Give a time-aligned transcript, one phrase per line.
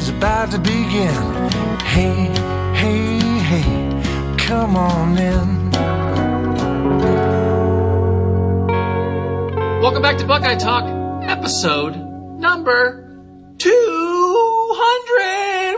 [0.00, 1.12] Is about to begin.
[1.84, 2.32] Hey,
[2.74, 3.92] hey, hey,
[4.38, 5.70] come on in.
[9.82, 10.84] Welcome back to Buckeye Talk,
[11.28, 11.96] episode
[12.38, 13.20] number
[13.58, 15.76] 200.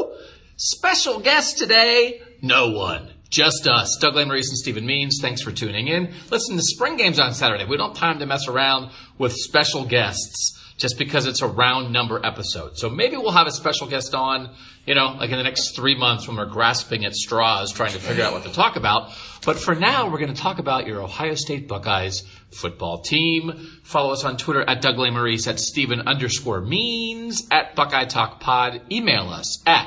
[0.00, 0.12] Woo!
[0.56, 3.12] Special guest today, no one.
[3.28, 3.96] Just us.
[4.00, 5.20] Doug Lesmerises and Stephen Means.
[5.22, 6.12] Thanks for tuning in.
[6.32, 7.64] Listen to spring games on Saturday.
[7.64, 11.92] We don't have time to mess around with special guests just because it's a round
[11.92, 12.78] number episode.
[12.78, 14.50] So maybe we'll have a special guest on,
[14.86, 17.98] you know, like in the next three months when we're grasping at straws trying to
[17.98, 19.10] figure out what to talk about.
[19.44, 23.52] But for now, we're going to talk about your Ohio State Buckeyes football team.
[23.84, 28.80] Follow us on Twitter at Doug Lesmerises, at Stephen underscore means, at Buckeye Talk Pod.
[28.90, 29.86] Email us at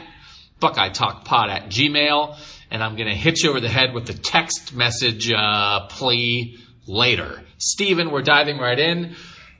[0.59, 2.37] Buckeye Talk Pod at Gmail.
[2.69, 6.59] And I'm going to hit you over the head with the text message uh, plea
[6.85, 7.41] later.
[7.57, 9.15] Stephen, we're diving right in.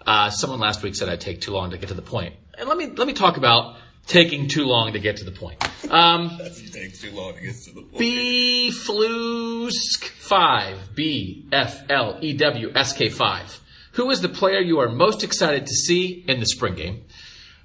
[0.06, 2.36] Uh, someone last week said I'd take too long to get to the point.
[2.58, 5.58] And let me let me talk about taking too long to get to the point.
[5.92, 7.98] Um, You take too long to get to the point.
[7.98, 13.60] B Flusk five B F L E W S K five.
[13.94, 17.04] Who is the player you are most excited to see in the spring game,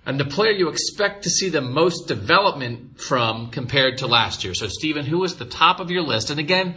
[0.04, 4.54] and the player you expect to see the most development from compared to last year?
[4.54, 6.28] So, Stephen, who is the top of your list?
[6.30, 6.76] And again,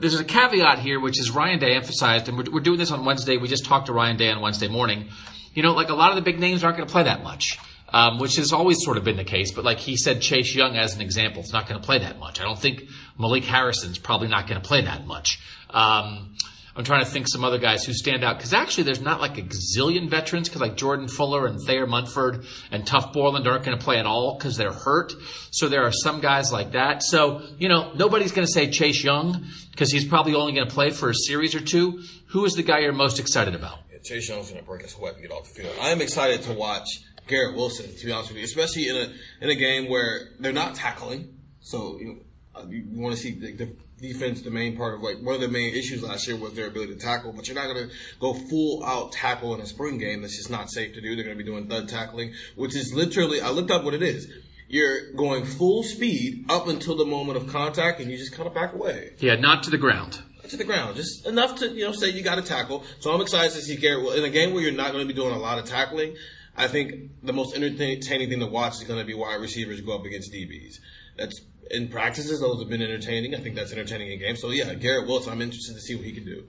[0.00, 3.04] there's a caveat here, which is Ryan Day emphasized, and we're, we're doing this on
[3.04, 3.36] Wednesday.
[3.36, 5.08] We just talked to Ryan Day on Wednesday morning.
[5.54, 7.58] You know, like a lot of the big names aren't going to play that much
[7.94, 9.52] um, which has always sort of been the case.
[9.52, 12.18] But like he said, Chase Young as an example, is not going to play that
[12.18, 12.40] much.
[12.40, 15.40] I don't think Malik Harrison's probably not going to play that much.
[15.70, 16.34] Um,
[16.76, 19.38] I'm trying to think some other guys who stand out because actually there's not like
[19.38, 23.78] a gazillion veterans because like Jordan Fuller and Thayer Munford and Tuf Borland aren't going
[23.78, 25.12] to play at all because they're hurt.
[25.52, 27.02] So there are some guys like that.
[27.02, 30.74] So you know nobody's going to say Chase Young because he's probably only going to
[30.74, 32.02] play for a series or two.
[32.28, 33.78] Who is the guy you're most excited about?
[33.92, 35.76] Yeah, Chase Young's going to break his sweat and get off the field.
[35.80, 36.88] I am excited to watch
[37.28, 40.52] Garrett Wilson, to be honest with you, especially in a in a game where they're
[40.52, 41.38] not tackling.
[41.60, 42.16] So you know,
[42.56, 44.42] uh, you want to see the, the defense.
[44.42, 46.94] The main part of like one of the main issues last year was their ability
[46.94, 50.22] to tackle, but you're not going to go full out tackle in a spring game.
[50.22, 51.14] That's just not safe to do.
[51.14, 54.02] They're going to be doing thud tackling, which is literally I looked up what it
[54.02, 54.30] is.
[54.68, 58.54] You're going full speed up until the moment of contact, and you just kind of
[58.54, 60.22] back away Yeah, not to the ground.
[60.48, 62.82] to the ground, just enough to you know say you got to tackle.
[63.00, 64.04] So I'm excited to see Garrett.
[64.04, 66.16] Well, in a game where you're not going to be doing a lot of tackling,
[66.56, 69.94] I think the most entertaining thing to watch is going to be wide receivers go
[69.96, 70.76] up against DBs.
[71.16, 73.34] That's in practices; those have been entertaining.
[73.34, 74.40] I think that's entertaining in games.
[74.40, 76.44] So yeah, Garrett Wilson, I'm interested to see what he can do.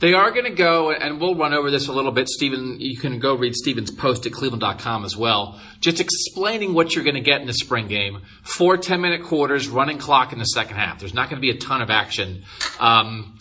[0.00, 2.28] They are going to go, and we'll run over this a little bit.
[2.28, 5.60] Stephen, you can go read Stephen's post at cleveland.com as well.
[5.80, 8.22] Just explaining what you're going to get in the spring game.
[8.42, 11.00] Four 10 minute quarters, running clock in the second half.
[11.00, 12.44] There's not going to be a ton of action.
[12.78, 13.38] Um,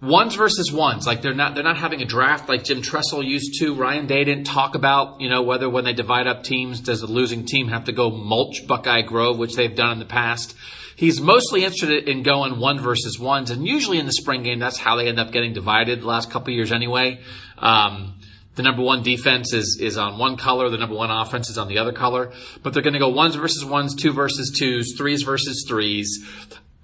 [0.00, 3.58] ones versus ones, like they're not, they're not having a draft like Jim Tressel used
[3.60, 3.74] to.
[3.74, 7.06] Ryan Day didn't talk about, you know, whether when they divide up teams, does the
[7.06, 10.54] losing team have to go mulch Buckeye Grove, which they've done in the past.
[10.94, 14.78] He's mostly interested in going one versus ones, and usually in the spring game, that's
[14.78, 17.20] how they end up getting divided the last couple years anyway.
[17.56, 18.14] Um,
[18.56, 21.68] the number one defense is, is on one color, the number one offense is on
[21.68, 22.32] the other color,
[22.64, 26.18] but they're going to go ones versus ones, two versus twos, threes versus threes.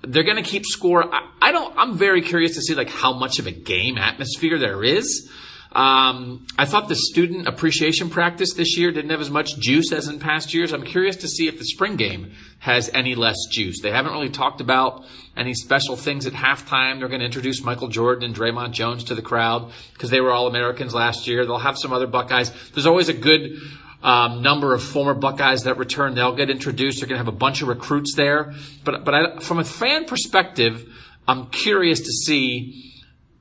[0.06, 1.12] They're going to keep score.
[1.12, 4.58] I, I don't, I'm very curious to see like how much of a game atmosphere
[4.58, 5.30] there is.
[5.74, 10.06] Um, I thought the student appreciation practice this year didn't have as much juice as
[10.06, 10.72] in past years.
[10.72, 13.80] I'm curious to see if the spring game has any less juice.
[13.82, 15.04] They haven't really talked about
[15.36, 17.00] any special things at halftime.
[17.00, 20.30] They're going to introduce Michael Jordan and Dre'Mont Jones to the crowd because they were
[20.30, 21.44] all Americans last year.
[21.44, 22.52] They'll have some other Buckeyes.
[22.72, 23.58] There's always a good
[24.04, 26.14] um, number of former Buckeyes that return.
[26.14, 27.00] They'll get introduced.
[27.00, 28.52] They're going to have a bunch of recruits there.
[28.84, 30.86] But but I, from a fan perspective,
[31.26, 32.92] I'm curious to see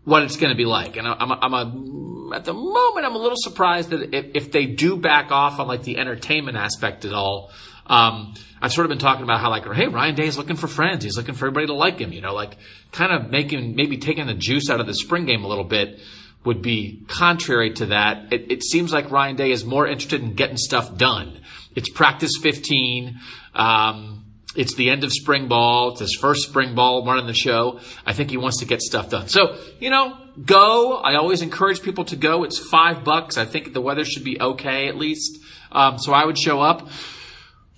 [0.05, 0.95] what it's going to be like.
[0.95, 4.65] And I'm, I'm a, at the moment, I'm a little surprised that if, if they
[4.65, 7.51] do back off on like the entertainment aspect at all.
[7.85, 10.67] Um, I've sort of been talking about how like, hey, Ryan Day is looking for
[10.67, 11.03] friends.
[11.03, 12.55] He's looking for everybody to like him, you know, like
[12.93, 15.99] kind of making, maybe taking the juice out of the spring game a little bit
[16.45, 18.31] would be contrary to that.
[18.31, 21.39] It, it seems like Ryan Day is more interested in getting stuff done.
[21.75, 23.19] It's practice 15.
[23.55, 24.25] Um,
[24.55, 25.91] it's the end of spring ball.
[25.91, 27.79] It's his first spring ball running the show.
[28.05, 29.27] I think he wants to get stuff done.
[29.27, 30.97] So, you know, go.
[30.97, 32.43] I always encourage people to go.
[32.43, 33.37] It's five bucks.
[33.37, 35.39] I think the weather should be okay at least.
[35.71, 36.89] Um, so I would show up.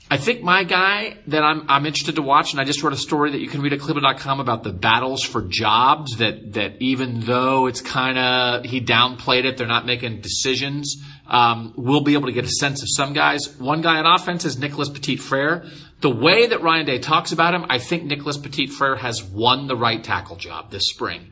[0.10, 2.98] I think my guy that I'm, I'm interested to watch, and I just wrote a
[2.98, 7.22] story that you can read at Cleveland.com about the battles for jobs that, that even
[7.22, 12.28] though it's kind of, he downplayed it, they're not making decisions, um, we'll be able
[12.28, 13.58] to get a sense of some guys.
[13.58, 15.66] One guy on offense is Nicholas Petit Frere.
[16.02, 19.66] The way that Ryan Day talks about him, I think Nicholas Petit Frere has won
[19.66, 21.32] the right tackle job this spring.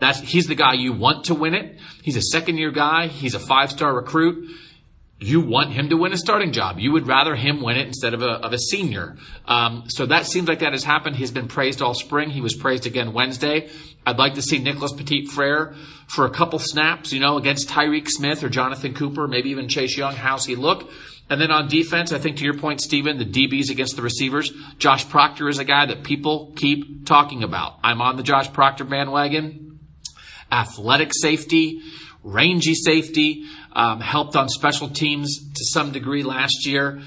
[0.00, 1.78] That's, he's the guy you want to win it.
[2.02, 3.08] He's a second year guy.
[3.08, 4.56] He's a five star recruit
[5.18, 6.78] you want him to win a starting job.
[6.78, 9.16] You would rather him win it instead of a, of a senior.
[9.46, 11.16] Um, so that seems like that has happened.
[11.16, 12.28] He's been praised all spring.
[12.28, 13.70] He was praised again Wednesday.
[14.04, 15.74] I'd like to see Nicholas Petit Frere
[16.06, 19.96] for a couple snaps, you know, against Tyreke Smith or Jonathan Cooper, maybe even Chase
[19.96, 20.14] Young.
[20.14, 20.90] How's he look?
[21.28, 24.52] And then on defense, I think to your point, Stephen, the DBs against the receivers,
[24.78, 27.78] Josh Proctor is a guy that people keep talking about.
[27.82, 29.80] I'm on the Josh Proctor bandwagon.
[30.52, 31.82] Athletic safety,
[32.26, 37.00] rangy safety um, helped on special teams to some degree last year.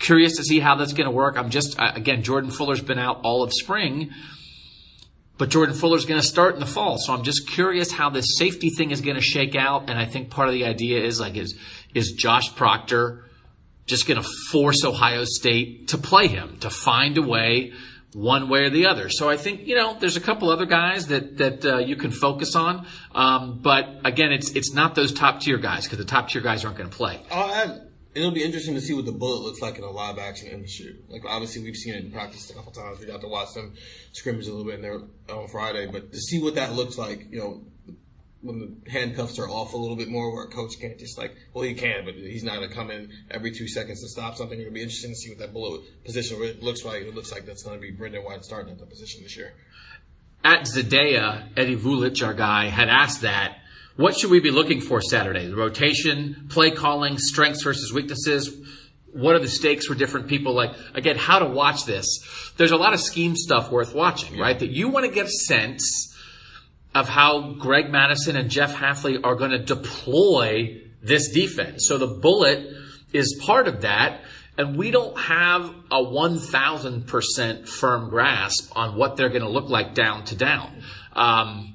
[0.00, 1.38] Curious to see how that's going to work.
[1.38, 4.10] I'm just, uh, again, Jordan Fuller's been out all of spring,
[5.38, 6.98] but Jordan Fuller's going to start in the fall.
[6.98, 9.88] So I'm just curious how this safety thing is going to shake out.
[9.88, 11.56] And I think part of the idea is like, is,
[11.94, 13.24] is Josh Proctor
[13.86, 17.72] just going to force Ohio State to play him, to find a way
[18.14, 19.08] one way or the other.
[19.10, 22.10] So I think you know there's a couple other guys that that uh, you can
[22.10, 26.28] focus on, um, but again, it's it's not those top tier guys because the top
[26.28, 27.20] tier guys aren't going to play.
[27.30, 27.90] Add.
[28.14, 30.62] It'll be interesting to see what the bullet looks like in a live action in
[30.62, 31.04] the shoot.
[31.08, 33.00] Like obviously we've seen it in practice a couple times.
[33.00, 33.74] We got to watch them
[34.12, 37.26] scrimmage a little bit in there on Friday, but to see what that looks like,
[37.32, 37.64] you know,
[38.44, 41.34] when the handcuffs are off a little bit more, where a coach can't just like,
[41.52, 44.60] well, he can, but he's not gonna come in every two seconds to stop something.
[44.60, 47.02] It'll be interesting to see what that bullet position looks like.
[47.02, 49.54] It looks like that's gonna be Brendon White starting at the position this year.
[50.44, 53.56] At Zadea, Eddie Vulich, our guy, had asked that.
[53.96, 55.46] What should we be looking for Saturday?
[55.46, 58.54] The rotation, play calling, strengths versus weaknesses.
[59.12, 60.52] What are the stakes for different people?
[60.52, 62.06] Like, again, how to watch this.
[62.56, 64.58] There's a lot of scheme stuff worth watching, right?
[64.58, 66.13] That you want to get a sense
[66.94, 71.86] of how Greg Mattison and Jeff Hafley are going to deploy this defense.
[71.86, 72.66] So the bullet
[73.12, 74.20] is part of that.
[74.56, 79.94] And we don't have a 1000% firm grasp on what they're going to look like
[79.94, 80.80] down to down.
[81.12, 81.74] Um,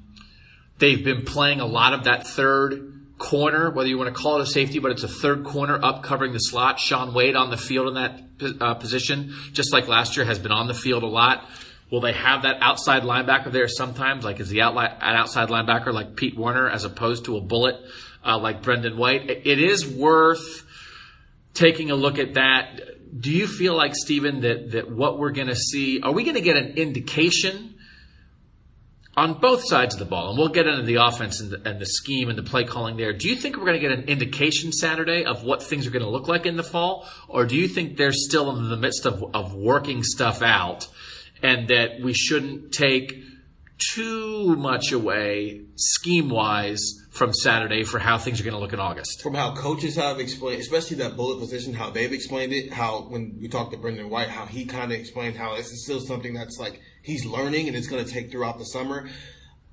[0.78, 4.42] they've been playing a lot of that third corner, whether you want to call it
[4.42, 6.80] a safety, but it's a third corner up covering the slot.
[6.80, 8.22] Shaun Wade on the field in that
[8.62, 11.46] uh, position, just like last year, has been on the field a lot.
[11.90, 14.24] Will they have that outside linebacker there sometimes?
[14.24, 17.76] Like, is the an outside linebacker like Pete Werner as opposed to a bullet
[18.24, 19.28] uh, like Brendon White?
[19.28, 20.64] It is worth
[21.52, 22.80] taking a look at that.
[23.20, 26.36] Do you feel like, Stephen, that, that what we're going to see, are we going
[26.36, 27.74] to get an indication
[29.16, 30.30] on both sides of the ball?
[30.30, 32.96] And we'll get into the offense and the, and the scheme and the play calling
[32.96, 33.12] there.
[33.12, 36.04] Do you think we're going to get an indication Saturday of what things are going
[36.04, 37.08] to look like in the fall?
[37.26, 40.86] Or do you think they're still in the midst of, of working stuff out?
[41.42, 43.14] And that we shouldn't take
[43.94, 46.80] too much away scheme wise
[47.10, 49.22] from Saturday for how things are going to look in August.
[49.22, 53.36] From how coaches have explained, especially that bullet position, how they've explained it, how when
[53.40, 56.34] we talked to Brendon White, how he kind of explained how this is still something
[56.34, 59.08] that's like he's learning and it's going to take throughout the summer.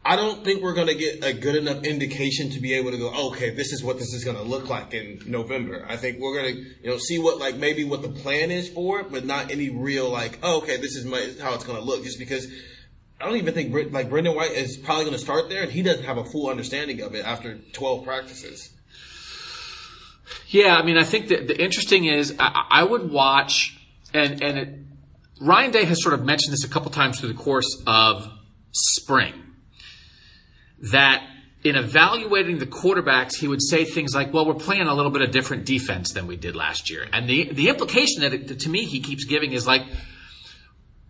[0.08, 2.98] I don't think we're going to get a good enough indication to be able to
[2.98, 5.86] go, okay, this is what this is going to look like in November.
[5.86, 8.70] I think we're going to, you know, see what like maybe what the plan is
[8.70, 11.78] for it, but not any real like, oh, okay, this is my, how it's going
[11.78, 12.06] to look.
[12.06, 12.48] Just because
[13.20, 15.82] I don't even think like Brendon White is probably going to start there, and he
[15.82, 18.74] doesn't have a full understanding of it after 12 practices.
[20.48, 23.78] Yeah, I mean, I think that the interesting is I, I would watch,
[24.14, 24.70] and and it,
[25.42, 28.32] Ryan Day has sort of mentioned this a couple times through the course of
[28.72, 29.34] spring
[30.79, 31.24] that
[31.63, 35.22] in evaluating the quarterbacks, he would say things like, "Well, we're playing a little bit
[35.22, 38.69] of different defense than we did last year," and the the implication that it, to
[38.69, 39.84] me he keeps giving is like,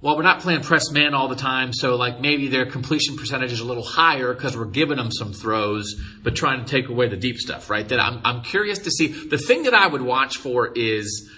[0.02, 3.52] "Well, we're not playing press man all the time, so like maybe their completion percentage
[3.52, 7.08] is a little higher because we're giving them some throws, but trying to take away
[7.08, 7.88] the deep stuff." Right?
[7.88, 9.08] That I'm I'm curious to see.
[9.08, 11.30] The thing that I would watch for is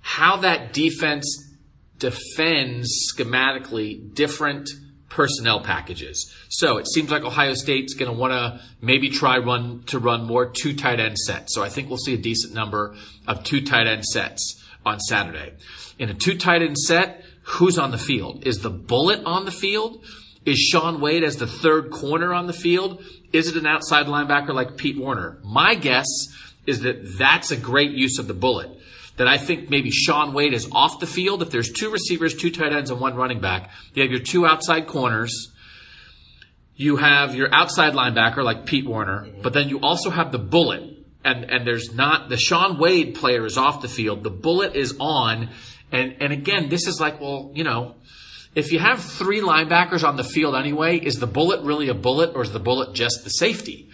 [0.00, 1.26] how that defense
[1.98, 4.70] defends schematically different
[5.10, 6.32] personnel packages.
[6.48, 10.24] So it seems like Ohio State's going to want to maybe try run to run
[10.24, 11.54] more two tight end sets.
[11.54, 12.94] So I think we'll see a decent number
[13.26, 15.52] of two tight end sets on Saturday.
[15.98, 18.46] In a two tight end set, who's on the field?
[18.46, 20.02] Is the bullet on the field?
[20.46, 23.04] Is Shaun Wade as the third corner on the field?
[23.32, 25.38] Is it an outside linebacker like Pete Werner?
[25.44, 26.06] My guess
[26.66, 28.70] is that that's a great use of the bullet
[29.20, 31.42] that I think maybe Shaun Wade is off the field.
[31.42, 34.46] If there's two receivers, two tight ends, and one running back, you have your two
[34.46, 35.52] outside corners.
[36.74, 39.42] You have your outside linebacker like Pete Werner, mm-hmm.
[39.42, 40.84] but then you also have the bullet.
[41.22, 44.24] And, and there's not, the Shaun Wade player is off the field.
[44.24, 45.50] The bullet is on.
[45.92, 47.96] And, and again, this is like, well, you know,
[48.54, 52.34] if you have three linebackers on the field anyway, is the bullet really a bullet
[52.34, 53.89] or is the bullet just the safety?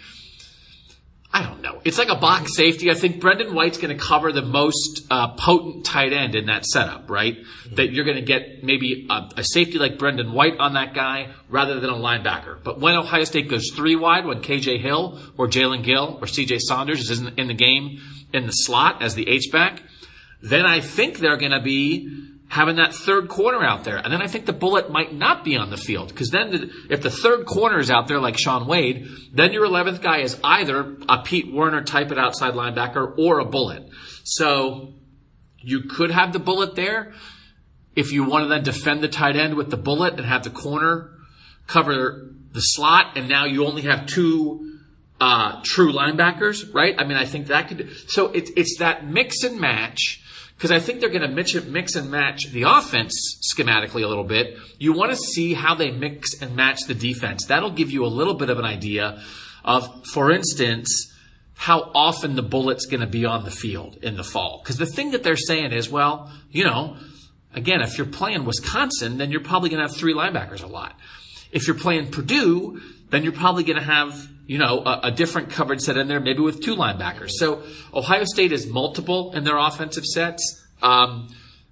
[1.33, 1.81] I don't know.
[1.83, 2.89] It's like a box safety.
[2.89, 6.65] I think Brendon White's going to cover the most uh, potent tight end in that
[6.65, 7.37] setup, right?
[7.73, 11.29] That you're going to get maybe a, a, safety like Brendon White on that guy
[11.49, 12.63] rather than a linebacker.
[12.63, 16.59] But when Ohio State goes three wide, when KJ Hill or Jaelen Gill or CJ
[16.61, 17.99] Saunders is in, in the game
[18.33, 19.83] in the slot as the H back,
[20.41, 22.09] then I think they're going to be
[22.49, 23.97] having that third corner out there.
[23.97, 26.71] And then I think the bullet might not be on the field because then the,
[26.89, 30.39] if the third corner is out there like Shaun Wade, then your 11th guy is
[30.43, 33.89] either a Pete Werner type of outside linebacker or a bullet.
[34.23, 34.93] So
[35.59, 37.13] you could have the bullet there
[37.95, 40.49] if you want to then defend the tight end with the bullet and have the
[40.49, 41.11] corner
[41.65, 44.79] cover the slot and now you only have two
[45.19, 46.95] uh, true linebackers, right?
[46.97, 50.21] I mean, I think that could, so it's, it's that mix and match
[50.57, 53.13] because I think they're going to mix and match the offense
[53.53, 54.57] schematically a little bit.
[54.79, 57.45] You want to see how they mix and match the defense.
[57.45, 59.21] That'll give you a little bit of an idea
[59.63, 61.13] of, for instance,
[61.53, 64.59] how often the bullet's going to be on the field in the fall.
[64.63, 66.97] Because the thing that they're saying is, well, you know,
[67.53, 70.95] again, if you're playing Wisconsin, then you're probably going to have three linebackers a lot.
[71.51, 75.49] If you're playing Purdue, then you're probably going to have you know, a, a, different
[75.49, 77.31] coverage set in there, maybe with two linebackers.
[77.31, 77.63] So
[77.93, 80.65] Ohio State is multiple in their offensive sets.
[80.81, 81.29] Um,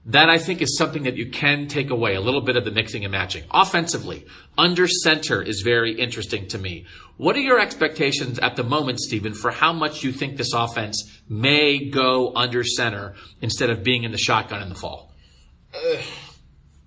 [0.07, 2.69] that I think is something that you can take away a little bit of the
[2.69, 3.43] mixing and matching.
[3.49, 6.85] Offensively, under center is very interesting to me.
[7.17, 11.21] What are your expectations at the moment, Stephen, for how much you think this offense
[11.27, 15.11] may go under center instead of being in the shotgun in the fall?
[15.73, 15.97] Uh,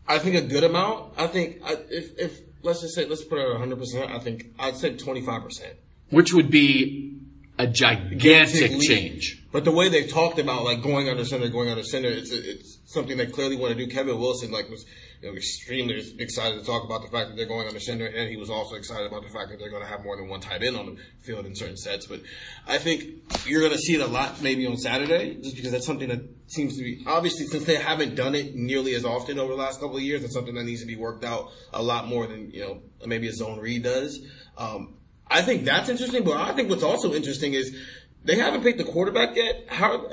[0.07, 1.14] I think a good amount.
[1.18, 3.78] I think if, if let's just say let's put it at 100.
[3.78, 5.75] percent I think I'd say 25 percent,
[6.10, 7.18] which would be
[7.58, 9.42] a gigantic change.
[9.50, 12.78] But the way they've talked about like going under center, going under center, it's it's
[12.84, 13.90] something they clearly want to do.
[13.90, 14.84] Kevin Wilson like was
[15.22, 18.50] extremely excited to talk about the fact that they're going under center, and he was
[18.50, 20.76] also excited about the fact that they're going to have more than one tight end
[20.76, 22.06] on the field in certain sets.
[22.06, 22.20] But
[22.66, 23.04] I think
[23.46, 26.20] you're going to see it a lot maybe on Saturday, just because that's something that
[26.46, 29.80] seems to be obviously since they haven't done it nearly as often over the last
[29.80, 30.22] couple of years.
[30.25, 33.28] It's something that needs to be worked out a lot more than you know maybe
[33.28, 34.20] a zone read does.
[34.56, 34.94] Um,
[35.30, 37.76] I think that's interesting, but I think what's also interesting is
[38.25, 39.66] they haven't picked the quarterback yet.
[39.68, 40.06] How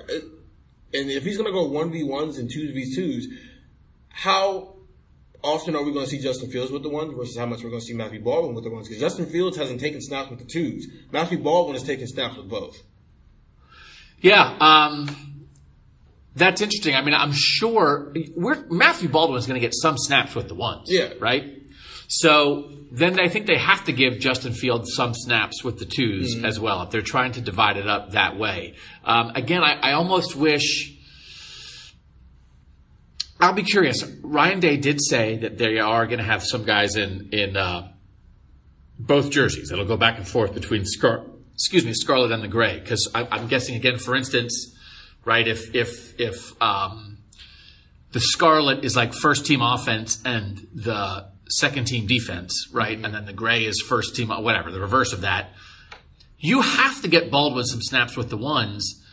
[0.94, 3.28] and if he's going to go one v ones and two v twos,
[4.10, 4.75] how
[5.46, 7.70] often are we going to see Justin Fields with the ones versus how much we're
[7.70, 8.88] going to see Matthew Baldwin with the ones?
[8.88, 10.88] Because Justin Fields hasn't taken snaps with the twos.
[11.12, 12.76] Matthew Baldwin has taken snaps with both.
[14.20, 15.16] Yeah, um,
[16.36, 16.96] that's interesting.
[16.96, 18.14] I mean, I'm sure
[18.70, 20.88] Matthew Baldwin is going to get some snaps with the ones.
[20.88, 21.14] Yeah.
[21.20, 21.62] Right?
[22.08, 26.36] So then I think they have to give Justin Fields some snaps with the 2s
[26.36, 26.46] mm-hmm.
[26.46, 28.76] as well if they're trying to divide it up that way.
[29.04, 30.95] Um, again, I, I almost wish
[33.46, 34.04] I'll be curious.
[34.24, 37.92] Ryan Day did say that they are going to have some guys in in uh,
[38.98, 39.72] both jerseys.
[39.72, 42.80] It'll go back and forth between Scar- excuse me, scarlet and the gray.
[42.80, 44.76] Because I'm guessing again, for instance,
[45.26, 45.48] right?
[45.48, 47.20] If if if um,
[48.14, 52.98] the scarlet is like first team offense and the second team defense, right?
[52.98, 55.52] And then the gray is first team, whatever, the reverse of that.
[56.40, 59.04] You have to get Baldwin some snaps with the ones,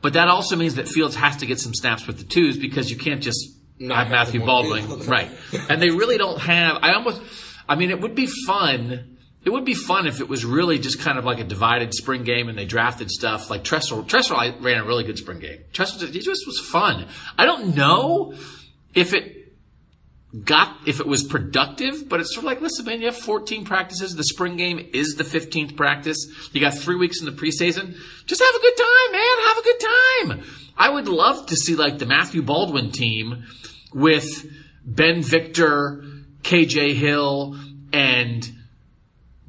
[0.00, 2.90] but that also means that Fields has to get some snaps with the twos because
[2.90, 3.50] you can't just
[3.80, 5.30] have Matthew Baldwin, right?
[5.68, 6.78] And they really don't have.
[6.82, 7.20] I almost,
[7.68, 9.18] I mean, it would be fun.
[9.44, 12.22] It would be fun if it was really just kind of like a divided spring
[12.22, 14.04] game and they drafted stuff like Tressel.
[14.04, 15.58] Tressel I ran a really good spring game.
[15.72, 17.06] Tressel, it just was fun.
[17.36, 18.34] I don't know
[18.94, 19.42] if it
[20.44, 23.64] got if it was productive, but it's sort of like, listen, man, you have 14
[23.64, 24.14] practices.
[24.14, 26.26] The spring game is the 15th practice.
[26.52, 27.96] You got three weeks in the preseason.
[28.26, 29.38] Just have a good time, man.
[29.48, 30.54] Have a good time.
[30.76, 33.44] I would love to see like the Matthew Baldwin team
[33.94, 34.46] with
[34.84, 36.04] Ben Victor,
[36.42, 37.56] KJ Hill,
[37.92, 38.50] and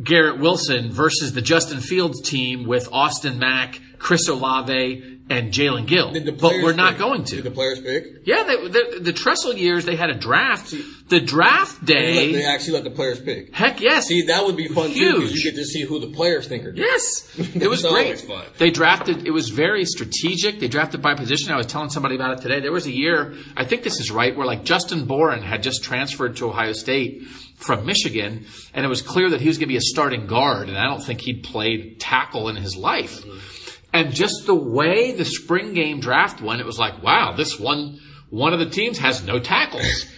[0.01, 6.11] Garrett Wilson versus the Justin Fields team with Austin Mack, Chris Olave, and Jaelen Gill.
[6.11, 6.99] Did the But we're not pick?
[6.99, 7.35] going to.
[7.37, 8.03] Did the players pick?
[8.25, 10.75] Yeah, they, the, the Tressel years they had a draft.
[11.07, 13.55] The draft They, let- they actually let the players pick.
[13.55, 14.07] heck yes.
[14.07, 16.65] See, that would be fun too because you get to see who the players think
[16.65, 16.79] are good.
[16.79, 18.19] Yes, it was great.
[18.19, 18.43] fun.
[18.57, 19.25] They drafted.
[19.25, 20.59] It was very strategic.
[20.59, 21.53] They drafted by position.
[21.53, 22.59] I was telling somebody about it today.
[22.59, 23.35] There was a year.
[23.55, 27.23] I think this is right, where like Justin Boren had just transferred to Ohio State
[27.55, 30.67] from Michigan, and it was clear that he was going to be a starting guard,
[30.67, 33.21] and I don't think he'd played tackle in his life.
[33.21, 33.39] Mm-hmm.
[33.93, 37.99] And just the way the spring game draft went, it was like, wow, this one
[38.29, 40.05] one of the teams has no tackles.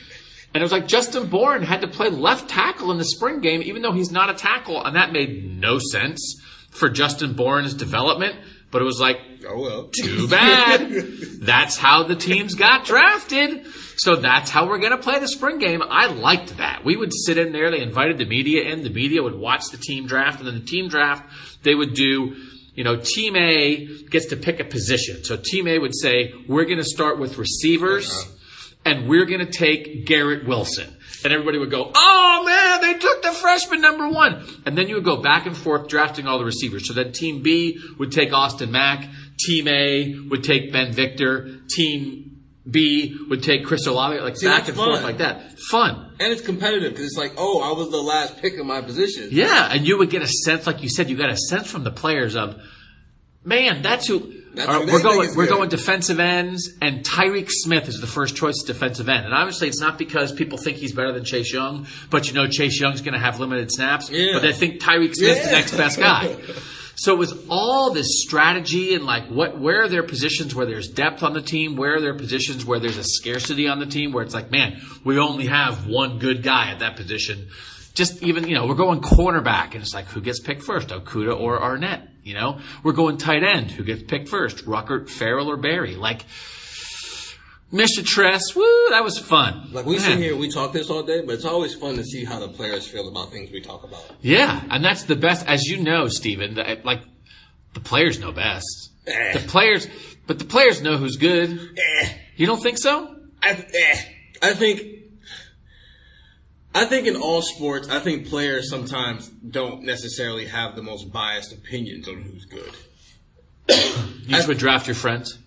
[0.55, 3.62] And it was like Justin Boren had to play left tackle in the spring game,
[3.62, 4.82] even though he's not a tackle.
[4.82, 8.38] And that made no sense for Justin Boren's development.
[8.72, 9.89] But it was like, Oh well.
[9.89, 10.89] too bad.
[11.41, 13.65] that's how the teams got drafted.
[13.98, 15.84] So that's how we're going to play the spring game.
[15.86, 16.86] I liked that.
[16.86, 17.70] We would sit in there.
[17.70, 18.82] They invited the media in.
[18.82, 20.39] The media would watch the team draft.
[20.39, 21.29] And then the team draft,
[21.63, 22.36] they would do,
[22.75, 25.24] you know, team A gets to pick a position.
[25.24, 28.27] So team A would say, we're going to start with receivers
[28.84, 30.96] and we're going to take Garrett Wilson.
[31.24, 34.46] And everybody would go, oh man, they took the freshman number one.
[34.65, 36.88] And then you would go back and forth drafting all the receivers.
[36.88, 39.10] So then team B would take Austin Mack.
[39.39, 41.62] Team A would take Ben Victor.
[41.67, 42.35] Team
[42.69, 44.19] B would take Chris Olave.
[44.19, 45.03] Like See, back that's and forth fun.
[45.03, 45.60] like that.
[45.69, 46.12] Fun.
[46.19, 49.29] And it's competitive because it's like, oh, I was the last pick in my position.
[49.31, 49.69] Yeah.
[49.72, 51.91] And you would get a sense, like you said, you got a sense from the
[51.91, 52.60] players of,
[53.43, 54.34] man, that's who.
[54.55, 55.36] That's who right, we're going.
[55.36, 55.50] We're good.
[55.50, 59.25] going defensive ends, and Tyreke Smith is the first choice defensive end.
[59.25, 62.48] And obviously, it's not because people think he's better than Chase Young, but you know
[62.48, 64.10] Chase Young's going to have limited snaps.
[64.10, 64.31] Yeah.
[64.31, 66.38] But they think Tyreke Smith's the next best guy.
[66.96, 70.88] So it was all this strategy and like what where are there positions where there's
[70.88, 74.12] depth on the team, where are there positions where there's a scarcity on the team
[74.12, 77.50] where it's like, man, we only have one good guy at that position.
[77.94, 81.40] Just even, you know, we're going cornerback and it's like who gets picked first, Okudah
[81.40, 82.60] or Arnette, you know?
[82.84, 85.96] We're going tight end, who gets picked first, Ruckert, Farrell or Berry.
[85.96, 86.25] Like
[87.73, 88.06] Mr.
[88.06, 89.69] Tress, woo, that was fun.
[89.71, 90.01] Like we Man.
[90.06, 92.47] sit here, we talk this all day, but it's always fun to see how the
[92.47, 94.04] players feel about things we talk about.
[94.21, 97.01] Yeah, and that's the best, as you know, Steven, the, like,
[97.73, 98.91] the players know best.
[99.08, 99.34] Eh.
[99.34, 99.88] The players,
[100.28, 101.60] but the players know who's good.
[101.78, 103.15] Eh, You don't think so?
[103.41, 104.01] I, eh,
[104.41, 104.82] I think,
[106.73, 111.51] I think in all sports, I think players sometimes don't necessarily have the most biased
[111.51, 112.71] opinions on who's good.
[113.67, 115.39] You just would draft your friends?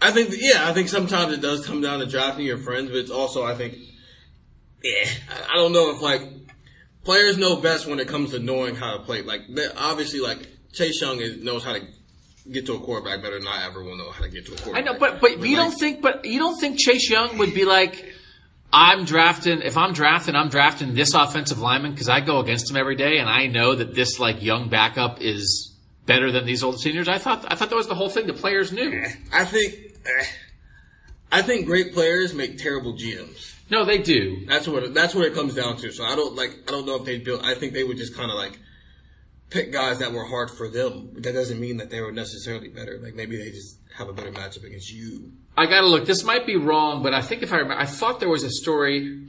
[0.00, 2.98] I think, yeah, I think sometimes it does come down to drafting your friends, but
[2.98, 3.76] it's also, I think,
[4.82, 5.08] yeah,
[5.50, 6.22] I- don't know if like
[7.04, 9.22] players know best when it comes to knowing how to play.
[9.22, 9.42] Like,
[9.76, 11.80] obviously, like Chase Young is, knows how to
[12.52, 14.56] get to a quarterback better than I ever will know how to get to a
[14.56, 14.82] quarterback.
[14.82, 17.54] I know, but but you like, don't think, but you don't think Chase Young would
[17.54, 18.12] be like,
[18.72, 19.62] I'm drafting.
[19.62, 23.18] If I'm drafting, I'm drafting this offensive lineman because I go against him every day,
[23.18, 25.72] and I know that this like young backup is
[26.04, 27.08] better than these old seniors.
[27.08, 28.26] I thought I thought that was the whole thing.
[28.26, 29.02] The players knew.
[29.32, 29.85] I think, eh,
[31.32, 33.54] I think great players make terrible GMs.
[33.68, 34.46] No, they do.
[34.46, 35.92] That's what it, that's what it comes down to.
[35.92, 37.44] So I don't like I don't know if they built.
[37.44, 38.58] I think they would just kind of like
[39.50, 41.10] pick guys that were hard for them.
[41.12, 42.98] But that doesn't mean that they were necessarily better.
[43.02, 45.32] Like maybe they just have a better matchup against you.
[45.56, 46.06] I gotta look.
[46.06, 48.50] This might be wrong, but I think if I remember, I thought there was a
[48.50, 49.26] story.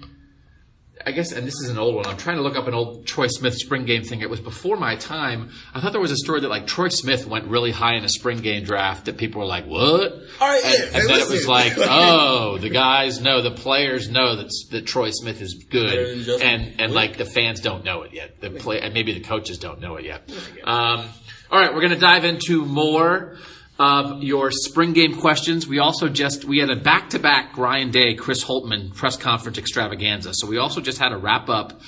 [1.08, 2.06] I guess, and this is an old one.
[2.06, 4.20] I'm trying to look up an old Troy Smith spring game thing.
[4.20, 5.52] It was before my time.
[5.74, 8.10] I thought there was a story that like Troy Smith went really high in a
[8.10, 11.30] spring game draft that people were like, "What?" All right, and, yeah, and then it
[11.30, 16.28] was like, "Oh, the guys know, the players know that that Troy Smith is good,"
[16.42, 18.42] and and like the fans don't know it yet.
[18.42, 20.30] The play, and maybe the coaches don't know it yet.
[20.66, 21.06] Um,
[21.50, 23.38] all right, we're going to dive into more
[23.80, 25.68] of your spring game questions.
[25.68, 29.58] We also just we had a back to back Ryan Day, Chris Holtman press conference
[29.58, 30.34] extravaganza.
[30.34, 31.80] So we also just had a wrap up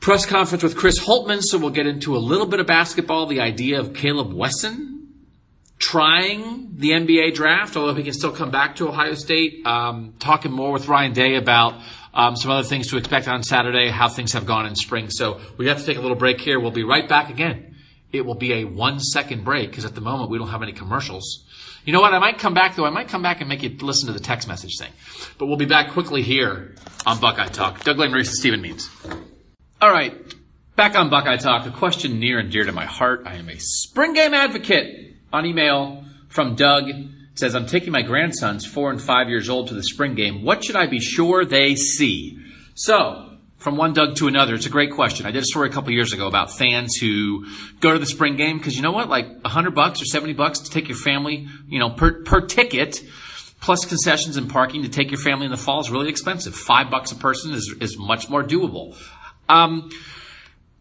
[0.00, 1.42] press conference with Chris Holtman.
[1.42, 3.26] So we'll get into a little bit of basketball.
[3.26, 4.94] The idea of Caleb Wesson
[5.78, 9.64] trying the NBA draft, although he can still come back to Ohio State.
[9.66, 11.80] Um, talking more with Ryan Day about
[12.12, 15.08] um, some other things to expect on Saturday, how things have gone in spring.
[15.08, 16.60] So we have to take a little break here.
[16.60, 17.76] We'll be right back again.
[18.12, 20.72] It will be a one second break because at the moment we don't have any
[20.72, 21.44] commercials.
[21.84, 22.14] You know what?
[22.14, 22.86] I might come back though.
[22.86, 24.90] I might come back and make you listen to the text message thing.
[25.38, 26.74] But we'll be back quickly here
[27.06, 27.84] on Buckeye Talk.
[27.84, 28.90] Doug Lesmerises, and Stephen Means.
[29.80, 30.14] All right.
[30.76, 33.22] Back on Buckeye Talk, a question near and dear to my heart.
[33.26, 36.90] I am a spring game advocate on email from Doug
[37.38, 40.42] says, I'm taking my grandsons, four and five years old, to the spring game.
[40.42, 42.38] What should I be sure they see?
[42.74, 43.27] So,
[43.58, 45.26] from one Doug to another, it's a great question.
[45.26, 47.46] I did a story a couple years ago about fans who
[47.80, 50.32] go to the spring game because you know what, like a hundred bucks or seventy
[50.32, 53.02] bucks to take your family, you know, per per ticket,
[53.60, 56.54] plus concessions and parking to take your family in the fall is really expensive.
[56.54, 58.96] Five bucks a person is is much more doable.
[59.48, 59.90] Um,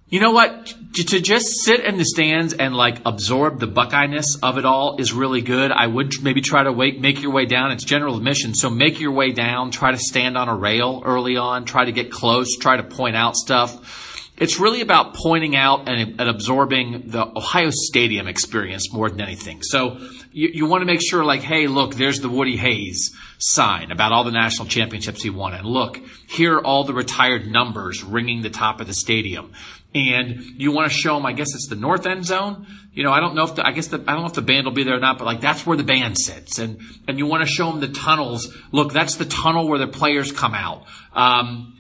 [0.09, 0.73] you know what?
[0.93, 5.11] To just sit in the stands and like absorb the Buckeye-ness of it all is
[5.13, 5.71] really good.
[5.71, 7.71] I would maybe try to make your way down.
[7.71, 9.71] It's general admission, so make your way down.
[9.71, 11.65] Try to stand on a rail early on.
[11.65, 12.57] Try to get close.
[12.57, 14.23] Try to point out stuff.
[14.37, 19.63] It's really about pointing out and, and absorbing the Ohio Stadium experience more than anything.
[19.63, 19.97] So
[20.31, 24.11] you, you want to make sure, like, hey, look, there's the Woody Hayes sign about
[24.11, 28.43] all the national championships he won, and look, here are all the retired numbers ringing
[28.43, 29.53] the top of the stadium
[29.93, 32.67] and you want to show them, I guess it's the north end zone.
[32.93, 34.41] You know, I don't know if the, I guess the, I don't know if the
[34.41, 36.59] band will be there or not, but like that's where the band sits.
[36.59, 38.55] And, and you want to show them the tunnels.
[38.71, 40.85] Look, that's the tunnel where the players come out.
[41.13, 41.73] Um,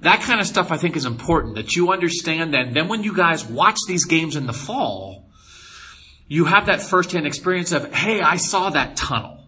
[0.00, 2.68] that kind of stuff I think is important that you understand that.
[2.68, 5.28] And then when you guys watch these games in the fall,
[6.26, 9.44] you have that firsthand experience of, hey, I saw that tunnel.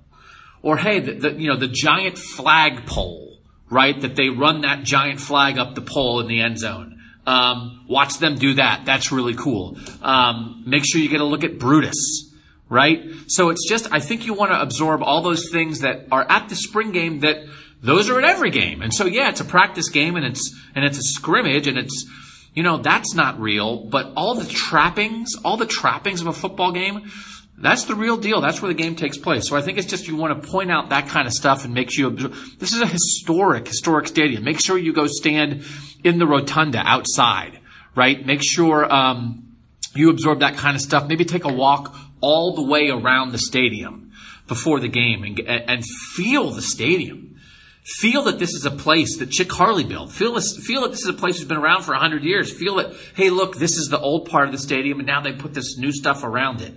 [0.63, 3.39] Or hey, the, the you know, the giant flag pole,
[3.71, 3.99] right?
[4.01, 6.92] That they run that giant flag up the pole in the end zone.
[7.27, 8.85] Um, watch them do that.
[8.85, 9.77] That's really cool.
[10.03, 12.33] Um, make sure you get a look at Brutus,
[12.69, 13.05] right?
[13.29, 16.49] So it's just, I think you want to absorb all those things that are at
[16.49, 17.45] the spring game that
[17.81, 18.83] those are at every game.
[18.83, 22.07] And so, yeah, it's a practice game and it's, and it's a scrimmage and it's,
[22.55, 26.73] you know, that's not real, but all the trappings, all the trappings of a football
[26.73, 27.11] game,
[27.59, 28.41] that's the real deal.
[28.41, 29.49] That's where the game takes place.
[29.49, 31.73] So I think it's just you want to point out that kind of stuff and
[31.75, 34.43] make sure you, this is a historic, historic stadium.
[34.43, 35.65] Make sure you go stand
[36.03, 37.61] in the rotunda outside,
[37.95, 38.25] right?
[38.25, 39.57] Make sure um,
[39.95, 41.07] you absorb that kind of stuff.
[41.07, 44.13] Maybe take a walk all the way around the stadium
[44.49, 45.85] before the game and, and
[46.15, 47.37] feel the stadium.
[47.85, 50.13] Feel that this is a place that Chick Harley built.
[50.13, 52.53] Feel this, feel that this is a place that's been around for hundred years.
[52.53, 55.33] Feel that, hey, look, this is the old part of the stadium, and now they
[55.33, 56.73] put this new stuff around it.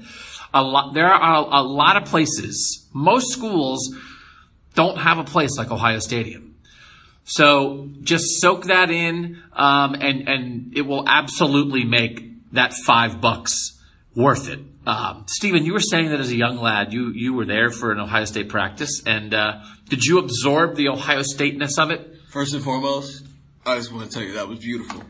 [0.55, 2.87] A lot, there are a lot of places.
[2.93, 3.93] Most schools
[4.73, 6.55] don't have a place like Ohio Stadium.
[7.25, 13.79] So just soak that in, um, and and it will absolutely make that five bucks
[14.15, 14.59] worth it.
[14.85, 17.91] Um, Stephen, you were saying that as a young lad, you you were there for
[17.91, 22.15] an Ohio State practice, and uh, did you absorb the Ohio Stateness of it?
[22.29, 23.25] First and foremost,
[23.65, 25.03] I just want to tell you that was beautiful.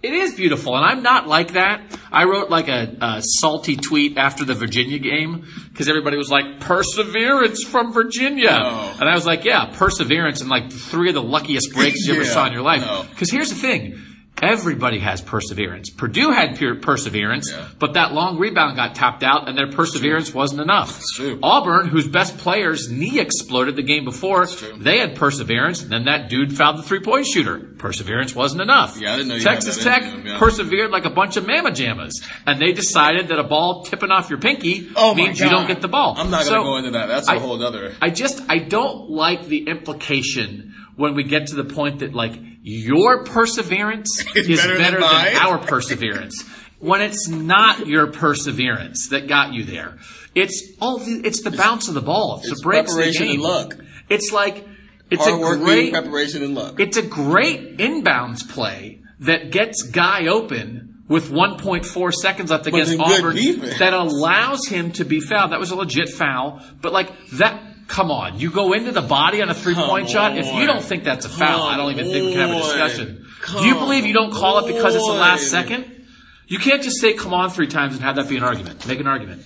[0.00, 1.80] It is beautiful, and I'm not like that.
[2.12, 6.60] I wrote like a, a salty tweet after the Virginia game because everybody was like,
[6.60, 8.94] "Perseverance from Virginia," No.
[9.00, 12.24] and I was like, "Yeah, perseverance," and like three of the luckiest breaks you ever
[12.36, 12.82] saw in your life.
[12.82, 13.06] no.
[13.10, 14.00] Because here's the thing.
[14.42, 15.90] Everybody has perseverance.
[15.90, 17.66] Purdue had pure perseverance, Yeah.
[17.78, 21.00] but that long rebound got tapped out, and their perseverance wasn't enough.
[21.16, 21.38] true.
[21.42, 24.46] Auburn, whose best player's knee exploded the game before,
[24.76, 27.58] they had perseverance, and then that dude fouled the three-point shooter.
[27.78, 28.98] Perseverance wasn't enough.
[29.00, 30.38] Yeah, I didn't know you Texas Tech yeah.
[30.38, 32.12] persevered like a bunch of mamma jammas,
[32.46, 35.80] and they decided that a ball tipping off your pinky Oh means you don't get
[35.80, 36.14] the ball.
[36.16, 37.06] I'm not gonna go into that.
[37.06, 37.94] That's a I- whole other.
[38.00, 42.34] I just I don't like the implication when we get to the point that like
[42.62, 45.36] your perseverance is better than better than, mine.
[45.36, 46.44] our perseverance.
[46.80, 49.98] when it's not your perseverance that got you there.
[50.34, 52.38] It's all the, it's the bounce of the ball.
[52.38, 53.34] It's, it's the breaks of the preparation game.
[53.34, 53.76] and luck.
[54.08, 54.66] It's like
[55.10, 56.78] it's Hard a work, great preparation, and luck.
[56.78, 63.00] it's a great inbounds play that gets Guy open with 1.4 seconds left against in
[63.00, 63.34] Auburn
[63.78, 65.52] that allows him to be fouled.
[65.52, 67.62] That was a legit foul, but like that.
[67.88, 70.36] Come on, you go into the body on a three point shot.
[70.36, 72.60] If you don't think that's a foul, I don't even think we can have a
[72.60, 73.26] discussion.
[73.48, 73.62] on.
[73.62, 76.06] Do you believe you don't call it because it's the last second?
[76.46, 78.86] You can't just say "come on" three times and have that be an argument.
[78.86, 79.42] Make an argument.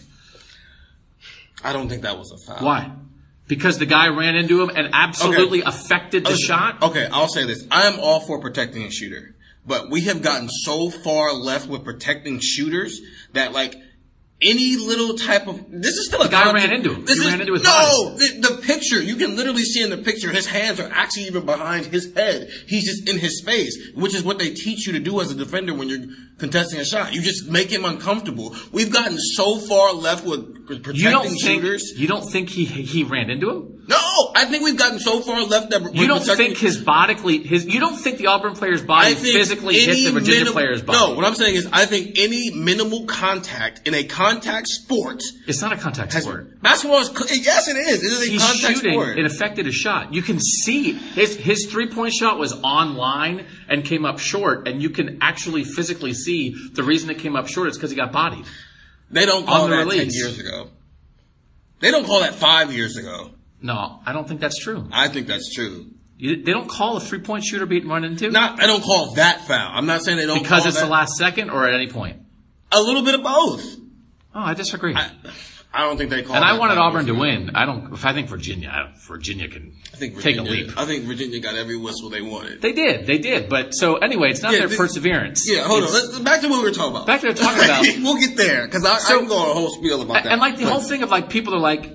[1.64, 2.66] I don't think that was a foul.
[2.66, 2.90] Why?
[3.46, 6.82] Because the guy ran into him and absolutely affected the Listen, shot.
[6.82, 7.64] Okay, I'll say this.
[7.70, 9.34] I am all for protecting a shooter.
[9.64, 13.00] But we have gotten so far left with protecting shooters
[13.34, 13.76] that like
[14.44, 17.04] any little type of this is still a guy ran into him.
[17.04, 19.90] This He is, ran into his no the, the picture you can literally see in
[19.90, 22.50] the picture his hands are actually even behind his head.
[22.66, 25.34] He's just in his space, which is what they teach you to do as a
[25.34, 26.06] defender when you're
[26.38, 27.12] contesting a shot.
[27.12, 28.56] You just make him uncomfortable.
[28.72, 31.92] We've gotten so far left with protecting You don't think shooters.
[31.96, 33.68] you don't think he he ran into him?
[33.88, 33.98] No,
[34.36, 37.66] I think we've gotten so far left that we're You don't think his bodily his
[37.66, 40.98] you don't think the Auburn player's body physically hit the Virginia minim- player's body?
[40.98, 45.60] No, what I'm saying is I think any minimal contact in a contact sport it's
[45.60, 46.60] not a contact has sport.
[46.62, 47.10] basketball is
[47.44, 48.02] yes it is.
[48.04, 48.92] It is a He's contact shooting.
[48.92, 49.18] sport.
[49.18, 50.14] It affected his shot.
[50.14, 54.68] You can see his his three point shot was on line and came up short,
[54.68, 57.96] and you can actually physically see the reason it came up short is because he
[57.96, 58.44] got bodied.
[59.12, 60.68] They don't call on the that ten years ago.
[61.80, 63.30] They don't call that five years ago.
[63.60, 64.88] No, I don't think that's true.
[64.92, 65.86] I think that's true.
[66.16, 69.14] You, they don't call a three point shooter being run into Not, I don't call
[69.14, 69.70] that foul.
[69.72, 70.84] I'm not saying they don't because call it's that.
[70.84, 72.20] the last second or at any point.
[72.70, 73.64] A little bit of both.
[74.34, 74.94] Oh, I disagree.
[74.94, 75.10] I,
[75.74, 76.36] I don't think they call.
[76.36, 77.52] and that I wanted Auburn to win.
[77.54, 77.92] I don't.
[77.94, 80.76] If I think Virginia, Virginia can I think take a leap.
[80.76, 82.60] I think Virginia got every whistle they wanted.
[82.60, 83.06] They did.
[83.06, 83.48] They did.
[83.48, 85.44] But so anyway, it's not Yeah, their the- perseverance.
[85.50, 85.92] yeah, hold on.
[85.92, 87.06] Let's, back to what we were talking about.
[87.06, 87.64] Back to what we were talking
[87.96, 88.02] about.
[88.04, 90.26] we'll get there because I, So- I can go on a whole spiel about that.
[90.26, 91.90] And like the But- whole thing of like people are like,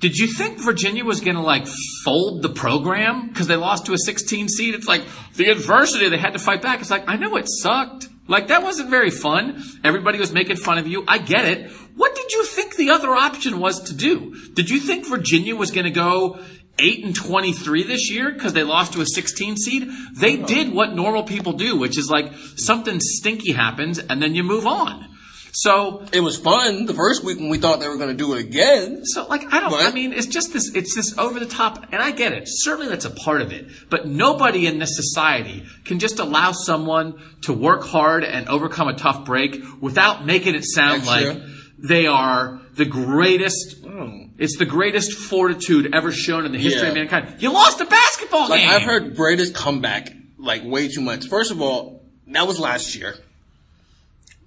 [0.00, 1.66] did you think Virginia was going to like
[2.06, 4.74] fold the program because they lost to a 16 seed?
[4.74, 5.02] It's like
[5.36, 6.80] the adversity they had to fight back.
[6.80, 8.08] It's like I know it sucked.
[8.26, 9.62] Like that wasn't very fun.
[9.84, 11.04] Everybody was making fun of you.
[11.06, 11.70] I get it.
[12.00, 14.34] What did you think the other option was to do?
[14.54, 16.38] Did you think Virginia was going to go
[16.78, 19.90] 8 and 23 this year because they lost to a 16 seed?
[20.16, 24.42] They did what normal people do, which is like something stinky happens and then you
[24.42, 25.08] move on.
[25.52, 28.32] So it was fun the first week when we thought they were going to do
[28.32, 29.04] it again.
[29.04, 29.70] so, like, I don't.
[29.70, 29.84] What?
[29.84, 30.74] I mean, it's just this.
[30.74, 32.44] It's this over the top, and I get it.
[32.46, 33.66] Certainly, that's a part of it.
[33.90, 38.94] But nobody in this society can just allow someone to work hard and overcome a
[38.94, 41.36] tough break without making it sound like
[41.82, 43.78] they are the greatest.
[43.84, 44.28] Hmm.
[44.38, 47.36] It's the greatest fortitude ever shown in the history of mankind.
[47.40, 48.70] You lost a basketball Like game.
[48.70, 51.28] I've heard greatest comeback like way too much.
[51.28, 53.16] First of all, that was last year.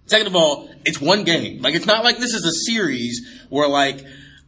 [0.06, 1.62] Second of all, it's one game.
[1.62, 4.04] Like it's not like this is a series where like,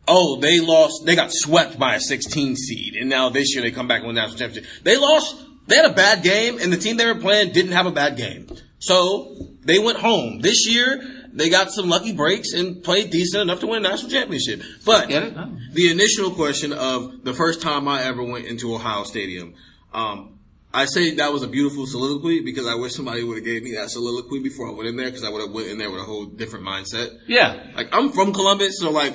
[0.07, 3.71] oh, they lost, they got swept by a 16 seed, and now this year they
[3.71, 4.71] come back and win the national championship.
[4.83, 5.43] They lost.
[5.67, 8.17] They had a bad game, and the team they were playing didn't have a bad
[8.17, 8.47] game.
[8.77, 10.41] So they went home.
[10.41, 14.09] This year, they got some lucky breaks and played decent enough to win a national
[14.09, 14.61] championship.
[14.85, 15.35] But Get it?
[15.35, 15.55] No.
[15.73, 19.53] the initial question of the first time I ever went into Ohio Stadium,
[19.93, 20.39] um,
[20.73, 23.75] I say that was a beautiful soliloquy because I wish somebody would have gave me
[23.75, 26.01] that soliloquy before I went in there because I would have went in there with
[26.01, 27.17] a whole different mindset.
[27.27, 27.63] yeah.
[27.75, 29.13] Like I'm from Columbus, so like,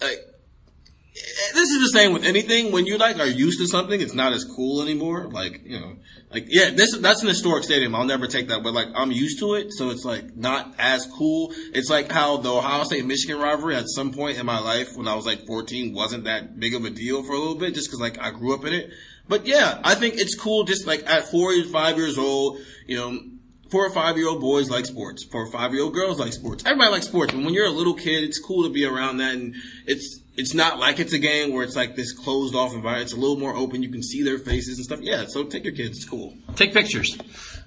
[0.00, 0.18] like
[1.82, 2.72] the same with anything.
[2.72, 5.28] When you like are used to something, it's not as cool anymore.
[5.28, 5.96] Like you know,
[6.30, 7.94] like yeah, this that's an historic stadium.
[7.94, 11.06] I'll never take that, but like I'm used to it, so it's like not as
[11.06, 11.52] cool.
[11.74, 15.08] It's like how the Ohio State Michigan rivalry at some point in my life when
[15.08, 17.88] I was like 14 wasn't that big of a deal for a little bit, just
[17.88, 18.90] because like I grew up in it.
[19.28, 20.64] But yeah, I think it's cool.
[20.64, 23.18] Just like at four, or five years old, you know,
[23.70, 25.24] four or five year old boys like sports.
[25.24, 26.64] Four or five year old girls like sports.
[26.66, 27.32] Everybody likes sports.
[27.32, 29.34] And when you're a little kid, it's cool to be around that.
[29.34, 29.54] And
[29.86, 33.04] it's, it's not like it's a game where it's like this closed off environment.
[33.04, 33.82] It's a little more open.
[33.82, 35.00] You can see their faces and stuff.
[35.02, 35.24] Yeah.
[35.28, 35.98] So take your kids.
[35.98, 36.34] It's cool.
[36.56, 37.16] Take pictures.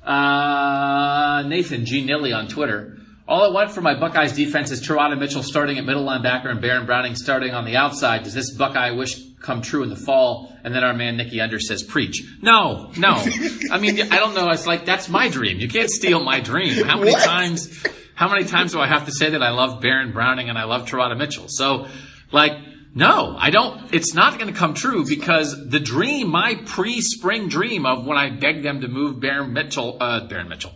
[0.03, 2.03] Uh, Nathan G.
[2.05, 2.97] Nilly on Twitter.
[3.27, 6.61] All I want for my Buckeyes defense is Teradja Mitchell starting at middle linebacker and
[6.61, 8.21] Baron Browning starting on the outside.
[8.23, 10.55] Does this Buckeye wish come true in the fall?
[10.63, 12.23] And then our man Nicky Under says, preach.
[12.43, 13.13] No, no.
[13.71, 14.49] I mean, I don't know.
[14.51, 15.59] It's like, that's my dream.
[15.59, 16.85] You can't steal my dream.
[16.85, 17.23] How many What?
[17.25, 20.57] times, how many times do I have to say that I love Baron Browning and
[20.57, 21.45] I love Teradja Mitchell?
[21.47, 21.87] So,
[22.31, 22.53] like,
[22.93, 23.93] no, I don't.
[23.93, 28.29] It's not going to come true because the dream, my pre-spring dream of when I
[28.29, 30.71] begged them to move Baron Mitchell, uh, Baron Mitchell,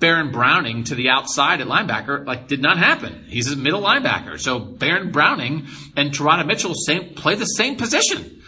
[0.00, 3.26] Baron Browning to the outside at linebacker, like did not happen.
[3.28, 4.40] He's a middle linebacker.
[4.40, 8.42] So Baron Browning and Teradja Mitchell same, play the same position.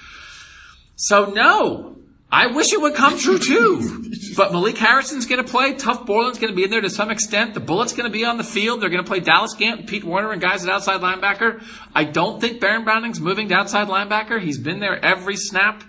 [0.96, 1.96] So no,
[2.32, 4.04] I wish it would come true too.
[4.36, 5.74] but Malik Harrison's going to play.
[5.74, 7.54] Tuf Borland's going to be in there to some extent.
[7.54, 8.80] The Bullets going to be on the field.
[8.80, 11.62] They're going to play Dallas Gant, Pete Werner, and guys at outside linebacker.
[11.94, 14.40] I don't think Baron Browning's moving to outside linebacker.
[14.40, 15.82] He's been there every snap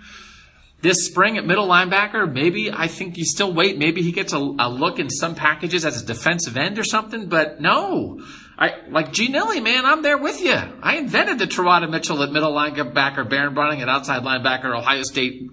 [0.81, 2.31] this spring at middle linebacker.
[2.31, 3.77] Maybe I think you still wait.
[3.77, 7.29] Maybe he gets a, a look in some packages as a defensive end or something.
[7.29, 8.19] But no,
[8.57, 9.85] I like G Nilly, man.
[9.85, 10.57] I'm there with you.
[10.81, 15.43] I invented the Teradja Mitchell at middle linebacker, Baron Browning at outside linebacker, Ohio State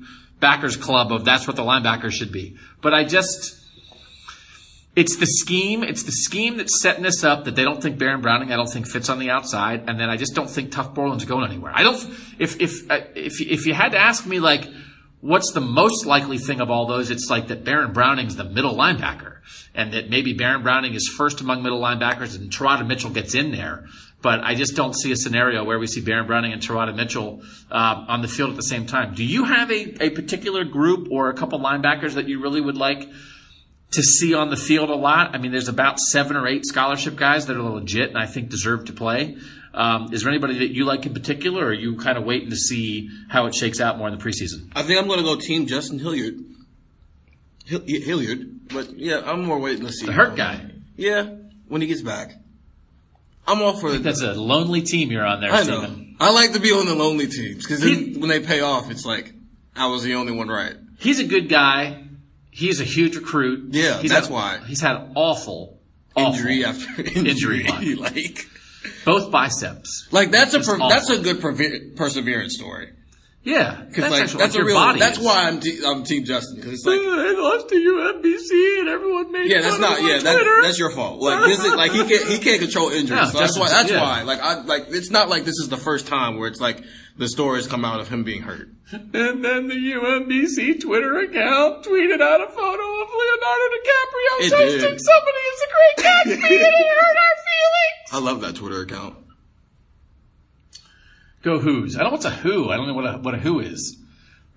[0.41, 2.57] backers club of that's what the linebacker should be.
[2.81, 3.57] But I just.
[4.97, 5.85] It's the scheme.
[5.85, 8.67] It's the scheme that's setting this up that they don't think Baron Browning, I don't
[8.67, 11.73] think fits on the outside, and then I just don't think Tuf Borland's going anywhere.
[11.73, 12.03] I don't.
[12.41, 14.67] If if uh, if if you had to ask me like,
[15.21, 17.11] what's the most likely thing of all those?
[17.11, 19.37] It's like that Baron Browning's the middle linebacker,
[19.73, 23.53] and that maybe Baron Browning is first among middle linebackers, and Teradja Mitchell gets in
[23.53, 23.87] there.
[24.21, 27.43] But I just don't see a scenario where we see Baron Browning and Teradja Mitchell
[27.71, 29.15] uh, on the field at the same time.
[29.15, 32.77] Do you have a, a particular group or a couple linebackers that you really would
[32.77, 33.09] like
[33.93, 35.37] to see on the field a lot?
[35.37, 38.49] I mean, there's about seven or eight scholarship guys that are legit and I think
[38.49, 39.37] deserve to play.
[39.73, 42.51] Um, is there anybody that you like in particular, or are you kind of waiting
[42.51, 44.73] to see how it shakes out more in the preseason?
[44.75, 46.41] I think I'm going to go team Justin Hilliard.
[47.67, 48.69] Hill- Hilliard.
[48.69, 50.07] But yeah, I'm more waiting to see.
[50.07, 50.71] The hurt guy.
[50.97, 51.35] Yeah.
[51.69, 52.33] When he gets back.
[53.49, 55.81] I'm all for That's a lonely team you're on there, I know.
[55.83, 56.17] Stephen.
[56.21, 59.33] I like to be on the lonely teams because when they pay off, it's like
[59.75, 60.75] I was the only one right.
[60.99, 62.05] He's a good guy.
[62.51, 63.73] He's a huge recruit.
[63.73, 64.59] Yeah, He's that's had- why.
[64.67, 65.79] He's had awful,
[66.17, 67.95] awful Injury after injury, Injury.
[67.95, 68.47] like
[69.05, 70.09] both biceps.
[70.11, 71.41] Like that's a per, that's a good
[71.97, 72.93] perseverance story.
[73.49, 74.77] Yeah, Because that's like that's a your real.
[74.77, 75.25] body That's is.
[75.25, 79.33] why I'm te- I'm Team Justin because it's like I lost to UMBC and everyone
[79.33, 81.21] made yeah, that's not yeah that, that's your fault.
[81.23, 83.19] Like this is like he can't he can't control injuries.
[83.19, 84.03] Yeah, so that's why that's yeah.
[84.03, 86.85] why like I like it's not like this is the first time where it's like
[87.17, 88.69] the stories come out of him being hurt.
[88.93, 89.13] And
[89.45, 95.01] then the UMBC Twitter account tweeted out a photo of Leonardo DiCaprio It toasting did.
[95.01, 98.13] somebody as a Great Gatsby, and it hurt our feelings.
[98.13, 99.17] I love that Twitter account.
[101.43, 101.97] Go Who's.
[101.97, 102.71] I don't know what's a Who.
[102.71, 103.97] I don't know what a what a Who is.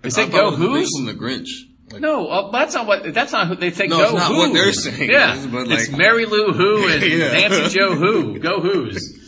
[0.02, 0.90] They say Go Who's.
[0.96, 1.48] from the Grinch.
[1.92, 3.12] Like, No, uh, that's not what.
[3.14, 3.90] That's not who they think.
[3.90, 4.38] No, Go it's not Who's.
[4.38, 7.32] what they're saying, Yeah, it's like- Mary Lou Who and Yeah.
[7.32, 8.38] Nancy Joe Who.
[8.38, 9.18] Go Who's.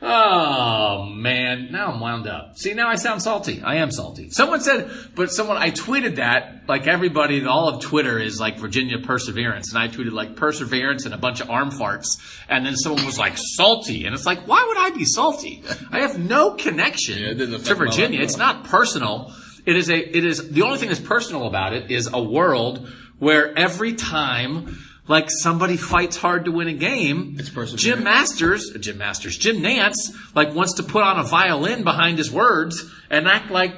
[0.00, 2.56] Oh man, now I'm wound up.
[2.56, 3.62] See, now I sound salty.
[3.62, 4.30] I am salty.
[4.30, 8.98] Someone said, but someone I tweeted that like everybody, all of Twitter is like Virginia
[9.00, 13.04] Perseverance, and I tweeted like Perseverance and a bunch of arm farts, and then someone
[13.06, 15.64] was like salty, and it's like, why would I be salty?
[15.90, 18.20] I have no connection Yeah, to affect my life Virginia.
[18.20, 19.34] It's not personal.
[19.66, 19.98] It is a.
[19.98, 24.78] It is the only thing that's personal about it is a world where every time.
[25.08, 27.36] Like somebody fights hard to win a game.
[27.38, 27.82] It's perseverance.
[27.82, 32.18] Jim Masters, uh, Jim Masters, Jim Nantz, like wants to put on a violin behind
[32.18, 33.74] his words and act like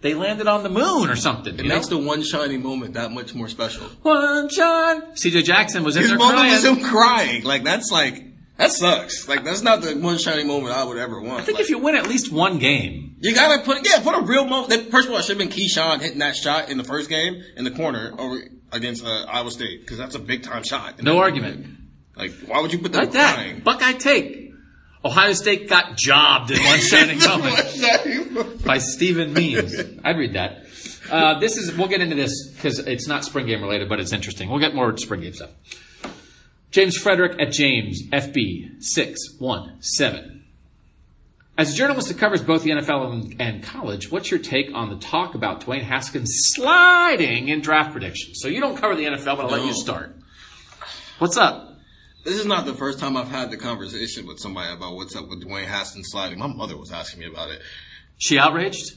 [0.00, 1.58] they landed on the moon or something.
[1.58, 1.98] It makes know?
[2.00, 3.86] the one shining moment that much more special.
[4.02, 5.14] one shot.
[5.14, 6.52] CJ Jackson was in His there moment crying.
[6.52, 7.44] was him crying.
[7.44, 8.24] Like that's like
[8.56, 9.28] that sucks.
[9.28, 11.40] Like that's not the one shining moment I would ever want.
[11.40, 14.16] I think Like, if you win at least one game, you gotta put yeah, put
[14.16, 14.90] a real moment.
[14.90, 17.42] First of all, it should have been Keyshawn hitting that shot in the first game
[17.56, 21.02] in the corner over against uh, Iowa State because that's a big time shot.
[21.02, 21.66] no argument.
[22.16, 23.34] Like why would you put that Like that.
[23.34, 23.60] crying?
[23.60, 24.52] Buckeye take.
[25.04, 28.64] Ohio State got jobbed in one shining moment.
[28.64, 29.74] by Stephen Means.
[30.02, 30.64] I'd read that.
[31.10, 34.12] Uh, this is we'll get into this because it's not spring game related, but it's
[34.12, 34.48] interesting.
[34.50, 35.50] We'll get more spring game stuff.
[36.72, 40.35] James Frederick at James FB six one seven.
[41.58, 44.90] As a journalist that covers both the NFL and, and college, what's your take on
[44.90, 48.40] the talk about Dwayne Haskins sliding in draft predictions?
[48.42, 50.14] So you don't cover the NFL, but I'll let you start.
[51.18, 51.78] What's up?
[52.24, 55.28] This is not the first time I've had the conversation with somebody about what's up
[55.28, 56.38] with Dwayne Haskins sliding.
[56.38, 57.62] My mother was asking me about it.
[58.18, 58.94] She outraged?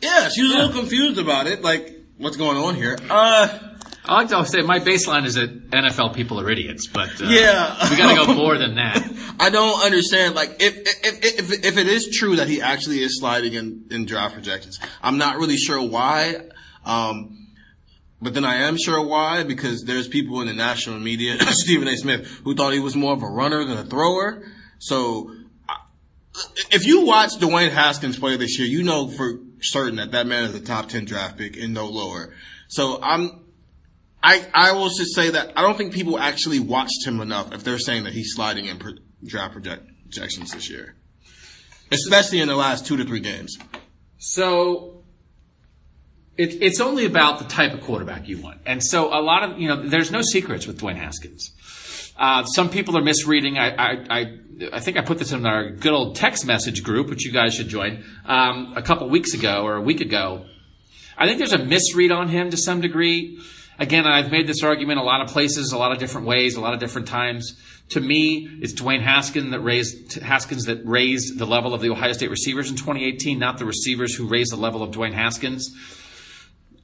[0.00, 1.60] Yeah, she was a little confused about it.
[1.60, 2.96] Like, what's going on here?
[3.10, 3.58] Uh,
[4.10, 7.88] I like to say my baseline is that NFL people are idiots, but uh, Yeah.
[7.88, 9.08] we got to go more than that.
[9.38, 10.34] I don't understand.
[10.34, 14.06] Like, if if if if it is true that he actually is sliding in in
[14.06, 16.42] draft projections, I'm not really sure why.
[16.84, 17.46] Um,
[18.20, 21.96] but then I am sure why because there's people in the national media, Stephen A.
[21.96, 24.42] Smith, who thought he was more of a runner than a thrower.
[24.80, 25.32] So,
[26.72, 30.44] if you watch Dwayne Haskins play this year, you know for certain that that man
[30.44, 32.34] is a top ten draft pick and no lower.
[32.68, 33.39] So I'm.
[34.22, 37.64] I, I will just say that I don't think people actually watched him enough if
[37.64, 40.94] they're saying that he's sliding in pro- draft project- projections this year,
[41.90, 43.56] especially in the last two to three games.
[44.18, 45.04] So
[46.36, 48.60] it, it's only about the type of quarterback you want.
[48.66, 51.52] And so a lot of, you know, there's no secrets with Dwayne Haskins.
[52.18, 53.56] Uh, some people are misreading.
[53.56, 54.38] I, I, I,
[54.74, 57.54] I think I put this in our good old text message group, which you guys
[57.54, 60.44] should join, um, a couple weeks ago or a week ago.
[61.16, 63.38] I think there's a misread on him to some degree.
[63.80, 66.60] Again, I've made this argument a lot of places, a lot of different ways, a
[66.60, 67.58] lot of different times.
[67.88, 72.12] To me, it's Dwayne Haskins that raised Haskins that raised the level of the Ohio
[72.12, 75.74] State receivers in 2018, not the receivers who raised the level of Dwayne Haskins.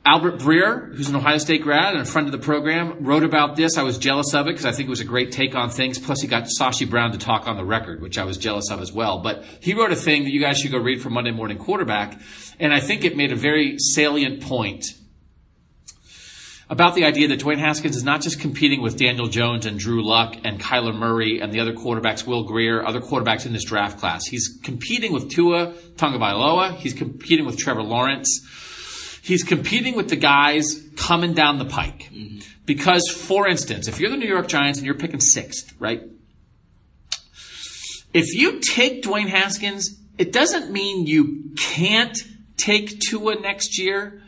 [0.07, 3.57] Albert Breer, who's an Ohio State grad and a friend of the program, wrote about
[3.57, 3.77] this.
[3.77, 5.99] I was jealous of it because I think it was a great take on things.
[5.99, 8.81] Plus, he got Sashi Brown to talk on the record, which I was jealous of
[8.81, 9.19] as well.
[9.19, 12.19] But he wrote a thing that you guys should go read for Monday Morning Quarterback,
[12.59, 14.87] and I think it made a very salient point
[16.69, 20.05] about the idea that Dwayne Haskins is not just competing with Daniel Jones and Drew
[20.05, 23.99] Lock and Kyler Murray and the other quarterbacks, Will Grier, other quarterbacks in this draft
[23.99, 24.27] class.
[24.27, 26.77] He's competing with Tua Tagovailoa.
[26.77, 29.21] He's competing with Trevor Lawrence.
[29.23, 32.11] He's competing with the guys coming down the pike.
[32.13, 32.39] Mm-hmm.
[32.65, 36.03] Because, for instance, if you're the New York Giants and you're picking sixth, right?
[38.13, 42.17] If you take Dwayne Haskins, it doesn't mean you can't
[42.57, 44.23] take Tua next year.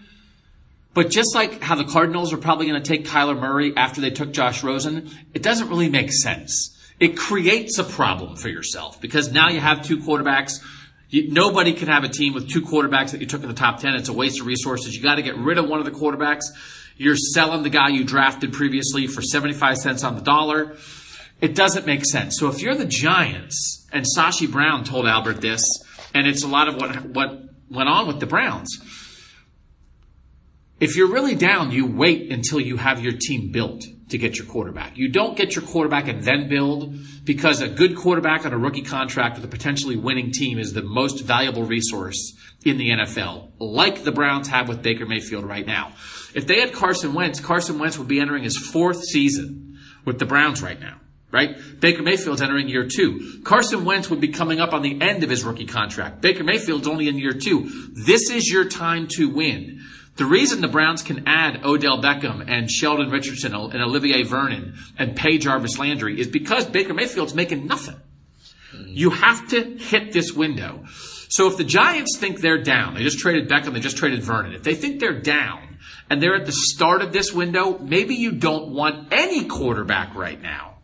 [0.95, 4.11] But just like how the Cardinals are probably going to take Kyler Murray after they
[4.11, 6.77] took Josh Rosen, it doesn't really make sense.
[6.99, 10.65] It creates a problem for yourself because now you have two quarterbacks.
[11.11, 13.81] You, nobody can have a team with two quarterbacks that you took in the top
[13.81, 13.95] 10.
[13.95, 14.97] It's a waste of resources.
[14.97, 16.45] You got to get rid of one of the quarterbacks.
[16.97, 20.77] You're selling the guy you drafted previously for 75 cents on the dollar.
[21.41, 22.37] It doesn't make sense.
[22.39, 25.63] So if you're the Giants, and Sashi Brown told Albert this,
[26.13, 28.77] and it's a lot of what, what went on with the Browns.
[30.81, 34.47] If you're really down, you wait until you have your team built to get your
[34.47, 34.97] quarterback.
[34.97, 38.83] You don't get your quarterback and then build because a good quarterback on a rookie
[38.83, 44.05] contract with a potentially winning team is the most valuable resource in the NFL, like
[44.05, 45.93] the Browns have with Baker Mayfield right now.
[46.35, 50.27] If they had Carson Wentz, Carson Wentz would be entering his fourth season with the
[50.27, 51.01] Browns right now.
[51.31, 51.59] Right?
[51.79, 53.43] Baker Mayfield's entering year two.
[53.45, 56.23] Carson Wentz would be coming up on the end of his rookie contract.
[56.23, 57.69] Baker Mayfield's only in year two.
[57.93, 59.85] This is your time to win.
[60.19, 65.15] The reason the Browns can add Odell Beckham and Sheldon Richardson and Olivier Vernon and
[65.15, 67.95] pay Jarvis Landry is because Baker Mayfield's making nothing.
[68.87, 70.85] You have to hit this window.
[71.29, 74.55] So if the Giants think they're down, they just traded Beckham, they just traded Vernon.
[74.55, 75.79] If they think they're down
[76.11, 80.43] and they're at the start of this window, maybe you don't want any quarterback right
[80.43, 80.79] now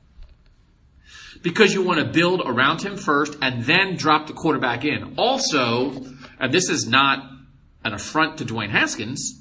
[1.43, 5.15] because you want to build around him first and then drop the quarterback in.
[5.19, 6.05] Also,
[6.39, 7.34] and this is not
[7.85, 9.41] an affront to Dwayne Haskins,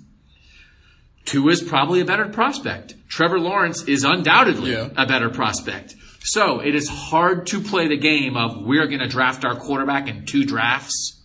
[1.26, 2.96] Tua is probably a better prospect.
[3.08, 4.90] Trevor Lawrence is undoubtedly Yeah.
[4.98, 5.96] a better prospect.
[6.20, 10.08] So it is hard to play the game of we're going to draft our quarterback
[10.08, 11.22] in two drafts,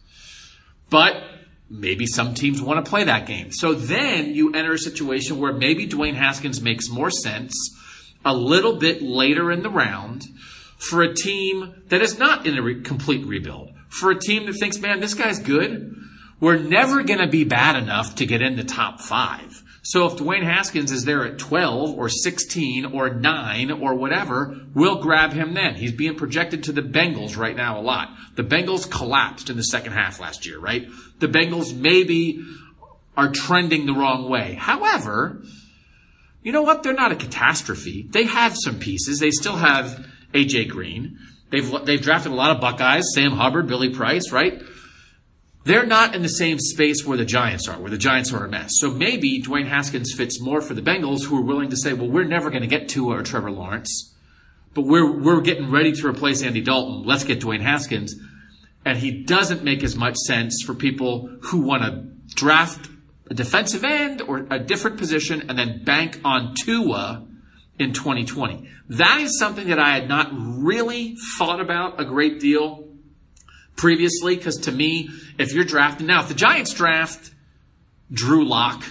[0.91, 1.23] but
[1.71, 3.51] maybe some teams want to play that game.
[3.53, 7.53] So then you enter a situation where maybe Dwayne Haskins makes more sense
[8.25, 10.25] a little bit later in the round
[10.79, 13.73] for a team that is not in a re- complete rebuild.
[13.89, 15.95] For a team that thinks, man, this guy's good.
[16.41, 19.63] We're never going to be bad enough to get in the top five.
[19.83, 25.01] So if Dwayne Haskins is there at 12 or 16 or 9 or whatever, we'll
[25.01, 25.77] grab him then.
[25.77, 28.11] He's being projected to the Bengals right now a lot.
[28.35, 30.87] The Bengals collapsed in the second half last year, right?
[31.21, 32.45] The Bengals maybe
[33.17, 34.55] are trending the wrong way.
[34.55, 35.43] However,
[36.43, 36.83] you know what?
[36.83, 38.07] They're not a catastrophe.
[38.11, 39.19] They have some pieces.
[39.19, 41.19] They still have AJ Green.
[41.51, 44.63] They've they've drafted a lot of Buckeyes, Sam Hubbard, Billy Price, right?
[45.69, 48.49] They're not in the same space where the Giants are, where the Giants are a
[48.49, 48.71] mess.
[48.79, 52.09] So maybe Dwayne Haskins fits more for the Bengals, who are willing to say, "Well,
[52.09, 54.15] we're never going to get Tua or Trevor Lawrence,
[54.73, 57.03] but we're we're getting ready to replace Andy Dalton.
[57.05, 58.15] Let's get Dwayne Haskins."
[58.87, 62.89] And he doesn't make as much sense for people who want to draft
[63.31, 67.27] a defensive end or a different position and then bank on Tua
[67.79, 68.71] in 2020.
[68.89, 72.88] That is something that I had not really thought about a great deal
[73.79, 75.09] previously because to me,
[75.39, 77.31] if you're drafting now, if the Giants draft
[78.13, 78.85] Drew Lock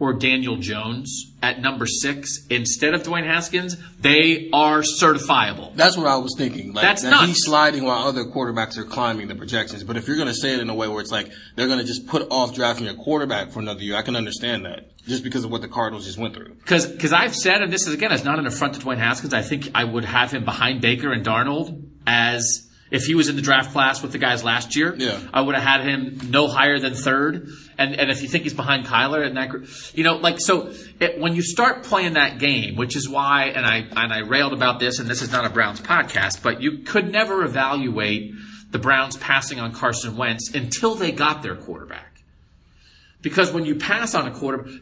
[0.00, 5.76] or Daniel Jones at number six instead of Dwayne Haskins, they are certifiable.
[5.76, 6.72] That's what I was thinking.
[6.72, 7.26] Like, That's that nuts.
[7.26, 9.84] he's sliding while other quarterbacks are climbing the projections.
[9.84, 11.80] But if you're going to say it in a way where it's like they're going
[11.80, 15.22] to just put off drafting a quarterback for another year, I can understand that just
[15.22, 16.54] because of what the Cardinals just went through.
[16.54, 19.34] Because because I've said, and this is again, it's not an affront to Dwayne Haskins.
[19.34, 23.36] I think I would have him behind Baker and Darnold as if he was in
[23.36, 24.94] the draft class with the guys last year.
[24.96, 25.20] Yeah.
[25.32, 27.48] I would have had him no higher than third.
[27.78, 31.18] And and if you think he's behind Kyler and that, you know, like so, it,
[31.18, 34.80] when you start playing that game, which is why, and I and I railed about
[34.80, 38.32] this, and this is not a Browns podcast, but you could never evaluate
[38.70, 42.22] the Browns passing on Carson Wentz until they got their quarterback.
[43.22, 44.80] Because when you pass on a quarterback,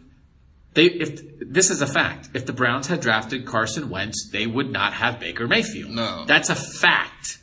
[0.74, 4.70] they if this is a fact, if the Browns had drafted Carson Wentz, they would
[4.70, 5.90] not have Baker Mayfield.
[5.90, 6.24] No.
[6.26, 7.38] That's a fact.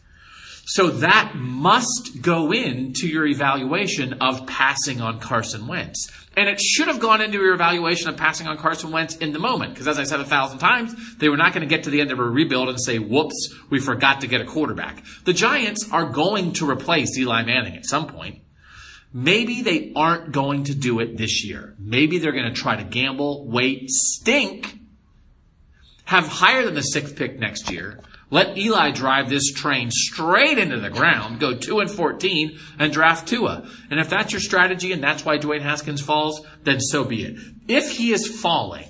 [0.67, 6.09] So that must go into your evaluation of passing on Carson Wentz.
[6.35, 9.39] And it should have gone into your evaluation of passing on Carson Wentz in the
[9.39, 9.73] moment.
[9.73, 12.01] Because as I said a thousand times, they were not going to get to the
[12.01, 15.03] end of a rebuild and say, whoops, we forgot to get a quarterback.
[15.23, 18.41] The Giants are going to replace Eli Manning at some point.
[19.13, 21.75] Maybe they aren't going to do it this year.
[21.79, 24.77] Maybe they're going to try to gamble, wait, stink,
[26.05, 28.01] have higher than the sixth pick next year.
[28.31, 33.27] Let Eli drive this train straight into the ground, go 2 and 14, and draft
[33.27, 33.67] Tua.
[33.91, 37.37] And if that's your strategy and that's why Dwayne Haskins falls, then so be it.
[37.67, 38.87] If he is falling,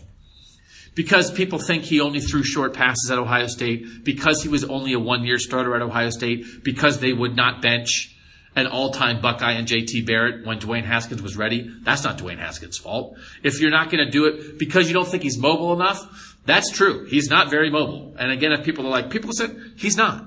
[0.96, 4.94] because people think he only threw short passes at Ohio State, because he was only
[4.94, 8.14] a one year starter at Ohio State, because they would not bench
[8.56, 12.39] an all time Buckeye and JT Barrett when Dwayne Haskins was ready, that's not Dwayne
[12.39, 13.18] Haskins' fault.
[13.43, 16.72] If you're not going to do it because you don't think he's mobile enough, that's
[16.72, 17.06] true.
[17.06, 18.16] He's not very mobile.
[18.18, 20.24] And again, if people are like, people said, he's not.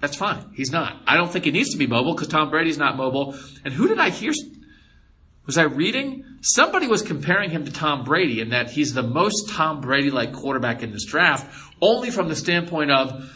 [0.00, 0.50] That's fine.
[0.54, 1.00] He's not.
[1.06, 3.34] I don't think he needs to be mobile because Tom Brady's not mobile.
[3.64, 4.32] And who did I hear?
[5.46, 6.24] Was I reading?
[6.42, 10.32] Somebody was comparing him to Tom Brady and that he's the most Tom Brady like
[10.32, 11.50] quarterback in this draft,
[11.80, 13.30] only from the standpoint of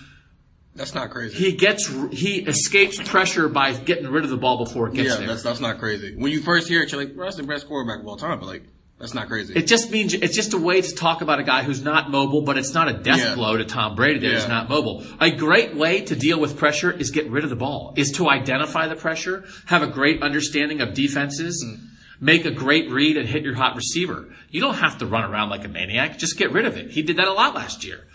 [0.79, 1.37] That's not crazy.
[1.37, 5.17] he gets, he escapes pressure by getting rid of the ball before it gets yeah,
[5.17, 5.27] there.
[5.27, 6.15] that's that's not crazy.
[6.17, 8.39] When you first hear it, you're like, well, that's the best quarterback of all time.
[8.39, 8.63] But like,
[8.99, 9.55] that's not crazy.
[9.55, 12.43] It just means it's just a way to talk about a guy who's not mobile,
[12.43, 13.35] but it's not a death Yeah.
[13.35, 15.05] blow to Tom Brady that he's not mobile.
[15.21, 18.29] A great way to deal with pressure is get rid of the ball, is to
[18.29, 21.65] identify the pressure, have a great understanding of defenses.
[21.67, 21.85] Mm.
[22.21, 24.27] make a great read and hit your hot receiver.
[24.51, 26.19] You don't have to run around like a maniac.
[26.19, 26.91] Just get rid of it.
[26.91, 28.08] He did that a lot last year.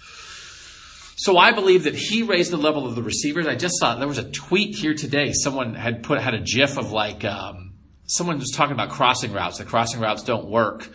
[1.23, 3.47] So I believe that he raised the level of the receivers.
[3.47, 5.31] I just saw there was a tweet here today.
[5.31, 7.75] Someone had put had a GIF of like um,
[8.07, 9.57] someone was talking about crossing routes.
[9.57, 10.89] The crossing routes don't work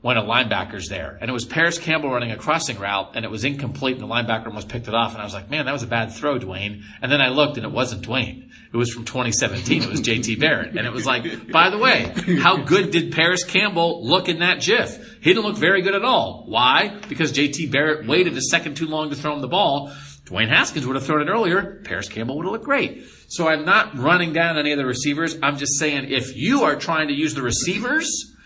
[0.00, 1.18] when a linebacker's there.
[1.20, 4.12] And it was Paris Campbell running a crossing route and it was incomplete and the
[4.12, 5.12] linebacker almost picked it off.
[5.12, 6.82] And I was like, man, that was a bad throw, Dwayne.
[7.02, 8.48] And then I looked and it wasn't Dwayne.
[8.72, 9.82] It was from 2017.
[9.82, 10.76] It was JT Barrett.
[10.76, 14.60] And it was like, by the way, how good did Paris Campbell look in that
[14.60, 15.18] GIF?
[15.20, 16.44] He didn't look very good at all.
[16.46, 17.00] Why?
[17.08, 19.90] Because JT Barrett waited a second too long to throw him the ball.
[20.26, 21.80] Dwayne Haskins would have thrown it earlier.
[21.84, 23.04] Paris Campbell would have looked great.
[23.28, 25.36] So I'm not running down any of the receivers.
[25.42, 28.36] I'm just saying if you are trying to use the receivers,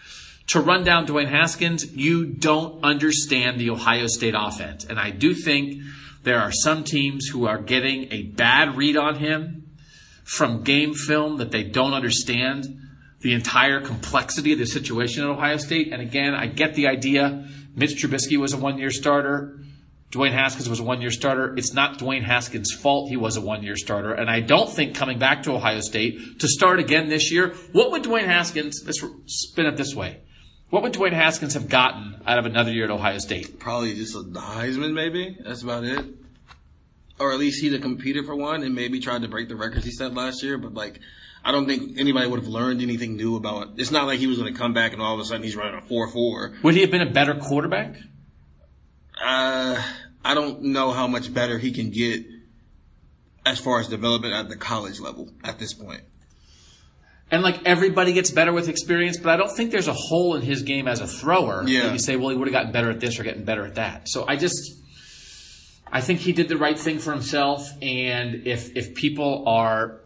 [0.48, 4.84] to run down Dwayne Haskins, you don't understand the Ohio State offense.
[4.84, 5.82] And I do think
[6.24, 9.70] there are some teams who are getting a bad read on him
[10.24, 12.78] from game film that they don't understand
[13.20, 15.92] the entire complexity of the situation at Ohio State.
[15.92, 17.48] And again, I get the idea.
[17.74, 19.58] Mitch Trubisky was a one year starter.
[20.10, 21.54] Dwayne Haskins was a one year starter.
[21.56, 24.12] It's not Dwayne Haskins' fault he was a one year starter.
[24.12, 27.90] And I don't think coming back to Ohio State to start again this year, what
[27.92, 30.20] would Dwayne Haskins, let's spin it this way.
[30.72, 33.58] What would Dwayne Haskins have gotten out of another year at Ohio State?
[33.60, 35.36] Probably just a Heisman, maybe.
[35.38, 36.02] That's about it.
[37.20, 39.84] Or at least he'd have competed for one and maybe tried to break the records
[39.84, 40.56] he set last year.
[40.56, 40.98] But like,
[41.44, 43.68] I don't think anybody would have learned anything new about it.
[43.76, 45.54] It's not like he was going to come back and all of a sudden he's
[45.54, 46.62] running a 4-4.
[46.62, 47.94] Would he have been a better quarterback?
[49.22, 49.78] Uh,
[50.24, 52.24] I don't know how much better he can get
[53.44, 56.00] as far as development at the college level at this point.
[57.32, 60.42] And like everybody gets better with experience, but I don't think there's a hole in
[60.42, 61.64] his game as a thrower.
[61.66, 61.84] Yeah.
[61.84, 63.76] That you say, well, he would have gotten better at this or getting better at
[63.76, 64.06] that.
[64.06, 64.74] So I just,
[65.90, 67.66] I think he did the right thing for himself.
[67.80, 70.02] And if if people are,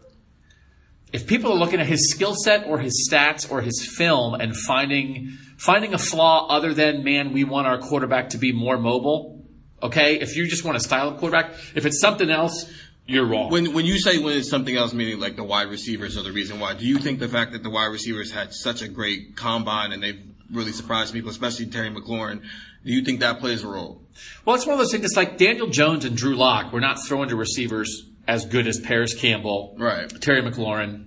[1.11, 4.55] if people are looking at his skill set or his stats or his film and
[4.55, 9.45] finding finding a flaw other than man, we want our quarterback to be more mobile.
[9.83, 12.71] Okay, if you just want a style of quarterback, if it's something else,
[13.07, 13.49] you're wrong.
[13.49, 16.31] When when you say when it's something else, meaning like the wide receivers are the
[16.31, 19.35] reason why, do you think the fact that the wide receivers had such a great
[19.35, 22.41] combine and they've really surprised people, especially Terry McLaurin,
[22.85, 24.01] do you think that plays a role?
[24.45, 25.05] Well, it's one of those things.
[25.05, 28.79] It's like Daniel Jones and Drew Lock were not throwing to receivers as good as
[28.79, 30.09] Paris Campbell, Right.
[30.21, 31.05] Terry McLaurin,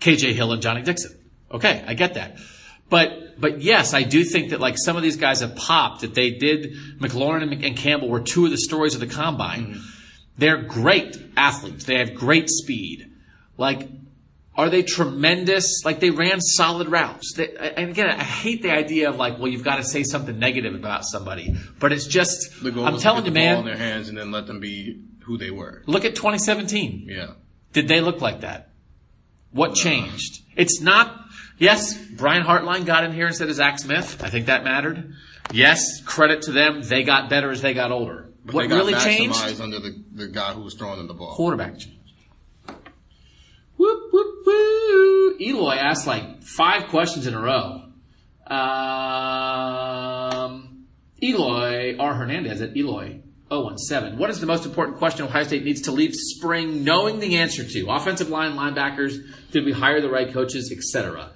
[0.00, 1.18] KJ Hill, and Johnny Dixon.
[1.50, 2.36] Okay, I get that.
[2.90, 6.02] But but yes, I do think that like some of these guys have popped.
[6.02, 6.74] That they did.
[6.98, 9.66] McLaurin and, and Campbell were two of the stories of the combine.
[9.66, 9.93] Mm-hmm.
[10.36, 11.84] They're great athletes.
[11.84, 13.10] They have great speed.
[13.56, 13.88] Like,
[14.56, 15.84] are they tremendous?
[15.84, 17.34] Like they ran solid routes.
[17.34, 20.38] They, and again, I hate the idea of like, well, you've got to say something
[20.38, 21.54] negative about somebody.
[21.78, 23.58] But it's just, I'm telling you, get the ball man.
[23.58, 25.82] in their hands and then let them be who they were.
[25.86, 27.06] Look at 2017.
[27.08, 27.32] Yeah.
[27.72, 28.70] Did they look like that?
[29.50, 30.42] What changed?
[30.56, 31.26] It's not,
[31.58, 34.22] yes, Brian Hartline got in here instead of Zach Smith.
[34.22, 35.14] I think that mattered.
[35.52, 36.82] Yes, credit to them.
[36.82, 38.30] They got better as they got older.
[38.44, 39.60] But what they really changed?
[39.60, 41.34] under the, the guy who was throwing them the ball.
[41.34, 41.98] Quarterback change.
[43.76, 45.40] Whoop, whoop, whoop.
[45.40, 47.82] Eloy asked like five questions in a row.
[48.46, 49.64] Um,
[51.22, 52.14] Eloy R.
[52.14, 53.20] Hernandez at Eloy
[53.50, 54.18] 017.
[54.18, 57.64] What is the most important question Ohio State needs to leave spring knowing the answer
[57.64, 57.90] to?
[57.90, 59.18] Offensive line, linebackers,
[59.50, 61.30] did we hire the right coaches, etc.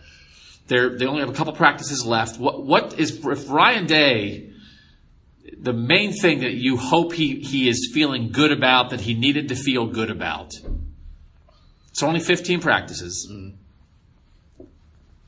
[0.66, 2.38] They're, they only have a couple practices left.
[2.38, 4.47] What, what is, if Ryan Day,
[5.60, 9.48] the main thing that you hope he, he is feeling good about, that he needed
[9.48, 10.52] to feel good about.
[11.88, 13.28] It's only 15 practices.
[13.30, 13.56] Mm-hmm.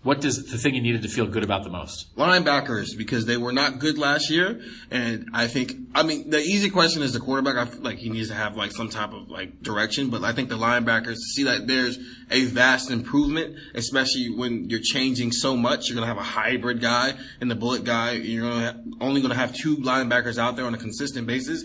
[0.03, 2.17] What does the thing you needed to feel good about the most?
[2.17, 6.71] linebackers because they were not good last year, and I think I mean the easy
[6.71, 7.57] question is the quarterback.
[7.57, 10.33] I feel like he needs to have like some type of like direction, but I
[10.33, 11.99] think the linebackers see that there's
[12.31, 15.89] a vast improvement, especially when you're changing so much.
[15.89, 18.13] You're gonna have a hybrid guy and the bullet guy.
[18.13, 21.63] You're gonna have, only gonna have two linebackers out there on a consistent basis.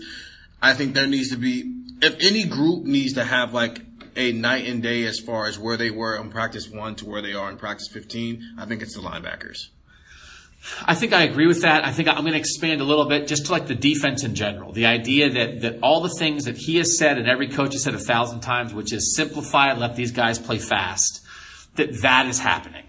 [0.60, 1.72] I think there needs to be
[2.02, 3.80] if any group needs to have like
[4.16, 7.22] a night and day as far as where they were in practice one to where
[7.22, 8.56] they are in practice 15.
[8.58, 9.68] I think it's the linebackers.
[10.84, 11.84] I think I agree with that.
[11.84, 14.34] I think I'm going to expand a little bit just to like the defense in
[14.34, 14.72] general.
[14.72, 17.84] The idea that, that all the things that he has said and every coach has
[17.84, 21.20] said a thousand times, which is simplify, and let these guys play fast,
[21.76, 22.84] that that is happening.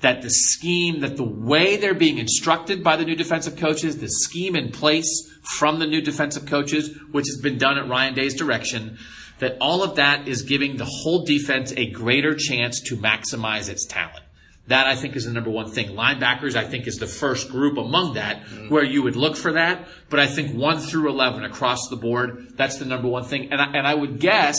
[0.00, 4.08] That the scheme, that the way they're being instructed by the new defensive coaches, the
[4.08, 8.34] scheme in place from the new defensive coaches, which has been done at Ryan Day's
[8.34, 8.98] direction,
[9.38, 13.86] that all of that is giving the whole defense a greater chance to maximize its
[13.86, 14.24] talent.
[14.68, 15.90] That I think is the number one thing.
[15.90, 18.70] Linebackers, I think, is the first group among that mm-hmm.
[18.70, 19.86] where you would look for that.
[20.08, 23.52] But I think one through 11 across the board, that's the number one thing.
[23.52, 24.58] And I, and I would guess,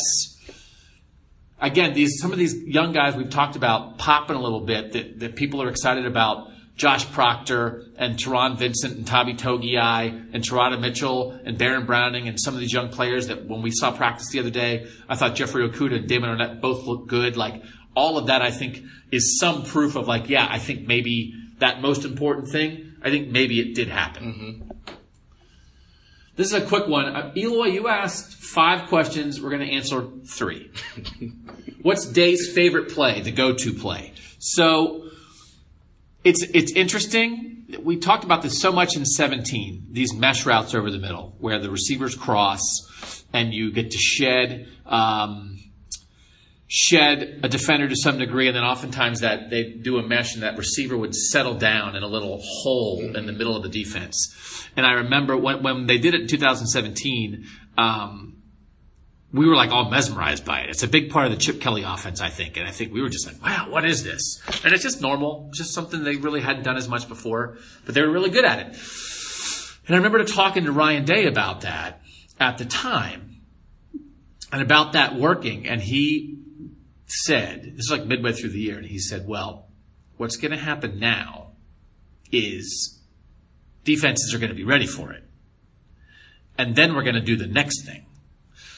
[1.59, 5.19] again, these some of these young guys we've talked about popping a little bit that,
[5.21, 6.51] that people are excited about.
[6.76, 12.39] Josh Proctor and Taron Vincent and Tommy Togiai and Teradja Mitchell and Baron Browning and
[12.39, 15.36] some of these young players that when we saw practice the other day, I thought
[15.36, 17.38] Jeffrey Okudah and Damon Arnette both looked good.
[17.38, 17.63] Like
[17.95, 21.82] all of that, I think is some proof of like, yeah, I think maybe that
[21.82, 24.69] most important thing, I think maybe it did happen.
[26.36, 27.05] This is a quick one.
[27.05, 29.39] Uh, Eloy, you asked five questions.
[29.39, 30.69] We're going to answer three.
[31.82, 34.11] What's Day's favorite play, the go-to play?
[34.39, 35.05] So
[36.26, 37.51] it's it's interesting.
[37.82, 39.88] We talked about this so much in 17.
[39.91, 44.67] These mesh routes over the middle, where the receivers cross, and you get to shed.
[44.86, 45.59] Um,
[46.67, 50.41] shed a defender to some degree, and then oftentimes that they do a mesh and
[50.41, 54.67] that receiver would settle down in a little hole in the middle of the defense.
[54.76, 57.45] And I remember when, when they did it in 2017,
[57.78, 58.35] um,
[59.36, 60.70] we were like all mesmerized by it.
[60.70, 62.56] It's a big part of the Chip Kelly offense, I think.
[62.58, 64.42] And I think we were just like, wow, what is this?
[64.64, 68.02] And it's just normal, just something they really hadn't done as much before, but they
[68.02, 68.68] were really good at it.
[69.88, 72.02] And I remember talking to Ryan Day about that
[72.40, 73.42] at the time
[74.52, 75.68] and about that working.
[75.68, 76.40] And he
[77.06, 79.68] said, this is like midway through the year, and he said, well,
[80.18, 81.52] what's going to happen now
[82.32, 83.00] is
[83.84, 85.24] defenses are going to be ready for it.
[86.58, 88.06] And then we're going to do the next thing.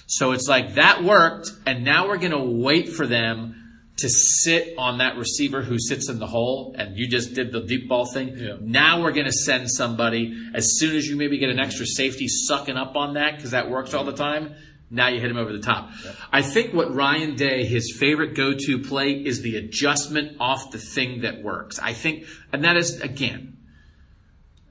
[0.08, 3.54] So it's like that worked, and now we're going to wait for them
[3.98, 7.62] to sit on that receiver who sits in the hole, and you just did the
[7.62, 8.60] deep ball thing.
[8.62, 12.28] Now we're going to send somebody as soon as you maybe get an extra safety
[12.28, 14.56] sucking up on that because that works all the time.
[14.90, 15.90] Now you hit him over the top.
[16.32, 21.22] I think what Ryan Day, his favorite go-to play is the adjustment off the thing
[21.22, 21.80] that works.
[21.80, 23.57] I think, and that is again,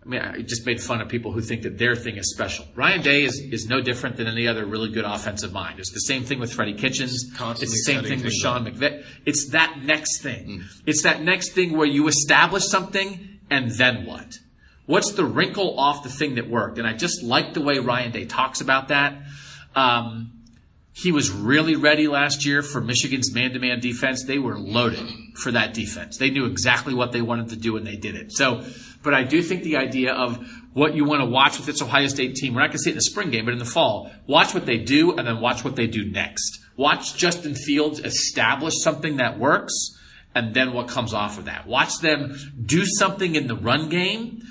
[0.07, 2.64] I mean, I just made fun of people who think that their thing is special.
[2.76, 5.80] Ryan Day is, is no different than any other really good offensive mind.
[5.80, 7.32] It's the same thing with Freddie Kitchens.
[7.36, 9.04] Constantly It's the same thing with Sean McVay.
[9.24, 10.62] It's that next thing.
[10.86, 14.38] It's that next thing where you establish something and then what?
[14.86, 16.78] What's the wrinkle off the thing that worked?
[16.78, 19.16] And I just like the way Ryan Day talks about that.
[19.74, 20.36] Um,
[20.92, 24.24] he was really ready last year for Michigan's man-to-man defense.
[24.24, 26.16] They were loaded for that defense.
[26.16, 28.32] They knew exactly what they wanted to do and they did it.
[28.32, 28.64] So,
[29.07, 32.09] but I do think the idea of what you want to watch with this Ohio
[32.09, 33.64] State team, we're not going to see it in the spring game, but in the
[33.64, 36.59] fall, watch what they do and then watch what they do next.
[36.76, 39.72] Watch Justin Fields establish something that works
[40.34, 41.68] and then what comes off of that.
[41.68, 42.36] Watch them
[42.66, 44.42] do something in the run game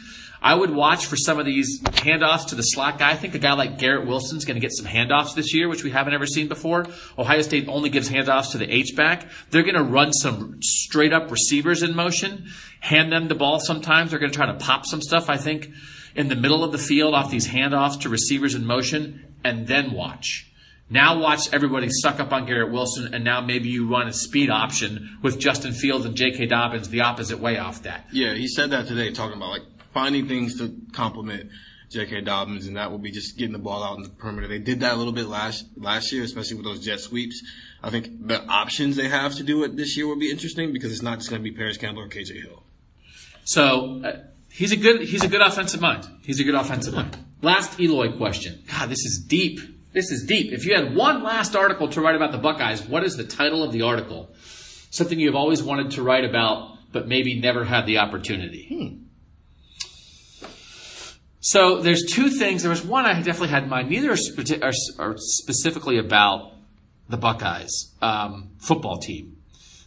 [0.46, 3.10] I would watch for some of these handoffs to the slot guy.
[3.10, 5.84] I think a guy like Garrett Wilson's going to get some handoffs this year, which
[5.84, 6.86] we haven't ever seen before.
[7.18, 9.28] Ohio State only gives handoffs to the H back.
[9.50, 12.46] They're going to run some straight up receivers in motion,
[12.80, 14.12] hand them the ball sometimes.
[14.12, 15.72] They're going to try to pop some stuff, I think,
[16.14, 19.93] in the middle of the field off these handoffs to receivers in motion, and then
[19.93, 20.52] watch.
[20.91, 24.52] Now watch everybody suck up on Garrett Wilson, and now maybe you run a speed
[24.52, 26.46] option with Justin Fields and J.K.
[26.46, 28.06] Dobbins the opposite way off that.
[28.12, 29.64] Yeah, he said that today, talking about like
[29.96, 31.50] finding things to complement
[31.89, 32.22] J.K.
[32.22, 34.48] Dobbins, and that will be just getting the ball out in the perimeter.
[34.48, 37.41] They did that a little bit last last year, especially with those jet sweeps.
[37.82, 40.91] I think the options they have to do it this year will be interesting because
[40.91, 42.64] it's not just going to be Paris Campbell or KJ Hill.
[43.46, 44.18] So uh,
[44.50, 46.06] he's a good he's a good offensive mind.
[46.24, 47.18] He's a good offensive mind.
[47.41, 48.64] Last Eloy question.
[48.70, 49.62] God, this is deep.
[49.93, 50.52] This is deep.
[50.52, 53.64] If you had one last article to write about the Buckeyes, what is the title
[53.64, 54.30] of the article?
[54.89, 59.05] Something you've always wanted to write about, but maybe never had the opportunity.
[61.46, 62.64] So there's two things.
[62.64, 63.88] There was one I definitely had in mind.
[63.88, 66.54] Neither are, spe- are, are specifically about
[67.08, 69.38] the Buckeyes um, football team,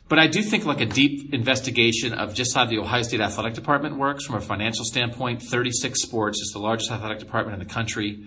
[0.08, 3.54] but I do think like a deep investigation of just how the Ohio State athletic
[3.54, 5.42] department works from a financial standpoint.
[5.42, 8.24] 36 sports is the largest athletic department in the country.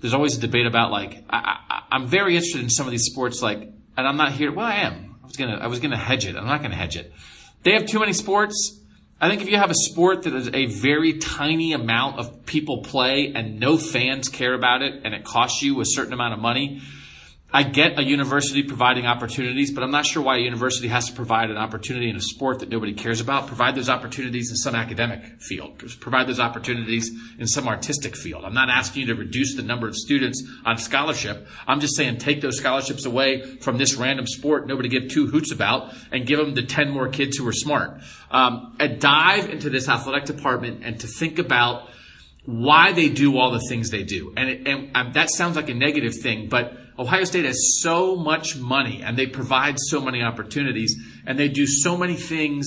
[0.00, 3.42] There's always a debate about like I, I'm very interested in some of these sports.
[3.42, 3.58] Like,
[3.98, 4.50] and I'm not here.
[4.50, 5.16] Well, I am.
[5.22, 6.36] I was gonna I was gonna hedge it.
[6.36, 7.12] I'm not gonna hedge it.
[7.64, 8.79] They have too many sports.
[9.22, 12.78] I think if you have a sport that is a very tiny amount of people
[12.78, 16.40] play and no fans care about it and it costs you a certain amount of
[16.40, 16.80] money,
[17.52, 21.12] I get a university providing opportunities, but I'm not sure why a university has to
[21.12, 23.48] provide an opportunity in a sport that nobody cares about.
[23.48, 25.82] Provide those opportunities in some academic field.
[26.00, 28.44] Provide those opportunities in some artistic field.
[28.44, 31.48] I'm not asking you to reduce the number of students on scholarship.
[31.66, 35.50] I'm just saying take those scholarships away from this random sport nobody give two hoots
[35.50, 38.00] about and give them to 10 more kids who are smart.
[38.30, 41.88] Um, a dive into this athletic department and to think about
[42.44, 44.32] why they do all the things they do.
[44.36, 48.14] And, it, and um, that sounds like a negative thing, but Ohio State has so
[48.14, 50.94] much money and they provide so many opportunities
[51.26, 52.66] and they do so many things,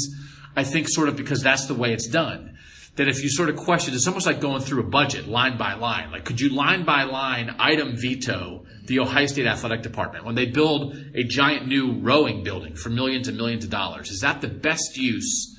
[0.55, 2.57] I think, sort of because that's the way it's done.
[2.95, 5.73] that if you sort of question, it's almost like going through a budget line by
[5.73, 6.11] line.
[6.11, 10.45] Like, could you line by line item veto the Ohio State athletic department when they
[10.45, 14.11] build a giant new rowing building for millions and millions of dollars?
[14.11, 15.57] Is that the best use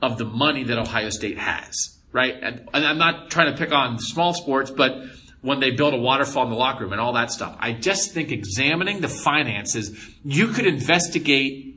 [0.00, 1.98] of the money that Ohio State has?
[2.12, 2.34] Right?
[2.40, 4.96] And, and I'm not trying to pick on small sports, but
[5.44, 8.12] when they build a waterfall in the locker room and all that stuff, I just
[8.12, 11.76] think examining the finances, you could investigate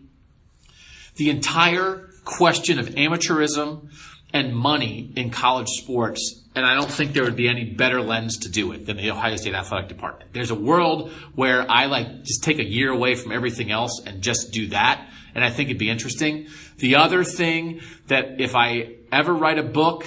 [1.18, 3.90] the entire question of amateurism
[4.34, 6.46] and money in college sports.
[6.56, 9.12] And I don't think there would be any better lens to do it than the
[9.12, 10.32] Ohio State Athletic Department.
[10.32, 14.22] There's a world where I like just take a year away from everything else and
[14.22, 15.10] just do that.
[15.36, 16.48] And I think it'd be interesting.
[16.78, 20.06] The other thing that if I ever write a book,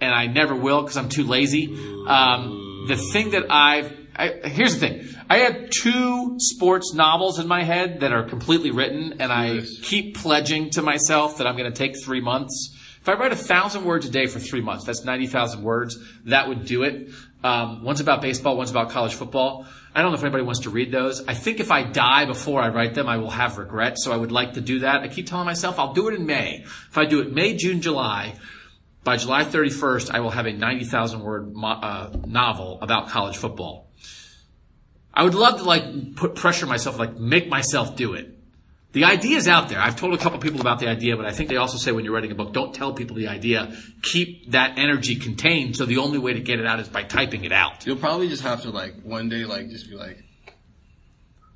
[0.00, 1.74] and I never will because I'm too lazy,
[2.06, 5.08] um, the thing that I've, I, here's the thing.
[5.30, 10.16] I have two sports novels in my head that are completely written and I keep
[10.16, 12.74] pledging to myself that I'm going to take three months
[13.08, 15.96] if I write a thousand words a day for three months, that's 90,000 words.
[16.26, 17.08] That would do it.
[17.42, 19.64] Um, one's about baseball, one's about college football.
[19.94, 21.26] I don't know if anybody wants to read those.
[21.26, 23.98] I think if I die before I write them, I will have regret.
[23.98, 25.00] So I would like to do that.
[25.00, 26.64] I keep telling myself I'll do it in May.
[26.64, 28.34] If I do it May, June, July,
[29.08, 33.90] by July 31st, I will have a 90,000 word mo- uh, novel about college football.
[35.14, 38.38] I would love to like put pressure myself, like make myself do it.
[38.92, 39.80] The idea is out there.
[39.80, 42.04] I've told a couple people about the idea, but I think they also say when
[42.04, 43.74] you're writing a book, don't tell people the idea.
[44.02, 45.74] Keep that energy contained.
[45.78, 47.86] So the only way to get it out is by typing it out.
[47.86, 50.22] You'll probably just have to like one day like just be like,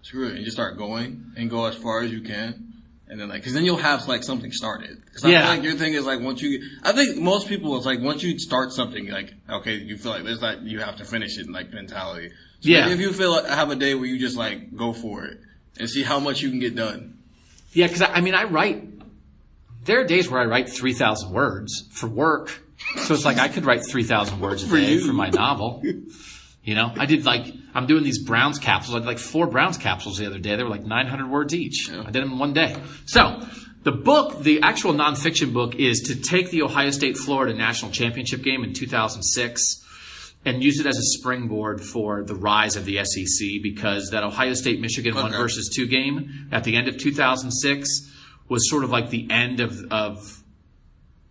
[0.01, 2.72] screw it, and just start going and go as far as you can.
[3.13, 5.03] And then like, cause then you'll have like something started.
[5.13, 5.43] Cause I Yeah.
[5.43, 8.23] feel like your thing is like once you, I think most people it's like once
[8.23, 11.45] you start something like, okay, you feel like there's like, you have to finish it
[11.47, 12.31] in like mentality.
[12.61, 12.89] So Yeah.
[12.89, 15.39] If you feel like have a day where you just like go for it
[15.79, 17.19] and see how much you can get done.
[17.75, 18.89] Yeah, because I, I mean, I write.
[19.85, 22.63] There are days where I write three thousand words for work,
[23.05, 25.07] so it's like I could write three thousand words a For day you.
[25.07, 25.83] for my novel.
[26.65, 28.95] You know, I did like I'm doing these Browns capsules.
[28.95, 30.55] I did like four Browns capsules the other day.
[30.57, 31.91] They were like 900 words each.
[31.91, 32.77] I did them in one day.
[33.07, 33.43] So
[33.83, 38.43] the book, the actual nonfiction book, is to take the Ohio State Florida national championship
[38.43, 39.83] game in 2006
[40.45, 44.55] and use it as a springboard for the rise of the SEC because that Ohio
[44.55, 48.11] State Michigan one versus two game at the end of 2006
[48.49, 50.43] was sort of like the end of, of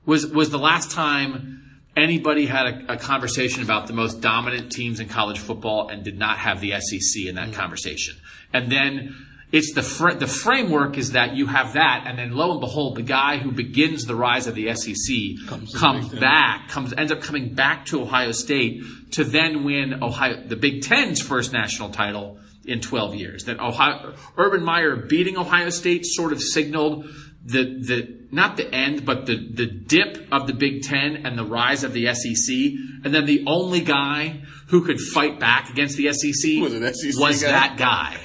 [0.05, 4.99] was was the last time anybody had a, a conversation about the most dominant teams
[4.99, 7.53] in college football and did not have the SEC in that Mm.
[7.53, 8.15] conversation.
[8.53, 9.15] And then
[9.51, 12.95] it's the fr- the framework is that you have that, and then lo and behold,
[12.95, 17.53] the guy who begins the rise of the SEC comes, back, comes ends up coming
[17.53, 18.81] back to Ohio State
[19.11, 23.43] to then win Ohio the Big Ten's first national title in 12 years.
[23.45, 27.09] That Ohio Urban Meyer beating Ohio State sort of signaled
[27.43, 31.45] the the not the end, but the the dip of the Big Ten and the
[31.45, 32.55] rise of the SEC,
[33.03, 37.19] and then the only guy who could fight back against the SEC Was an SEC
[37.19, 37.51] was guy?
[37.51, 38.17] that guy.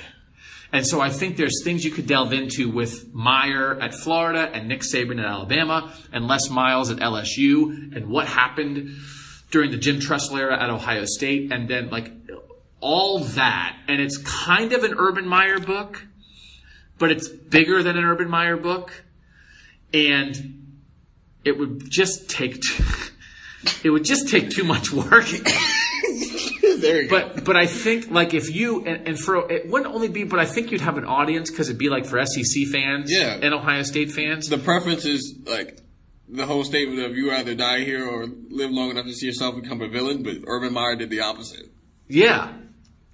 [0.72, 4.68] And so I think there's things you could delve into with Meyer at Florida and
[4.68, 8.96] Nick Saban at Alabama and Les Miles at LSU and what happened
[9.50, 12.12] during the Jim Tressel era at Ohio State and then like
[12.80, 13.76] all that.
[13.88, 16.06] And it's kind of an Urban Meyer book,
[16.98, 19.04] but it's bigger than an Urban Meyer book.
[19.94, 20.76] And
[21.44, 22.84] it would just take, t-
[23.84, 25.26] it would just take too much work.
[26.80, 30.08] there you But but I think like if you and, and for it wouldn't only
[30.08, 33.10] be, but I think you'd have an audience because it'd be like for SEC fans
[33.10, 33.38] Yeah.
[33.40, 34.48] and Ohio State fans.
[34.48, 35.78] the preference is like
[36.28, 39.54] the whole statement of you either die here or live long enough to see yourself
[39.60, 41.66] become a villain, but Urban Meyer did the opposite.
[42.08, 42.52] yeah,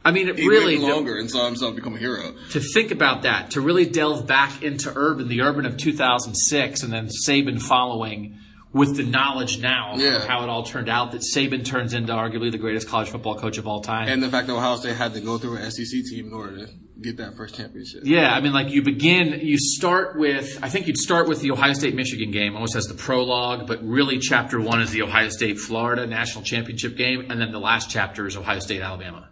[0.05, 2.35] I mean it He really longer and saw himself become a hero.
[2.51, 6.93] to think about that to really delve back into Urban, the Urban of 2006, and
[6.93, 8.39] then Saban following
[8.73, 10.17] with the knowledge now Yeah.
[10.17, 13.35] of how it all turned out that Saban turns into arguably the greatest college football
[13.39, 14.09] coach of all time.
[14.09, 16.57] And the fact that Ohio State had to go through an SEC team in order
[16.67, 16.73] to
[17.03, 18.01] get that first championship.
[18.05, 21.51] Yeah, I mean, like you begin, you start with, I think you'd start with the
[21.51, 25.29] Ohio State Michigan game, almost as the prologue, but really chapter one is the Ohio
[25.29, 29.29] State Florida national championship game, and then the last chapter is Ohio State Alabama.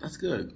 [0.00, 0.52] That's good.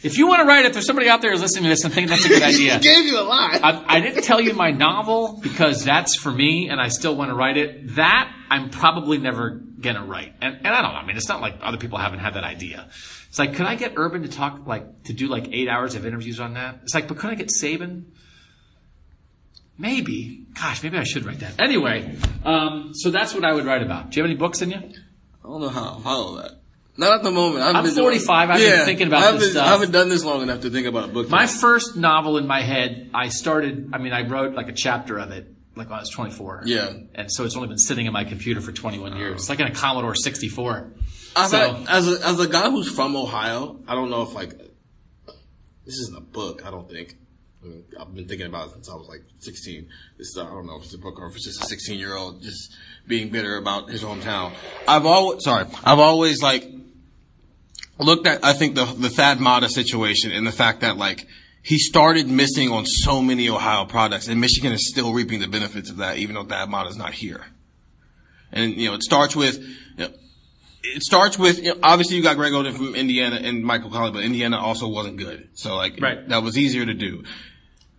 [0.00, 1.92] If you want to write it, there's somebody out there who's listening to this and
[1.92, 2.76] thinking that's a good idea.
[2.76, 3.60] I Gave you a lot.
[3.64, 7.30] I, I didn't tell you my novel because that's for me and I still want
[7.30, 7.96] to write it.
[7.96, 10.34] That I'm probably never gonna write.
[10.40, 10.98] And, and I don't know.
[10.98, 12.88] I mean, it's not like other people haven't had that idea.
[13.28, 16.06] It's like, could I get Urban to talk like, to do like eight hours of
[16.06, 16.80] interviews on that?
[16.84, 18.04] It's like, but could I get Saban?
[19.76, 20.46] Maybe.
[20.54, 21.60] Gosh, maybe I should write that.
[21.60, 24.10] Anyway, um, so that's what I would write about.
[24.10, 24.78] Do you have any books in you?
[24.78, 26.57] I don't know how I'll follow that.
[26.98, 27.64] Not at the moment.
[27.64, 28.50] I've I'm been 45.
[28.50, 29.66] I've been thinking about I this stuff.
[29.66, 31.30] I haven't done this long enough to think about a book.
[31.30, 35.16] My first novel in my head, I started, I mean, I wrote like a chapter
[35.18, 35.46] of it
[35.76, 36.62] like when I was 24.
[36.66, 36.92] Yeah.
[37.14, 39.36] And so it's only been sitting in my computer for 21 years.
[39.36, 40.92] It's like in a Commodore 64.
[41.36, 44.34] I've So- had- as a as a guy who's from Ohio, I don't know if
[44.34, 44.58] like
[45.86, 46.66] this isn't a book.
[46.66, 47.14] I don't think.
[47.62, 49.88] I mean, I've been thinking about it since I was like 16.
[50.16, 51.98] This is, I don't know if it's a book or if it's just a 16
[51.98, 52.72] year old just
[53.06, 54.52] being bitter about his hometown.
[54.86, 55.66] I've always sorry.
[55.84, 56.64] I've always like
[58.04, 61.26] looked at I think the the Thad Matta situation and the fact that like
[61.62, 65.90] he started missing on so many Ohio products and Michigan is still reaping the benefits
[65.90, 67.44] of that even though Thad Matta's not here.
[68.52, 70.10] And you know it starts with you know,
[70.82, 74.12] it starts with you know, obviously you got Greg Oden from Indiana and Michael Conley,
[74.12, 75.48] but Indiana also wasn't good.
[75.54, 76.26] So like Right.
[76.28, 77.24] that was easier to do.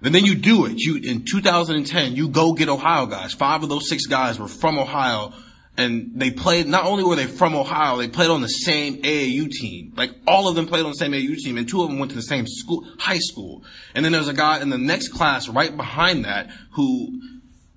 [0.02, 0.76] And then you do it.
[0.78, 3.34] You in 2010, you go get Ohio guys.
[3.34, 5.34] Five of those six guys were from Ohio,
[5.80, 6.68] and they played.
[6.68, 9.94] Not only were they from Ohio, they played on the same AAU team.
[9.96, 12.12] Like all of them played on the same AAU team, and two of them went
[12.12, 13.64] to the same school, high school.
[13.96, 17.22] And then there's a guy in the next class right behind that who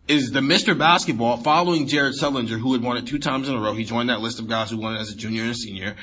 [0.08, 0.76] is the Mr.
[0.76, 3.72] Basketball following Jared Sullinger, who had won it two times in a row.
[3.72, 5.96] He joined that list of guys who won it as a junior and a senior.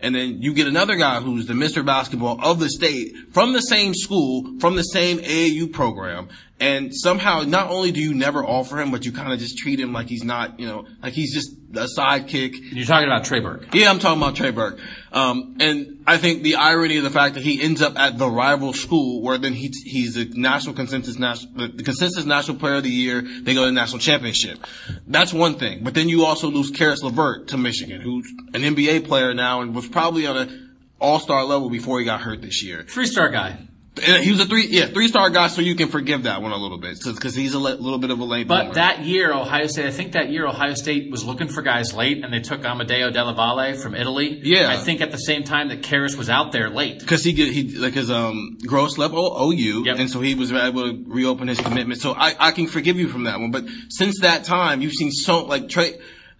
[0.00, 1.84] And then you get another guy who's the Mr.
[1.84, 6.28] Basketball of the state from the same school, from the same AAU program.
[6.60, 9.80] And somehow not only do you never offer him, but you kind of just treat
[9.80, 12.54] him like he's not, you know, like he's just a sidekick.
[12.72, 13.74] You're talking about Trey Burke.
[13.74, 14.78] Yeah, I'm talking about Trey Burke.
[15.14, 18.28] Um, and I think the irony of the fact that he ends up at the
[18.28, 22.82] rival school where then he, he's a national consensus national, the consensus national player of
[22.82, 23.22] the year.
[23.22, 24.58] They go to the national championship.
[25.06, 25.84] That's one thing.
[25.84, 29.72] But then you also lose Caris LeVert to Michigan, who's an NBA player now and
[29.72, 32.82] was probably on an all-star level before he got hurt this year.
[32.82, 33.56] Three star guy.
[33.96, 36.56] And he was a three, yeah, three-star guy, so you can forgive that one a
[36.56, 39.68] little bit, because he's a le- little bit of a late But that year, Ohio
[39.68, 42.62] State, I think that year Ohio State was looking for guys late, and they took
[42.62, 44.40] Amedeo Della Valle from Italy.
[44.42, 44.68] Yeah.
[44.68, 46.98] I think at the same time that Caris was out there late.
[46.98, 49.96] Because he get he like his um Groce level OU, Yep.
[50.00, 52.00] and so he was able to reopen his commitment.
[52.00, 53.52] So I I can forgive you from that one.
[53.52, 55.94] But since that time, you've seen so like Trey.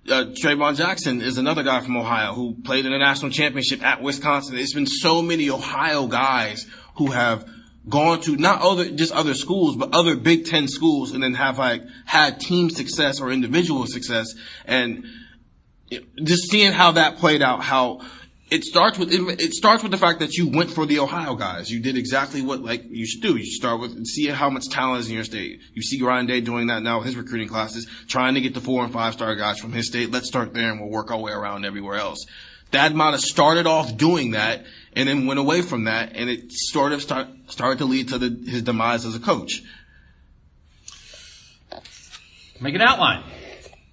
[0.07, 4.03] Uh, Traevon Jackson is another guy from Ohio who played in a national championship at
[4.03, 4.55] Wisconsin.
[4.55, 7.49] There's been so many Ohio guys who have
[7.88, 11.59] gone to not other just other schools, but other Big Ten schools, and then have
[11.59, 14.34] like had team success or individual success.
[14.64, 15.05] And
[16.22, 18.01] just seeing how that played out, how
[18.51, 21.70] it starts with it starts with the fact that you went for the Ohio guys.
[21.70, 23.36] You did exactly what like you should do.
[23.36, 25.61] You start with see how much talent is in your state.
[25.72, 28.61] You see Ryan Day doing that now with his recruiting classes, trying to get the
[28.61, 30.11] four and five star guys from his state.
[30.11, 32.24] Let's start there and we'll work our way around everywhere else.
[32.75, 34.66] Thad Matta started off doing that
[34.97, 38.18] and then went away from that, and it sort of start, started to lead to
[38.18, 39.62] the, his demise as a coach.
[42.61, 43.22] Make an outline.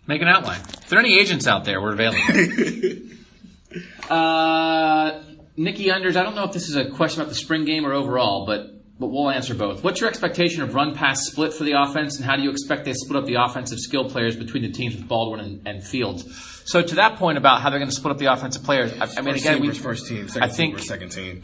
[0.08, 0.62] Make an outline.
[0.62, 2.20] If there are any agents out there, we're available.
[4.10, 5.22] uh,
[5.56, 7.94] Nikki Unders, I don't know if this is a question about the spring game or
[7.94, 9.84] overall, but but we'll answer both.
[9.84, 12.86] What's your expectation of run pass split for the offense, and how do you expect
[12.86, 16.24] they split up the offensive skill players between the teams with Baldwin and, and Fields?
[16.66, 19.08] So to that point about how they're going to split up the offensive players, I,
[19.18, 21.42] I mean, again, we, first team, I think second team.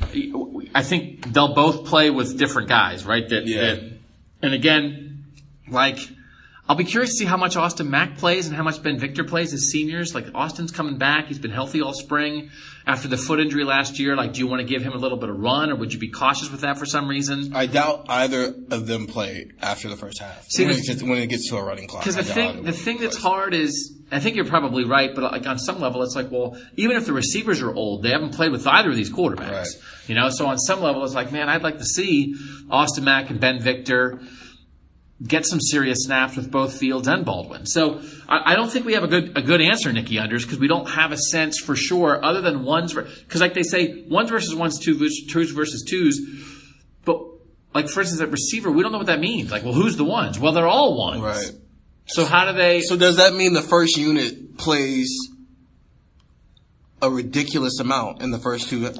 [0.76, 3.28] I think they'll both play with different guys, right?
[3.28, 3.62] That, Yeah.
[3.62, 3.84] that-
[4.44, 5.26] and again,
[5.68, 5.98] like,
[6.70, 9.24] I'll be curious to see how much Austin Mack plays and how much Ben Victor
[9.24, 10.14] plays as seniors.
[10.14, 11.28] Like, Austin's coming back.
[11.28, 12.50] He's been healthy all spring
[12.86, 14.18] after the foot injury last year.
[14.18, 16.00] Like, do you want to give him a little bit of run or would you
[16.00, 17.56] be cautious with that for some reason?
[17.56, 20.46] I doubt either of them play after the first half.
[20.50, 22.04] See, when, the- it gets, when it gets to a running clock.
[22.04, 23.24] Because the thing, the thing that's plays.
[23.24, 26.58] hard is, I think you're probably right, but like on some level, it's like, well,
[26.76, 29.52] even if the receivers are old, they haven't played with either of these quarterbacks.
[29.52, 29.68] Right.
[30.08, 32.36] You know, so on some level, it's like, man, I'd like to see
[32.70, 34.20] Austin Mack and Ben Victor
[35.26, 37.66] get some serious snaps with both Fields and Baldwin.
[37.66, 40.60] So I, I don't think we have a good a good answer, Nikki Unders, because
[40.60, 44.30] we don't have a sense for sure, other than ones because like they say, ones
[44.30, 46.20] versus ones, two versus twos versus twos,
[47.06, 47.22] but.
[47.76, 49.52] Like for instance, at receiver, we don't know what that means.
[49.52, 50.40] Like, well, who's the ones?
[50.40, 51.22] Well, they're all ones.
[51.22, 51.52] Right.
[52.08, 52.82] So how do they?
[52.82, 55.16] So does that mean the first unit plays
[57.02, 58.92] a ridiculous amount in the first two,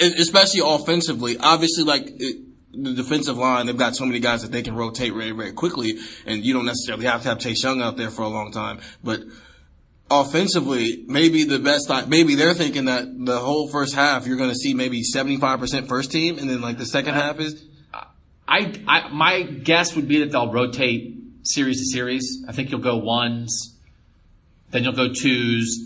[0.00, 1.36] especially offensively?
[1.36, 2.36] Obviously, like it,
[2.72, 5.98] the defensive line, they've got so many guys that they can rotate very, very quickly,
[6.26, 8.80] and you don't necessarily have to have Chase Young out there for a long time.
[9.04, 9.22] But
[10.10, 14.56] offensively, maybe the best, maybe they're thinking that the whole first half you're going to
[14.56, 17.64] see maybe 75% first team, and then like the second half is.
[18.48, 22.44] I, I my guess would be that they'll rotate series to series.
[22.46, 23.76] I think you'll go ones,
[24.70, 25.78] then you'll go twos,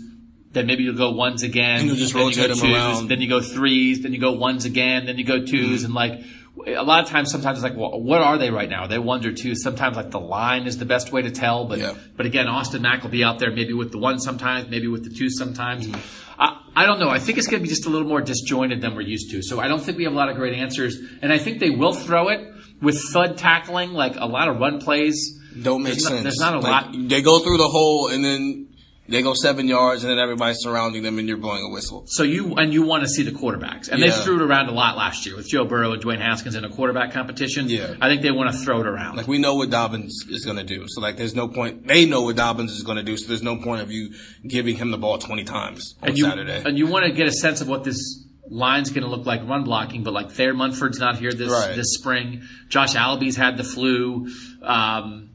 [0.51, 1.81] then maybe you'll go ones again.
[1.81, 3.07] And you'll just then you rotate go them twos, around.
[3.09, 5.85] Then you go threes, then you go ones again, then you go 2s Mm-hmm.
[5.85, 6.19] and like
[6.65, 8.81] a lot of times, sometimes it's like, well, what are they right now?
[8.83, 9.61] Are they ones or twos?
[9.63, 11.93] Sometimes like the line is the best way to tell, but Yeah.
[12.15, 15.03] but again, Austin Mack will be out there maybe with the one sometimes, maybe with
[15.03, 15.87] the two sometimes.
[15.87, 15.99] Mm-hmm.
[16.41, 17.09] I, I don't know.
[17.09, 19.41] I think it's going to be just a little more disjointed than we're used to.
[19.41, 20.97] So I don't think we have a lot of great answers.
[21.21, 22.47] And I think they will throw it
[22.81, 25.39] with thud tackling, like a lot of run plays.
[25.59, 26.23] don't make There's not- sense.
[26.23, 28.67] there's not a Like, lot- They go through the hole and then
[29.09, 32.03] they go seven yards and then everybody's surrounding them and you're blowing a whistle.
[32.07, 34.73] So you and you want to see the quarterbacks, and they threw it around a
[34.73, 37.69] lot last year with Joe Burrow and Dwayne Haskins in a quarterback competition.
[37.69, 37.95] Yeah.
[38.01, 39.15] I think they want to throw it around.
[39.17, 40.85] Like we know what Dobbins is going to do.
[40.87, 41.87] So like there's no point.
[41.87, 43.17] They know what Dobbins is going to do.
[43.17, 44.13] So there's no point of you
[44.45, 46.63] giving him the ball 20 times on and you Saturday.
[46.65, 49.41] and you want to get a sense of what this line's going to look like
[49.47, 50.03] run blocking.
[50.03, 51.75] But like Thayer Munford's not here this Right.
[51.75, 52.43] this spring.
[52.69, 54.27] Josh Alabi's had the flu.
[54.61, 55.26] Um,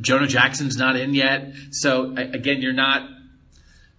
[0.00, 1.52] Jonah Jackson's not in yet.
[1.70, 3.08] So again, you're not.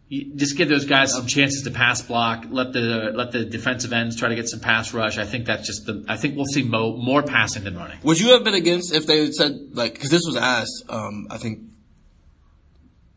[0.09, 2.45] You just give those guys some chances to pass block.
[2.49, 5.17] Let the let the defensive ends try to get some pass rush.
[5.17, 6.05] I think that's just the.
[6.07, 7.97] I think we'll see mo, more passing than running.
[8.03, 10.83] Would you have been against if they had said like because this was asked?
[10.89, 11.61] Um, I think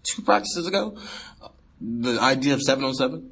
[0.04, 0.96] two practices ago.
[1.80, 3.30] The idea of seven on seven.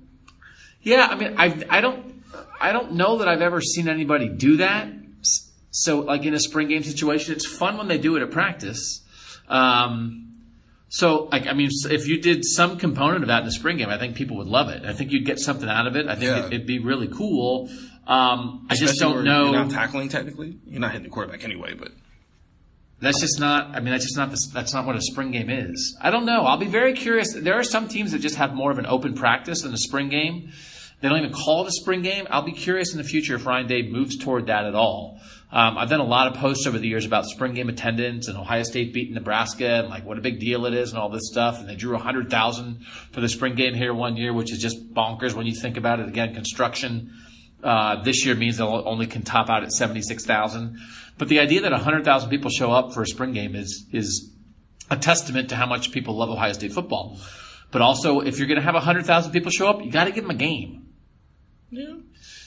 [0.82, 2.22] Yeah, I mean, I I don't
[2.60, 4.88] I don't know that I've ever seen anybody do that.
[5.70, 9.03] So, like in a spring game situation, it's fun when they do it at practice.
[9.48, 10.20] Um,
[10.88, 13.88] so, like, I mean, if you did some component of that in the spring game,
[13.88, 14.84] I think people would love it.
[14.84, 16.06] I think you'd get something out of it.
[16.06, 16.46] I think Yeah.
[16.46, 17.68] it, it'd be really cool.
[18.06, 19.50] Um, I just don't know.
[19.50, 20.56] You're not tackling technically.
[20.66, 21.74] You're not hitting the quarterback anyway.
[21.74, 21.92] But
[23.00, 23.74] That's just not.
[23.74, 24.30] I mean, that's just not.
[24.30, 25.96] The, that's not what a spring game is.
[26.00, 26.42] I don't know.
[26.44, 27.32] I'll be very curious.
[27.34, 30.10] There are some teams that just have more of an open practice than a spring
[30.10, 30.52] game.
[31.00, 32.26] They don't even call it a spring game.
[32.30, 35.18] I'll be curious in the future if Ryan Day moves toward that at all.
[35.54, 38.36] Um, I've done a lot of posts over the years about spring game attendance and
[38.36, 41.28] Ohio State beating Nebraska and like what a big deal it is and all this
[41.30, 41.60] stuff.
[41.60, 45.32] And they drew 100,000 for the spring game here one year, which is just bonkers
[45.32, 46.08] when you think about it.
[46.08, 47.12] Again, construction
[47.62, 50.76] uh, this year means they'll only can top out at 76,000.
[51.18, 54.34] But the idea that 100,000 people show up for a spring game is, is
[54.90, 57.20] a testament to how much people love Ohio State football.
[57.70, 60.24] But also, if you're going to have 100,000 people show up, you got to give
[60.24, 60.88] them a game.
[61.70, 61.94] yeah,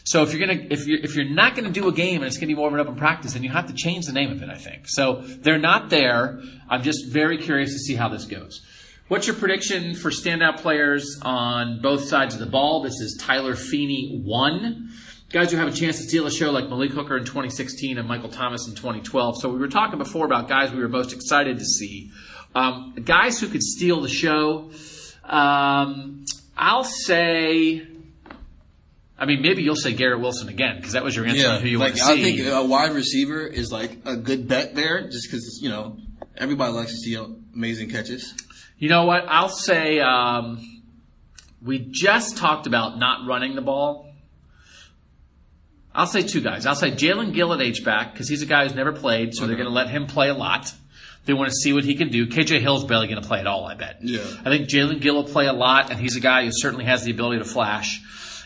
[0.08, 2.38] So if you're gonna if you're if you're not gonna do a game and it's
[2.38, 4.42] gonna be more of an open practice, then you have to change the name of
[4.42, 4.50] it.
[4.50, 5.22] I think so.
[5.22, 6.40] They're not there.
[6.70, 8.62] I'm just very curious to see how this goes.
[9.10, 12.84] What's your prediction for standout players on both sides of the ball?
[12.84, 14.94] This is Tyler Feeney one.
[15.30, 18.08] Guys who have a chance to steal a show like Malik Hooker in 2016 and
[18.08, 19.42] Michael Thomas in 2012.
[19.42, 22.12] So we were talking before about guys we were most excited to see.
[22.56, 24.72] Um, guys who could steal the show.
[25.26, 26.24] Um,
[26.56, 27.97] I'll say.
[29.20, 31.68] I mean, maybe you'll say Garrett Wilson again because that was your answer on who
[31.68, 32.38] you like want to I see.
[32.38, 35.98] think a wide receiver is like a good bet there, just because you know
[36.36, 37.16] everybody likes to see
[37.54, 38.34] amazing catches.
[38.78, 39.26] you know what?
[39.28, 40.60] I'll say um,
[41.64, 44.06] we just talked about not running the ball.
[45.96, 46.68] I'll say two guys.
[46.68, 49.48] I'll say Jaelen Gill at H back because he's a guy who's never played, so
[49.48, 50.72] they're going to let him play a lot.
[51.26, 52.28] They want to see what he can do.
[52.28, 53.98] KJ Hill's barely going to play at all, I bet.
[54.02, 54.20] Yeah.
[54.46, 57.04] I think Jaelen Gill will play a lot, and he's a guy who certainly has
[57.04, 58.02] the ability to flash.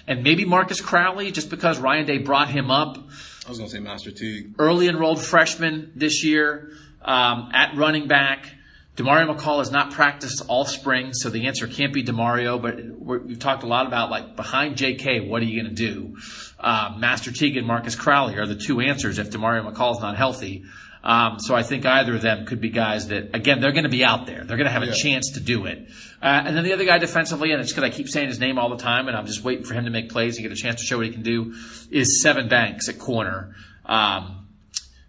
[0.08, 2.98] And maybe Marcus Crowley, just because Ryan Day brought him up.
[3.46, 4.56] I was gonna say Master Teague.
[4.60, 6.72] early enrolled freshman this year
[7.02, 8.48] um, at running back.
[8.98, 12.62] Demario McCall has not practiced all spring, so the answer can't be Demario.
[12.62, 15.22] But we're, we've talked a lot about like behind J.K.
[15.22, 16.18] What are you going to do?
[16.60, 20.18] Uh, Master Teague and Marcus Crowley are the two answers if Demario McCall is not
[20.18, 20.66] healthy.
[21.04, 23.90] Um, so I think either of them could be guys that again they're going to
[23.90, 24.44] be out there.
[24.44, 25.88] They're going to have a chance to do it.
[26.22, 28.60] Uh, and then the other guy defensively, and it's because I keep saying his name
[28.60, 30.56] all the time, and I'm just waiting for him to make plays and get a
[30.56, 31.56] chance to show what he can do.
[31.90, 33.56] Is Sevyn Banks at corner.
[33.86, 34.48] Um,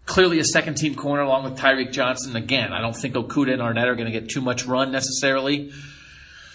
[0.06, 2.36] clearly a second team corner along with Tyreke Johnson.
[2.36, 5.72] Again, I don't think Okudah and Arnette are going to get too much run necessarily.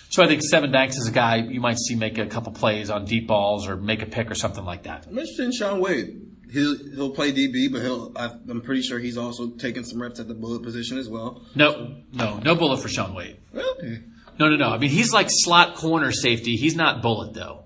[0.09, 2.89] So I think Sevyn Banks is a guy you might see make a couple plays
[2.89, 5.05] on deep balls or make a pick or something like that.
[5.05, 6.36] I'm interested in Shaun Wade.
[6.51, 10.19] He'll he'll play DB, but he'll I, I'm pretty sure he's also taking some reps
[10.19, 11.43] at the bullet position as well.
[11.55, 13.37] No, no, no bullet for Shaun Wade.
[13.53, 14.01] Okay.
[14.39, 14.69] No, no, no.
[14.69, 16.55] I mean, he's like slot corner safety.
[16.55, 17.63] He's not bullet though.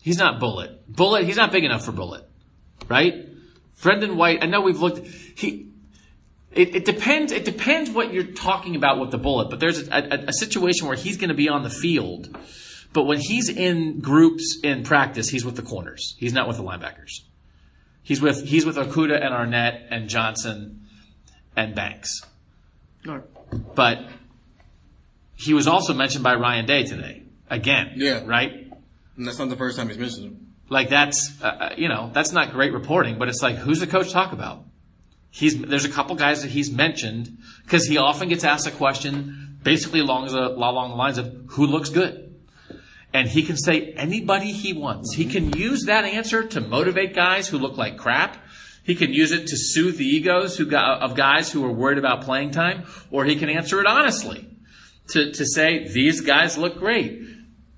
[0.00, 0.86] He's not bullet.
[0.86, 1.24] Bullet.
[1.24, 2.28] He's not big enough for bullet,
[2.88, 3.26] right?
[3.82, 4.42] Brendon White.
[4.42, 5.06] I know we've looked.
[5.06, 5.70] He.
[6.52, 7.32] It, it depends.
[7.32, 9.50] It depends what you're talking about with the bullet.
[9.50, 12.36] But there's a, a, a situation where he's going to be on the field,
[12.92, 16.14] but when he's in groups in practice, he's with the corners.
[16.18, 17.22] He's not with the linebackers.
[18.04, 20.86] He's with he's with Okudah and Arnette and Johnson
[21.56, 22.20] and Banks.
[23.74, 24.04] But
[25.36, 27.22] he was also mentioned by Ryan Day today.
[27.50, 27.94] Again.
[27.96, 28.22] Yeah.
[28.24, 28.52] Right?
[29.16, 30.54] And that's not the first time he's mentioned him.
[30.68, 33.86] Like that's, uh, uh, you know, that's not great reporting, but it's like, who's the
[33.86, 34.64] coach talk about?
[35.30, 39.58] He's, there's a couple guys that he's mentioned because he often gets asked a question
[39.62, 42.33] basically along the, along the lines of who looks good.
[43.14, 45.14] And he can say anybody he wants.
[45.14, 48.36] He can use that answer to motivate guys who look like crap.
[48.82, 51.96] He can use it to soothe the egos who got, of guys who are worried
[51.96, 54.46] about playing time, or he can answer it honestly
[55.08, 57.22] to, to say, these guys look great.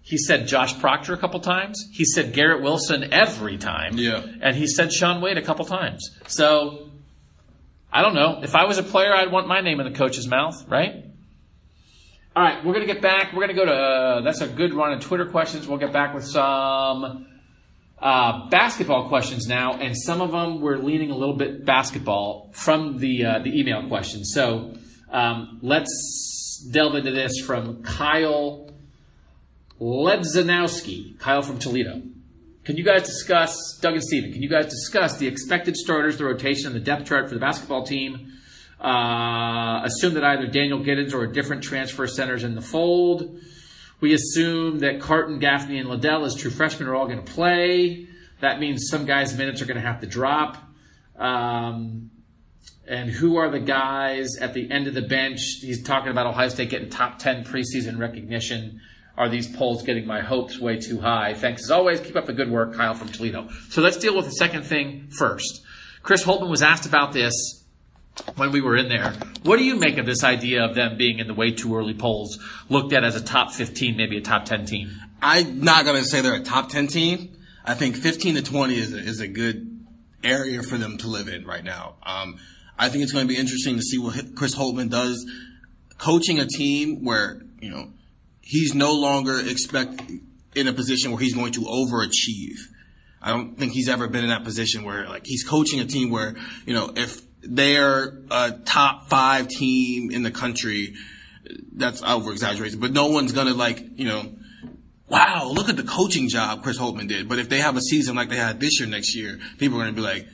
[0.00, 1.84] He said Josh Proctor a couple times.
[1.92, 3.98] He said Garrett Wilson every time.
[3.98, 4.24] Yeah.
[4.40, 6.16] And he said Shaun Wade a couple times.
[6.28, 6.90] So
[7.92, 8.40] I don't know.
[8.42, 11.05] If I was a player, I'd want my name in the coach's mouth, right?
[12.36, 13.32] All right, we're going to get back.
[13.32, 15.66] We're going to go to, uh, that's a good run of Twitter questions.
[15.66, 17.26] We'll get back with some
[17.98, 22.98] uh, basketball questions now, and some of them we're leaning a little bit basketball from
[22.98, 24.32] the, uh, the email questions.
[24.34, 24.74] So
[25.10, 28.68] um, let's delve into this from Kyle
[29.80, 32.02] Ledzanowski, Kyle from Toledo.
[32.64, 36.26] Can you guys discuss, Doug and Steven, can you guys discuss the expected starters, the
[36.26, 38.34] rotation, and the depth chart for the basketball team?
[38.80, 43.40] Uh, assume that either Daniel Giddens or different transfer centers in the fold.
[44.00, 48.06] We assume that Carton, Gaffney, and Liddell as true freshmen are all going to play.
[48.40, 50.58] That means some guys' minutes are going to have to drop.
[51.18, 52.10] Um,
[52.86, 55.40] and who are the guys at the end of the bench?
[55.60, 58.80] He's talking about Ohio State getting top 10 preseason recognition.
[59.16, 61.32] Are these polls getting my hopes way too high?
[61.32, 62.00] Thanks as always.
[62.00, 63.48] Keep up the good work, Kyle from Toledo.
[63.70, 65.62] So let's deal with the second thing first.
[66.02, 67.64] Chris Holtmann was asked about this
[68.36, 69.12] when we were in there.
[69.42, 71.94] What do you make of this idea of them being in the way too early
[71.94, 72.38] polls,
[72.68, 74.90] looked at as a top 15, maybe a top 10 team?
[75.22, 77.36] I'm not going to say they're a top 10 team.
[77.64, 79.86] I think 15 to 20 is a, is a good
[80.22, 81.96] area for them to live in right now.
[82.02, 82.38] Um,
[82.78, 85.28] I think it's going to be interesting to see what Chris Holtmann does
[85.98, 87.92] coaching a team where, you know,
[88.40, 90.00] he's no longer expect
[90.54, 92.58] in a position where he's going to overachieve.
[93.22, 96.10] I don't think he's ever been in that position where like he's coaching a team
[96.10, 96.36] where,
[96.66, 100.94] you know, if they're a top five team in the country,
[101.72, 104.34] that's over exaggerated, but no one's gonna like, you know,
[105.08, 107.28] wow, look at the coaching job Chris Holtmann did.
[107.28, 109.84] But if they have a season like they had this year next year, people are
[109.84, 110.26] gonna be like,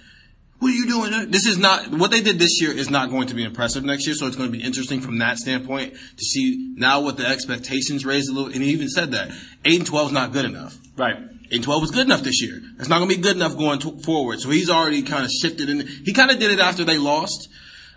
[0.63, 1.31] what are you doing?
[1.33, 4.07] This is not what they did this year is not going to be impressive next
[4.07, 4.15] year.
[4.15, 8.07] So it's going to be interesting from that standpoint to see now what the expectations
[8.07, 8.53] raised a little.
[8.53, 9.33] And he even said that
[9.65, 10.79] eight and twelve is not good enough.
[10.97, 11.17] Right.
[11.51, 12.61] And twelve was good enough this year.
[12.79, 14.41] It's not going to be good enough going to, forward.
[14.41, 17.49] So he's already kind of shifted, and he kind of did it after they lost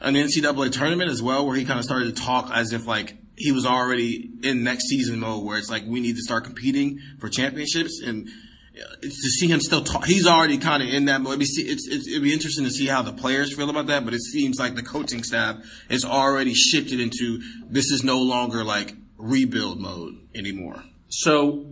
[0.02, 3.18] an NCAA tournament as well, where he kind of started to talk as if like
[3.38, 7.00] he was already in next season mode, where it's like we need to start competing
[7.20, 8.30] for championships and
[8.76, 11.42] uh, to see him still talk, he's already kind of in that mode.
[11.42, 14.22] It's, it's, it'd be interesting to see how the players feel about that, but it
[14.22, 15.58] seems like the coaching staff
[15.90, 20.84] is already shifted into this is no longer like rebuild mode anymore.
[21.08, 21.66] So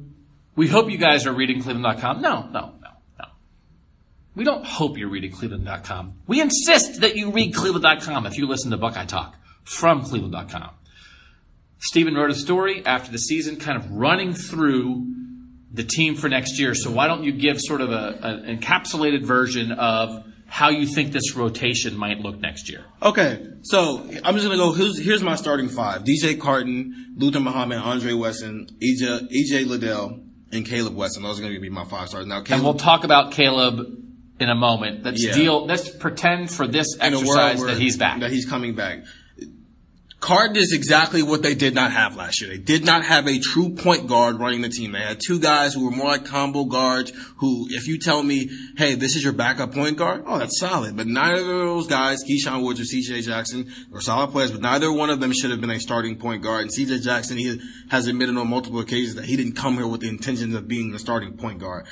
[0.56, 2.22] we hope you guys are reading Cleveland.com.
[2.22, 2.90] No, no, no,
[3.20, 3.26] no.
[4.36, 6.14] We don't hope you're reading Cleveland.com.
[6.28, 10.70] We insist that you read Cleveland.com if you listen to Buckeye Talk from Cleveland.com.
[11.80, 15.06] Stephen wrote a story after the season kind of running through
[15.72, 16.76] the team for next year.
[16.76, 21.12] So why don't you give sort of a, an encapsulated version of how you think
[21.12, 22.86] this rotation might look next year?
[23.02, 24.72] Okay, so I'm just gonna go.
[24.72, 30.23] Here's, here's my starting five: DJ Carton, Luther Muhammad, Andre Wesson, EJ, EJ Liddell,
[30.56, 31.24] and Caleb Wesson.
[31.24, 32.26] Those are gonna be my five stars.
[32.26, 33.98] Now, Caleb, And we'll talk about Caleb
[34.40, 35.04] in a moment.
[35.04, 35.34] Let's Yeah.
[35.34, 35.66] deal.
[35.66, 38.20] Let's pretend for this in a world exercise that he's back.
[38.20, 39.04] That he's coming back.
[40.24, 42.50] Carton is exactly what they did not have last year.
[42.50, 44.94] They did not have a true point guard running the team.
[44.94, 48.50] They had two guys who were more like combo guards who, if you tell me,
[48.78, 50.96] hey, this is your backup point guard, oh, that's solid.
[50.96, 54.94] But neither of those guys, Keyshawn Woods or CJ Jackson, were solid players, but neither
[54.94, 56.62] one of them should have been a starting point guard.
[56.62, 57.60] And CJ Jackson, he
[57.90, 60.92] has admitted on multiple occasions that he didn't come here with the intentions of being
[60.92, 61.86] the starting point guard.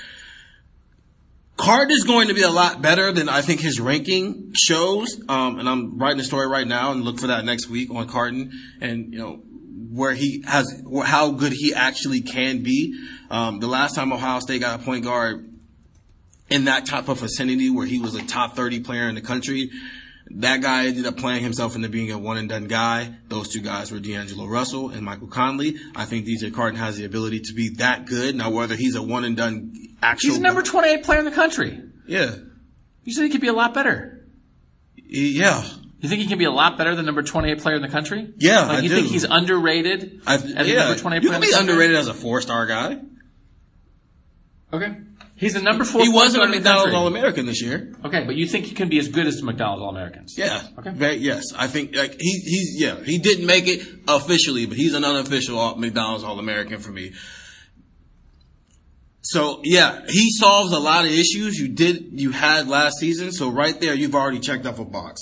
[1.62, 5.22] Card is going to be a lot better than I think his ranking shows.
[5.30, 8.08] Um, and I'm writing a story right now and look for that next week on
[8.08, 8.52] Carton
[8.82, 9.44] and, you know,
[9.92, 13.00] where he has, how good he actually can be.
[13.30, 15.54] Um, the last time Ohio State got a point guard
[16.50, 19.70] in that type of vicinity where he was a top 30 player in the country,
[20.30, 23.14] that guy ended up playing himself into being a one and done guy.
[23.28, 25.76] Those two guys were D'Angelo Russell and Michael Conley.
[25.96, 28.36] I think DJ Carton has the ability to be that good.
[28.36, 30.30] Now, whether he's a one and done actual.
[30.30, 31.82] He's the number 28 player in the country.
[32.08, 32.36] Yeah.
[33.04, 34.26] You said he could be a lot better.
[34.96, 35.64] Yeah.
[36.00, 38.34] You think he can be a lot better than number 28 player in the country?
[38.38, 38.96] Yeah, Like I you do.
[38.96, 40.80] think he's underrated I, as a yeah.
[40.86, 43.00] number 28 you can be underrated as a four star guy.
[44.74, 44.96] Okay.
[45.42, 46.04] He's the number four.
[46.04, 46.94] He wasn't a McDonald's.
[46.94, 47.96] All American this year.
[48.06, 50.36] Okay, but you think he can be as good as the McDonald's All Americans?
[50.38, 50.62] Yeah.
[50.78, 50.92] Okay.
[50.92, 51.46] Very, yes.
[51.58, 55.58] I think like he he's yeah he didn't make it officially, but he's an unofficial
[55.58, 57.14] All- McDonald's All American for me.
[59.22, 63.32] So yeah, he solves a lot of issues you did you had last season.
[63.32, 65.22] So right there, you've already checked off a box.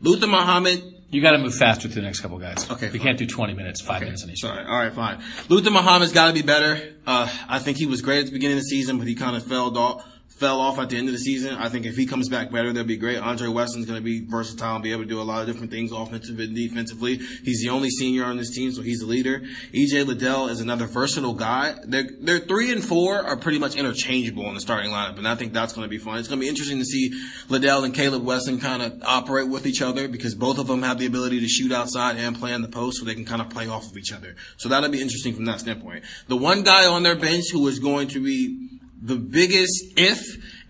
[0.00, 2.70] Luther Muhammad, You got to move faster through the next couple guys.
[2.70, 3.06] Okay, We fine.
[3.06, 4.40] can't do 20 minutes, five minutes on each.
[4.40, 4.62] Sorry.
[4.64, 5.22] All right, fine.
[5.48, 6.94] Luther Muhammad's got to be better.
[7.06, 9.34] Uh, I think he was great at the beginning of the season, but he kind
[9.34, 10.04] of fell off,
[10.38, 11.56] fell off at the end of the season.
[11.56, 13.18] I think if he comes back better, that'd be great.
[13.18, 15.72] Andre Wesson's going to be versatile and be able to do a lot of different
[15.72, 17.16] things offensively and defensively.
[17.44, 19.42] He's the only senior on this team, so he's the leader.
[19.74, 21.74] EJ Liddell is another versatile guy.
[21.84, 25.34] They're, they're three and four are pretty much interchangeable in the starting lineup, and I
[25.34, 26.18] think that's going to be fun.
[26.18, 27.10] It's going to be interesting to see
[27.48, 30.98] Liddell and Caleb Wesson kind of operate with each other because both of them have
[30.98, 33.50] the ability to shoot outside and play in the post, so they can kind of
[33.50, 34.36] play off of each other.
[34.56, 36.04] So that'll be interesting from that standpoint.
[36.28, 40.20] The one guy on their bench who is going to be the biggest if,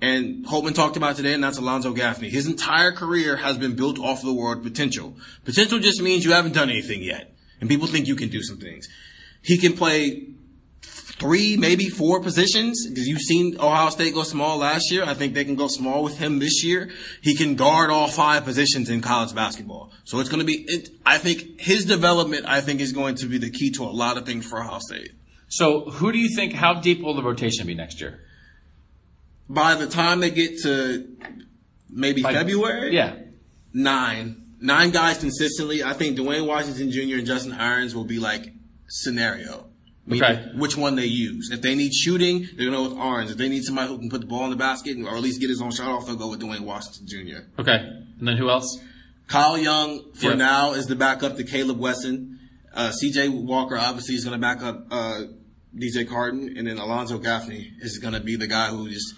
[0.00, 2.28] and Holtmann talked about today, and that's Alonzo Gaffney.
[2.28, 5.16] His entire career has been built off of the word potential.
[5.44, 8.58] Potential just means you haven't done anything yet, and people think you can do some
[8.58, 8.86] things.
[9.42, 10.26] He can play
[11.18, 15.04] three, maybe four positions because you've seen Ohio State go small last year.
[15.04, 16.90] I think they can go small with him this year.
[17.22, 19.90] He can guard all five positions in college basketball.
[20.04, 23.26] So it's going to be, it, I think his development, I think is going to
[23.26, 25.10] be the key to a lot of things for Ohio State.
[25.48, 26.52] So, who do you think?
[26.52, 28.20] How deep will the rotation be next year?
[29.48, 31.08] By the time they get to
[31.88, 33.16] maybe February, Yeah.
[33.72, 35.82] nine, nine guys consistently.
[35.82, 37.16] I think Duane Washington Jr.
[37.16, 38.52] and Justin Ahrens will be like
[38.88, 39.64] scenario.
[40.10, 40.50] Okay.
[40.56, 41.50] Which one they use.
[41.50, 43.30] If they need shooting, they're going to go with Ahrens.
[43.30, 45.38] If they need somebody who can put the ball in the basket or at least
[45.40, 47.60] get his own shot off, they'll go with Duane Washington Jr.
[47.60, 47.76] Okay.
[48.18, 48.78] And then who else?
[49.26, 50.38] Kyle Young for Yep.
[50.38, 52.38] now is the backup to Caleb Wesson.
[52.72, 55.22] Uh, CJ Walker obviously is going to back up uh,
[55.76, 59.14] DJ Carton, and then Alonzo Gaffney is going to be the guy who just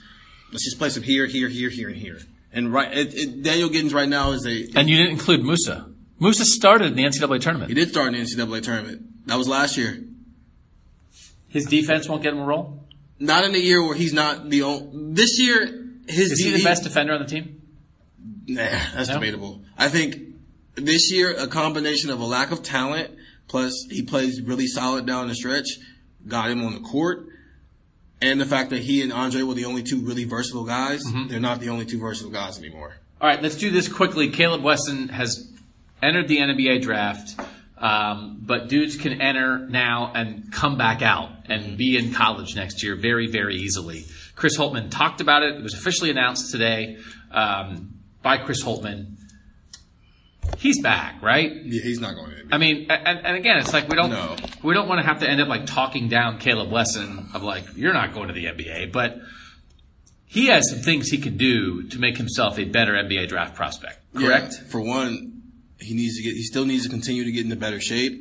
[0.53, 2.19] let's just place him here, here, here, here, and here.
[2.53, 5.89] And right, it, it, Daniel Giddens right now is a And you didn't include Musa.
[6.19, 7.69] Musa started in the NCAA tournament.
[7.71, 9.27] he did start in the NCAA tournament.
[9.27, 10.03] That was last year.
[11.49, 12.85] His defense won't get him a role.
[13.19, 15.15] Not in a year where he's not the only.
[15.15, 15.67] This year,
[16.09, 17.63] his Is he the best defender on the team?
[18.47, 18.63] Nah,
[18.95, 19.15] that's No?
[19.15, 19.63] debatable.
[19.79, 20.19] I think
[20.75, 23.11] this year a combination of a lack of talent
[23.49, 25.67] plus he plays really solid down the stretch
[26.27, 27.27] got him on the court.
[28.23, 31.29] And the fact that he and Andre were the only two really versatile guys, Mm-hmm.
[31.29, 32.97] they're not the only two versatile guys anymore.
[33.21, 34.31] All right, let's do this quickly.
[34.31, 35.51] Caleb Wesson has
[36.03, 37.39] entered the NBA draft,
[37.79, 42.83] um, but dudes can enter now and come back out and be in college next
[42.83, 44.05] year very, very easily.
[44.37, 45.55] Chris Holtmann talked about it.
[45.57, 46.99] It was officially announced today
[47.31, 49.17] um, by Chris Holtmann.
[50.59, 51.51] He's back, right?
[51.65, 52.37] Yeah, he's not going to.
[52.53, 54.37] I mean, and, and again, it's like we don't No.
[54.63, 57.65] we don't want to have to end up like talking down Caleb Wesson of like
[57.77, 59.19] you're not going to the NBA, but
[60.27, 63.99] he has some things he can do to make himself a better NBA draft prospect.
[64.15, 64.55] Correct?
[64.61, 65.43] Yeah, for one,
[65.79, 66.35] he needs to get.
[66.35, 68.21] He still needs to continue to get into better shape.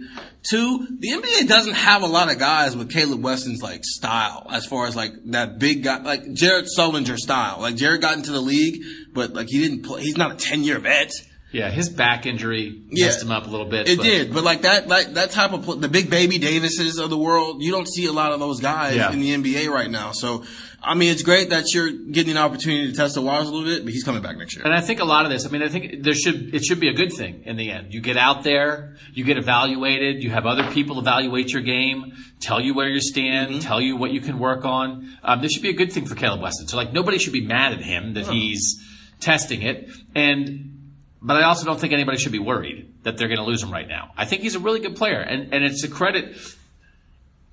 [0.50, 4.66] Two, the NBA doesn't have a lot of guys with Caleb Wesson's like style, as
[4.66, 7.60] far as like that big guy, like Jared Sullinger style.
[7.60, 8.82] Like Jared got into the league,
[9.14, 10.04] but like he didn't play.
[10.04, 11.12] He's not a ten year vet.
[11.52, 13.06] Yeah, his back injury Yeah.
[13.08, 13.90] messed him up a little bit.
[13.90, 17.00] It but- did, but like that, like that type of pl- the big baby Davises
[17.00, 19.12] of the world, you don't see a lot of those guys Yeah.
[19.12, 20.12] in the NBA right now.
[20.12, 20.44] So,
[20.84, 23.68] I mean, it's great that you're getting an opportunity to test the waters a little
[23.68, 24.64] bit, but he's coming back next year.
[24.64, 26.80] And I think a lot of this, I mean, I think there should, it should
[26.80, 27.96] be a good thing in the end.
[27.96, 32.62] You get out there, you get evaluated, you have other people evaluate your game, tell
[32.62, 33.60] you where you stand, Mm-hmm.
[33.62, 35.10] tell you what you can work on.
[35.24, 36.68] Um, this should be a good thing for Caleb Wesson.
[36.68, 38.80] So like nobody should be mad at him that he's
[39.20, 39.90] testing it.
[40.16, 40.76] And,
[41.22, 43.72] but I also don't think anybody should be worried that they're going to lose him
[43.72, 44.12] right now.
[44.18, 46.36] I think he's a really good player and, and it's a credit.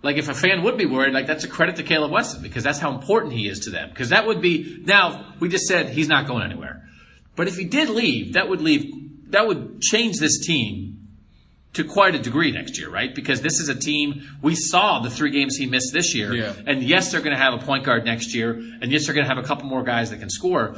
[0.02, 2.62] Like if a fan would be worried, like that's a credit to Caleb Wesson because
[2.62, 3.88] that's how important he is to them.
[3.88, 6.88] Because that would be now we just said he's not going anywhere,
[7.34, 8.92] but if he did leave, that would leave
[9.30, 10.92] that would change this team
[11.72, 13.14] to quite a degree next year, right?
[13.14, 16.54] Because this is a team we saw the three games he missed this year, Yeah.
[16.66, 19.26] and yes, they're going to have a point guard next year, and yes, they're going
[19.26, 20.76] to have a couple more guys that can score.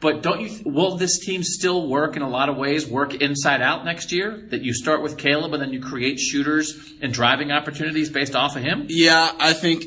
[0.00, 0.62] But don't you?
[0.64, 2.86] Will this team still work in a lot of ways?
[2.86, 4.46] Work inside out next year?
[4.48, 8.56] That you start with Caleb and then you create shooters and driving opportunities based off
[8.56, 8.86] of him?
[8.88, 9.84] Yeah, I think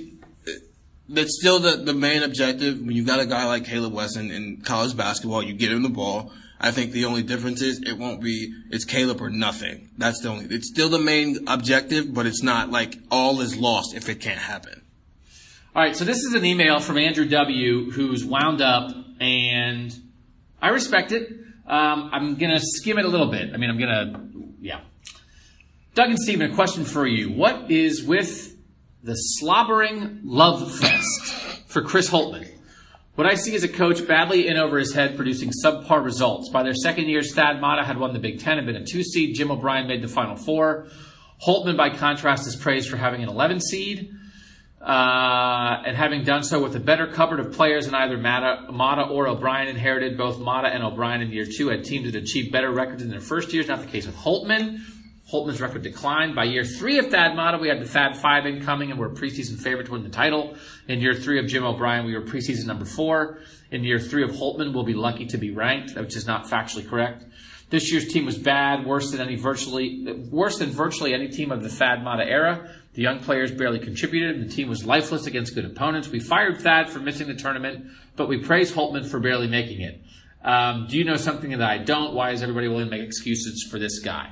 [1.10, 2.80] that's still the, the main objective.
[2.80, 5.90] When you've got a guy like Caleb Wesson in college basketball, you get him the
[5.90, 6.32] ball.
[6.60, 9.90] I think the only difference is it won't be it's Caleb or nothing.
[9.98, 10.46] That's the only.
[10.46, 14.40] It's still the main objective, but it's not like all is lost if it can't
[14.40, 14.82] happen.
[15.76, 17.90] All right, so this is an email from Andrew W.
[17.92, 19.94] who's wound up, and
[20.64, 21.30] I respect it.
[21.68, 23.54] Um, I'm going to skim it a little bit.
[23.54, 24.22] I mean, I'm going to,
[24.62, 24.80] yeah.
[25.94, 27.34] Doug and Steven, a question for you.
[27.34, 28.56] What is with
[29.04, 31.36] the slobbering love fest
[31.68, 32.48] for Chris Holtmann?
[33.16, 36.48] What I see is a coach badly in over his head producing subpar results.
[36.48, 39.04] By their second year, Thad Matta had won the Big Ten and been a two
[39.04, 39.36] seed.
[39.36, 40.88] Jim O'Brien made the Final Four.
[41.46, 44.16] Holtmann, by contrast, is praised for having an 11 seed
[44.84, 49.04] uh, and having done so with a better cupboard of players than either Matta, Matta
[49.04, 50.18] or O'Brien inherited.
[50.18, 53.22] Both Matta and O'Brien in year two had teams that achieved better records in their
[53.22, 53.70] first years.
[53.70, 54.82] Not the case with Holtmann.
[55.32, 56.36] Holtmann's record declined.
[56.36, 59.58] By year three of Thad Matta, we had the Thad Five incoming and were preseason
[59.58, 60.56] favorite to win the title.
[60.90, 63.40] In year three of Jim O'Brien, we were preseason number four.
[63.72, 66.88] In year three of Holtmann, we'll be lucky to be ranked, which is not factually
[66.88, 67.24] correct.
[67.70, 71.64] This year's team was bad, worse than any virtually worse than virtually any team of
[71.64, 72.70] the Thad Matta era.
[72.94, 76.10] The young players barely contributed, and the team was lifeless against good opponents.
[76.10, 80.02] We fired Thad for missing the tournament, but we praised Holtmann for barely making it.
[80.44, 82.14] Um, do you know something that I don't?
[82.14, 84.32] Why is everybody willing to make excuses for this guy?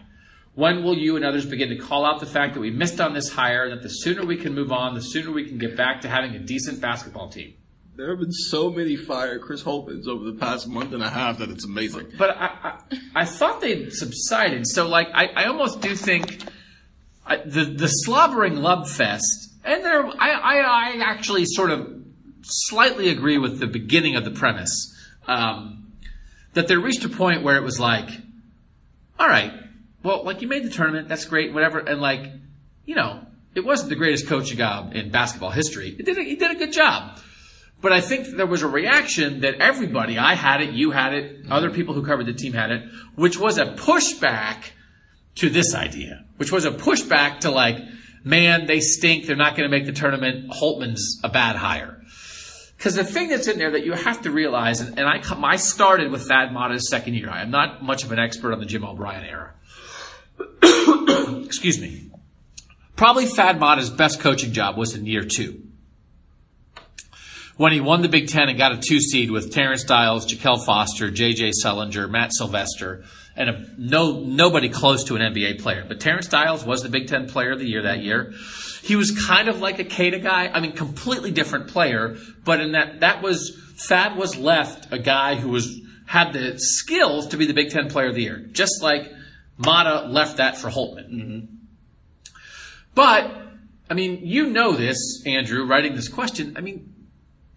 [0.53, 3.13] When will you and others begin to call out the fact that we missed on
[3.13, 6.01] this hire, that the sooner we can move on, the sooner we can get back
[6.01, 7.55] to having a decent basketball team?
[7.95, 11.37] There have been so many fire Chris Holtmanns over the past month and a half
[11.39, 12.11] that it's amazing.
[12.17, 12.79] But I, I,
[13.15, 14.67] I thought they'd subsided.
[14.67, 16.43] So, like, I, I almost do think
[17.27, 22.01] The the slobbering love fest, and there, I, I, I actually sort of
[22.41, 24.93] slightly agree with the beginning of the premise
[25.27, 25.93] um,
[26.53, 28.09] that they reached a point where it was like,
[29.19, 29.53] all right,
[30.03, 32.31] well, like you made the tournament, that's great, whatever, and like,
[32.85, 33.25] you know,
[33.55, 35.95] it wasn't the greatest coaching job in basketball history.
[35.97, 37.19] It did a, he did a good job.
[37.81, 41.45] But I think there was a reaction that everybody, I had it, you had it,
[41.49, 42.83] other people who covered the team had it,
[43.15, 44.65] which was a pushback
[45.35, 47.77] to this idea, which was a pushback to like,
[48.23, 49.27] man, they stink.
[49.27, 50.49] They're not going to make the tournament.
[50.49, 52.01] Holtmann's a bad hire.
[52.75, 55.45] Because the thing that's in there that you have to realize, and, and I, come,
[55.45, 57.29] I started with Thad Matta's second year.
[57.29, 59.53] I am not much of an expert on the Jim O'Brien era.
[61.45, 62.09] Excuse me.
[62.95, 65.61] Probably Thad Matta's best coaching job was in year two.
[67.55, 70.65] When he won the Big Ten and got a two seed with Terrence Dials, Je'Kel
[70.65, 71.51] Foster, J.J.
[71.63, 73.03] Sullinger, Matt Sylvester,
[73.35, 75.85] and a, no nobody close to an NBA player.
[75.87, 78.33] But Terrence Dials was the Big Ten Player of the Year that year.
[78.83, 80.47] He was kind of like a Queta guy.
[80.47, 82.17] I mean, completely different player.
[82.43, 87.27] But in that, that was Thad was left a guy who was had the skills
[87.27, 89.11] to be the Big Ten Player of the Year, just like
[89.57, 91.09] Matta left that for Holtman.
[91.09, 91.55] Mm-hmm.
[92.93, 93.31] But
[93.89, 96.55] I mean, you know this, Andrew, writing this question.
[96.57, 96.90] I mean,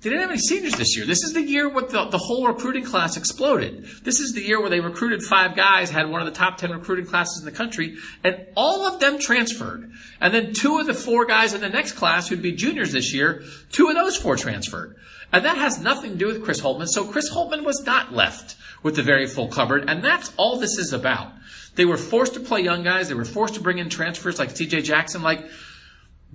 [0.04, 1.06] they didn't have any seniors this year.
[1.06, 3.86] This is the year where the, the whole recruiting class exploded.
[4.02, 6.72] This is the year where they recruited five guys, had one of the top 10
[6.72, 9.90] recruiting classes in the country, and all of them transferred.
[10.20, 13.14] And then two of the four guys in the next class who'd be juniors this
[13.14, 14.94] year, two of those four transferred.
[15.32, 16.88] And that has nothing to do with Chris Holtmann.
[16.88, 20.76] So Chris Holtmann was not left with the very full cupboard, and that's all this
[20.76, 21.32] is about.
[21.76, 23.08] They were forced to play young guys.
[23.08, 24.82] They were forced to bring in transfers like C.J.
[24.82, 25.22] Jackson.
[25.22, 25.46] Like,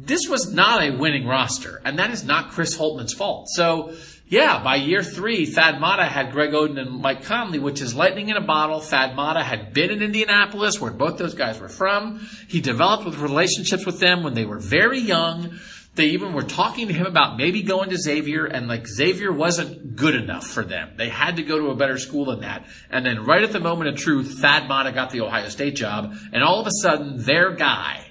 [0.01, 3.49] this was not a winning roster, and that is not Chris Holtmann's fault.
[3.49, 3.93] So,
[4.27, 8.29] yeah, by year three, Thad Matta had Greg Oden and Mike Conley, which is lightning
[8.29, 8.79] in a bottle.
[8.79, 12.25] Thad Matta had been in Indianapolis, where both those guys were from.
[12.47, 15.59] He developed with relationships with them when they were very young.
[15.95, 19.97] They even were talking to him about maybe going to Xavier, and like Xavier wasn't
[19.97, 20.91] good enough for them.
[20.95, 22.65] They had to go to a better school than that.
[22.89, 26.15] And then right at the moment of truth, Thad Matta got the Ohio State job,
[26.31, 28.08] and all of a sudden, their guy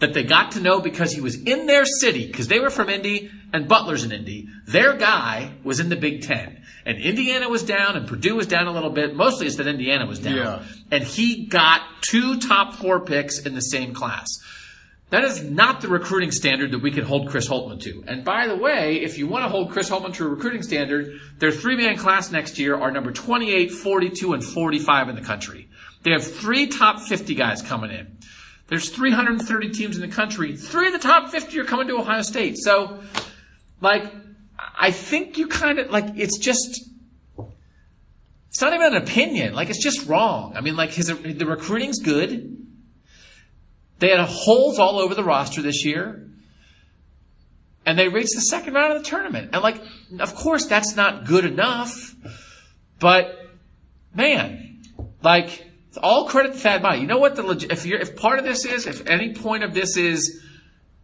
[0.00, 2.88] that they got to know because he was in their city, because they were from
[2.88, 4.48] Indy and Butler's in Indy.
[4.66, 6.62] Their guy was in the Big Ten.
[6.86, 9.14] And Indiana was down and Purdue was down a little bit.
[9.14, 10.36] Mostly it's that Indiana was down.
[10.36, 10.62] Yeah.
[10.90, 14.26] And he got two top four picks in the same class.
[15.10, 18.04] That is not the recruiting standard that we can hold Chris Holtmann to.
[18.06, 21.20] And by the way, if you want to hold Chris Holtmann to a recruiting standard,
[21.38, 25.68] their three-man class next year are number 28, 42, and 45 in the country.
[26.04, 28.18] They have three top 50 guys coming in.
[28.70, 30.56] There's 330 teams in the country.
[30.56, 32.56] Three of the top 50 are coming to Ohio State.
[32.56, 33.00] So,
[33.80, 34.04] like,
[34.78, 36.88] I think you kind of, like, it's just,
[38.48, 39.54] it's not even an opinion.
[39.54, 40.56] Like, it's just wrong.
[40.56, 42.64] I mean, like, his, the recruiting's good.
[43.98, 46.28] They had holes all over the roster this year.
[47.84, 49.50] And they reached the second round of the tournament.
[49.52, 49.82] And like,
[50.20, 52.14] of course, that's not good enough.
[53.00, 53.36] But,
[54.14, 54.82] man,
[55.22, 56.98] like, all credit to Thad Matta.
[56.98, 59.74] You know what the leg- if if part of this is if any point of
[59.74, 60.42] this is,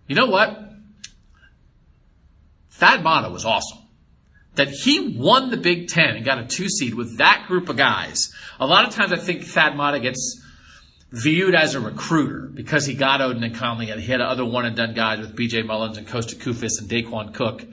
[0.06, 0.72] you know what?
[2.70, 3.78] Thad Matta was awesome.
[4.54, 7.76] That he won the Big Ten and got a two seed with that group of
[7.76, 8.32] guys.
[8.58, 10.42] A lot of times I think Thad Matta gets
[11.12, 14.66] viewed as a recruiter because he got Oden and Conley and he had other one
[14.66, 17.64] and done guys with BJ Mullens and Kosta Koufos and Daequan Cook.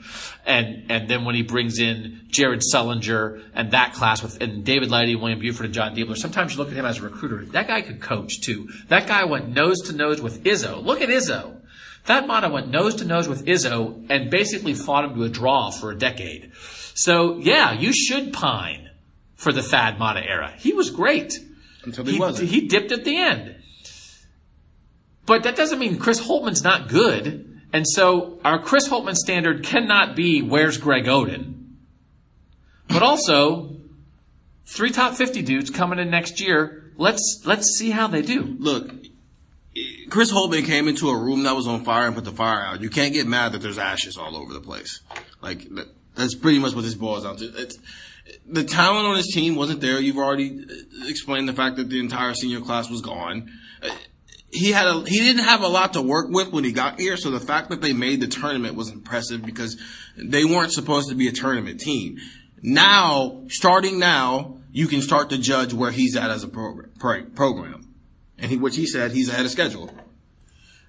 [0.45, 4.89] And, and then when he brings in Jared Sullinger and that class with, and David
[4.89, 7.43] Lighty, William Buford and Jon Diebler, sometimes you look at him as a recruiter.
[7.45, 8.69] That guy could coach too.
[8.87, 10.83] That guy went nose to nose with Izzo.
[10.83, 11.59] Look at Izzo.
[12.03, 15.71] Thad Matta went nose to nose with Izzo and basically fought him to a draw
[15.71, 16.51] for a decade.
[16.93, 18.91] So yeah, you should pine
[19.35, 20.53] for the Thad Matta era.
[20.57, 21.39] He was great.
[21.83, 22.49] Until he wasn't.
[22.49, 23.55] He dipped at the end.
[25.25, 27.61] But that doesn't mean Chris Holtmann's not good.
[27.71, 31.53] And so our Chris Holtmann standard cannot be where's Greg Oden.
[32.87, 33.77] But also,
[34.65, 36.91] three top 50 dudes coming in next year.
[36.97, 38.55] Let's, let's see how they do.
[38.59, 38.91] Look,
[40.09, 42.81] Chris Holtmann came into a room that was on fire and put the fire out.
[42.81, 45.01] You can't get mad that there's ashes all over the place.
[45.41, 45.67] Like
[46.15, 47.45] that's pretty much what this boils down to.
[47.45, 47.79] It's,
[48.47, 49.99] the talent on his team wasn't there.
[49.99, 53.51] You've already uh, explained the fact that the entire senior class was gone.
[53.81, 53.89] Uh,
[54.51, 57.17] He had a, he didn't have a lot to work with when he got here,
[57.17, 59.81] so the fact that they made the tournament was impressive because
[60.15, 62.17] they weren't supposed to be a tournament team.
[62.61, 67.31] Now, starting now, you can start to judge where he's at as a program.
[67.35, 67.93] program.
[68.37, 69.89] And he, which he said, he's ahead of schedule.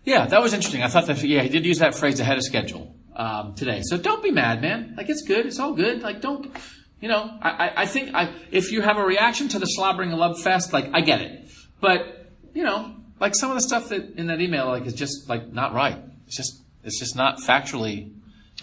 [0.05, 0.83] Yeah, that was interesting.
[0.83, 3.81] I thought that, yeah, he did use that phrase ahead of schedule um, today.
[3.83, 4.95] So don't be mad, man.
[4.97, 5.47] Like, it's good.
[5.47, 6.03] It's all good.
[6.03, 6.55] Like, don't,
[7.01, 10.11] you know, I, I, I think I, if you have a reaction to the slobbering
[10.11, 11.51] love fest, like, I get it.
[11.81, 15.29] But, you know, like some of the stuff that in that email, like, is just,
[15.29, 15.99] like, not right.
[16.27, 18.11] It's just, it's just not factually,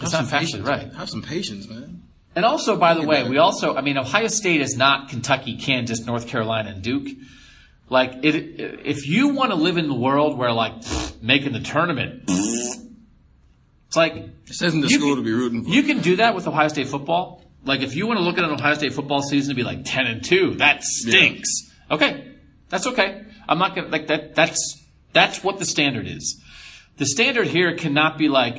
[0.00, 0.66] Have some factually patience.
[0.68, 0.92] right.
[0.94, 2.02] Have some patience, man.
[2.34, 6.00] And also, by the way, we also, I mean, Ohio State is not Kentucky, Kansas,
[6.06, 7.08] North Carolina, and Duke.
[7.90, 8.34] Like, it,
[8.86, 10.72] if you want to live in the world where, like,
[11.20, 15.70] making the tournament, it's like, It says in the school can- to be rooting for.
[15.70, 17.42] you can do that with Ohio State football.
[17.64, 19.84] Like, if you want to look at an Ohio State football season and be like
[19.84, 21.48] 10 and 2, that stinks.
[21.90, 22.32] Okay.
[22.68, 23.24] That's okay.
[23.48, 24.82] I'm not going to, like, that, that's,
[25.12, 26.40] that's what the standard is.
[26.96, 28.56] The standard here cannot be like,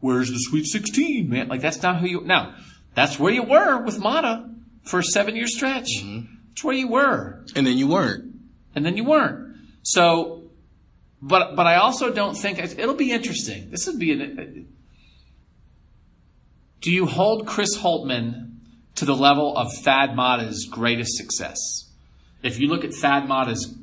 [0.00, 1.48] where's the Sweet 16, man?
[1.48, 2.54] Like, that's not who you, now,
[2.94, 4.50] that's where you were with Matta
[4.82, 5.88] for a seven year stretch.
[5.98, 6.34] Mm-hmm.
[6.48, 8.34] That's where you were and then you weren't.
[8.74, 9.56] and then you weren't.
[9.82, 10.50] So,
[11.20, 13.70] but but I also don't think it'll be interesting.
[13.70, 14.68] This would be an.
[16.80, 18.52] Do you hold Chris Holtmann
[18.96, 21.58] to the level of Thad Matta's greatest success?
[22.42, 23.74] If you look at Thad Matta's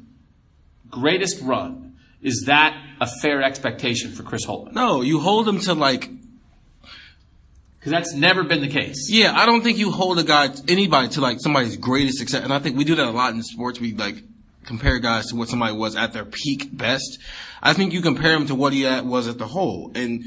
[0.90, 4.74] greatest run, is that a fair expectation for Chris Holtmann?
[4.74, 6.10] No, you hold him to like
[7.80, 9.10] Because that's never been the case.
[9.10, 12.44] Yeah, I don't think you hold a guy, anybody to like somebody's greatest success.
[12.44, 13.80] And I think we do that a lot in sports.
[13.80, 14.24] We like
[14.64, 17.20] compare guys to what somebody was at their peak best.
[17.62, 19.92] I think you compare him to what he at, was at the whole.
[19.96, 20.24] And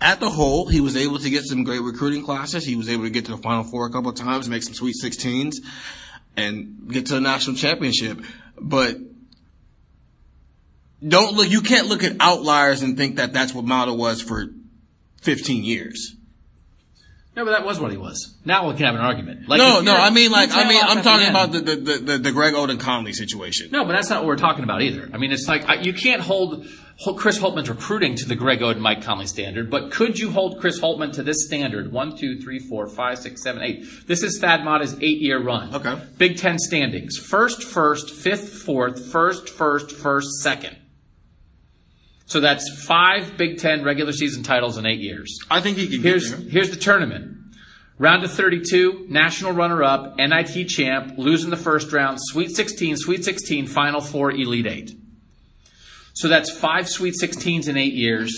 [0.00, 2.64] at the whole, he was able to get some great recruiting classes.
[2.64, 4.74] He was able to get to the final four a couple of times, make some
[4.74, 5.56] sweet 16s
[6.36, 8.20] and get to the national championship.
[8.60, 8.98] But
[11.06, 14.46] don't look, you can't look at outliers and think that that's what Matta was for
[15.22, 16.14] 15 years.
[17.34, 18.34] No, but that was what he was.
[18.46, 19.46] Now we can have an argument.
[19.46, 22.32] Like, No, no, I mean like I mean I'm talking about the the, the the
[22.32, 23.68] Greg Oden Conley situation.
[23.70, 25.10] No, but that's not what we're talking about either.
[25.12, 26.66] I mean, it's like I, you can't hold
[27.16, 30.80] Chris Holtmann's recruiting to the Greg Oden, Mike Conley standard, but could you hold Chris
[30.80, 31.92] Holtmann to this standard?
[31.92, 33.84] One, two, three, four, five, six, seven, eight.
[34.06, 35.74] This is Thad Matta's eight-year run.
[35.74, 36.00] Okay.
[36.16, 40.76] Big Ten standings: first, first, fifth, fourth, first, first, first, second.
[42.24, 45.38] So that's five Big Ten regular season titles in eight years.
[45.50, 47.34] I think he can Here's here's the tournament.
[47.98, 53.66] Round of 32, national runner-up, NIT champ, losing the first round, Sweet 16, Sweet 16,
[53.68, 54.92] Final Four, Elite Eight.
[56.16, 58.32] So that's five Sweet 16s in eight years,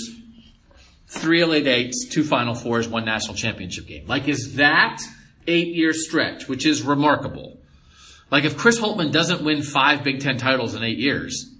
[1.06, 4.04] three Elite Eights, two Final Fours, one national championship game.
[4.08, 5.00] Like, is that
[5.46, 7.60] eight-year stretch, which is remarkable?
[8.32, 11.54] Like, if Chris Holtmann doesn't win five Big Ten titles in eight years,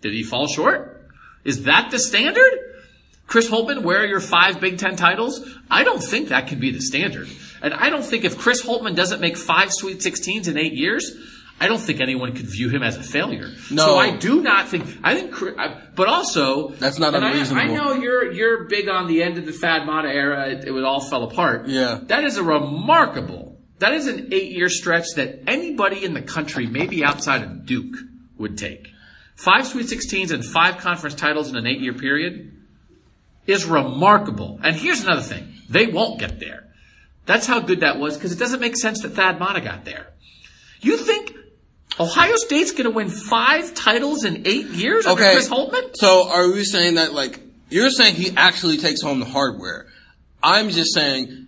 [0.00, 1.08] did he fall short?
[1.44, 2.58] Is that the standard?
[3.28, 5.48] Chris Holtmann, where are your five Big Ten titles?
[5.70, 7.28] I don't think that can be the standard.
[7.62, 11.14] And I don't think if Chris Holtmann doesn't make five Sweet 16s in eight years,
[11.60, 13.48] I don't think anyone could view him as a failure.
[13.70, 13.86] No.
[13.86, 15.32] So I do not think, I think,
[15.94, 16.70] but also.
[16.70, 17.70] That's not and I- unreasonable.
[17.70, 20.48] I, know you're, you're big on the end of the Thad Matta era.
[20.48, 21.68] It, it all fell apart.
[21.68, 22.00] Yeah.
[22.02, 26.66] That is a remarkable, that is an eight year stretch that anybody in the country,
[26.66, 27.94] maybe outside of Duke,
[28.38, 28.88] would take.
[29.36, 32.52] Five Sweet 16s and five conference titles in an eight year period
[33.46, 34.58] is remarkable.
[34.62, 35.54] And here's another thing.
[35.68, 36.68] They won't get there.
[37.26, 40.08] That's how good that was because it doesn't make sense that Thad Matta got there.
[40.80, 41.34] You think
[42.02, 45.94] Ohio State's going to win five titles in eight years under Chris Holtmann?
[45.94, 49.86] So are we saying that like you're saying he actually takes home the hardware?
[50.42, 51.46] I'm just saying,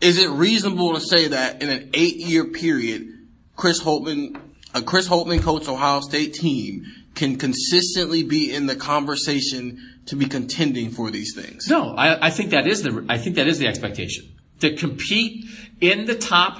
[0.00, 3.08] is it reasonable to say that in an eight year period,
[3.56, 4.40] Chris Holtmann,
[4.74, 10.26] a Chris Holtmann coach Ohio State team can consistently be in the conversation to be
[10.26, 11.66] contending for these things?
[11.68, 15.46] No, I, I think that is the I think that is the expectation to compete
[15.80, 16.58] in the top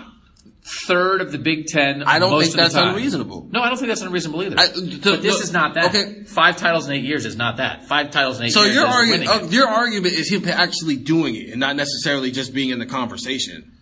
[0.86, 2.02] third of the Big Ten.
[2.02, 3.48] I don't think that's unreasonable.
[3.52, 4.56] No, I don't think that's unreasonable either.
[4.58, 5.86] I- to- but this is not that.
[5.94, 6.24] okay.
[6.24, 7.86] Five titles in eight years is not that.
[7.86, 10.96] Five titles in eight So years your is argument, uh, your argument is him actually
[10.96, 13.72] doing it and not necessarily just being in the conversation.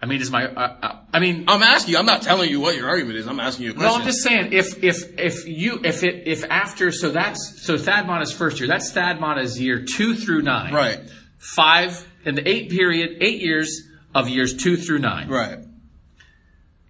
[0.00, 1.98] I mean, is my uh, uh, I mean, I'm asking you.
[1.98, 3.26] I'm not telling you what your argument is.
[3.26, 3.92] I'm asking you a question.
[3.92, 7.76] No, I'm just saying if if if you if it if after so that's so
[7.76, 11.00] Thad Matta's first year that's Thad Matta's year two through nine Right.
[11.38, 15.58] five in the eight period eight years of years two through nine right.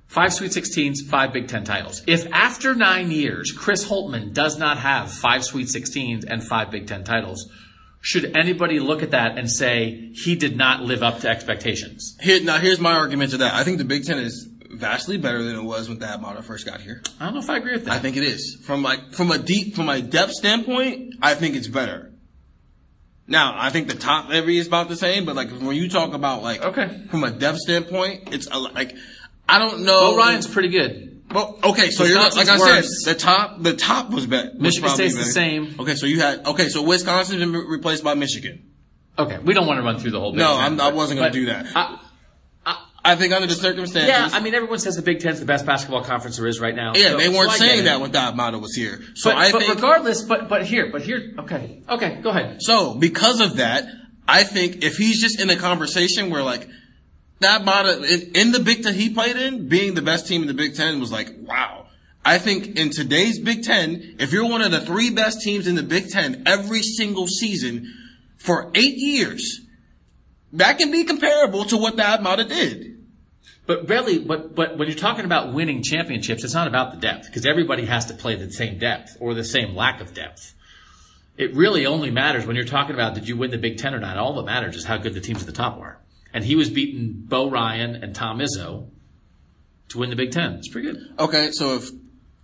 [0.07, 2.03] Five Sweet 16s, five Big Ten titles.
[2.07, 6.87] If after nine years, Chris Holtmann does not have five Sweet 16s and five Big
[6.87, 7.53] Ten titles,
[8.01, 12.17] should anybody look at that and say he did not live up to expectations?
[12.23, 13.53] Here, now here's my argument to that.
[13.53, 16.65] I think the Big Ten is vastly better than it was when Thad Matta first
[16.65, 17.03] got here.
[17.21, 17.93] I don't know if I agree with that.
[17.93, 18.57] I think it is.
[18.63, 22.08] From like from a deep from a depth standpoint, I think it's better.
[23.31, 26.15] Now, I think the top every is about the same, but like when you talk
[26.15, 27.03] about like Okay.
[27.11, 28.97] from a depth standpoint, it's a, like
[29.49, 30.13] I don't know.
[30.13, 31.23] Bo Ryan's pretty good.
[31.31, 34.53] Well, okay, so you're not, like I said, the top the top was better.
[34.55, 35.75] Michigan State's the same.
[35.79, 38.65] Okay, so you had okay, so Wisconsin's been re- replaced by Michigan.
[39.19, 41.31] Okay, we don't want to run through the whole Big No, I'm, I wasn't going
[41.33, 41.67] to do that.
[41.77, 41.99] I-
[43.05, 45.65] I think under the circumstances, yeah, I mean, everyone says the Big Ten's the best
[45.65, 46.93] basketball conference there is right now.
[46.95, 49.01] yeah, So- they weren't so saying that when Thad Matta was here.
[49.15, 52.59] So But, I but think regardless, but but here, but here, okay, okay, go ahead.
[52.61, 53.87] So because of that,
[54.27, 56.69] I think if he's just in a conversation where like
[57.41, 60.49] Thad Matta in, in the Big Ten he played in, being the best team in
[60.49, 61.87] the Big Ten was like, wow.
[62.25, 65.77] I think in today's Big Ten, if you're one of the three best teams in
[65.77, 67.95] the Big Ten every single season
[68.37, 69.61] for eight years,
[70.53, 72.99] that can be comparable to what Thad Matta did.
[73.67, 77.27] But really, but but when you're talking about winning championships, it's not about the depth
[77.27, 80.55] because everybody has to play the same depth or the same lack of depth.
[81.37, 84.01] It really only matters when you're talking about did you win the Big Ten or
[84.01, 84.17] not.
[84.17, 86.01] All that matters is how good the teams at the top are.
[86.33, 88.89] And he was beating Bo Ryan and Tom Izzo
[89.91, 90.55] to win the Big Ten.
[90.55, 91.15] It's pretty good.
[91.19, 91.91] Okay, so if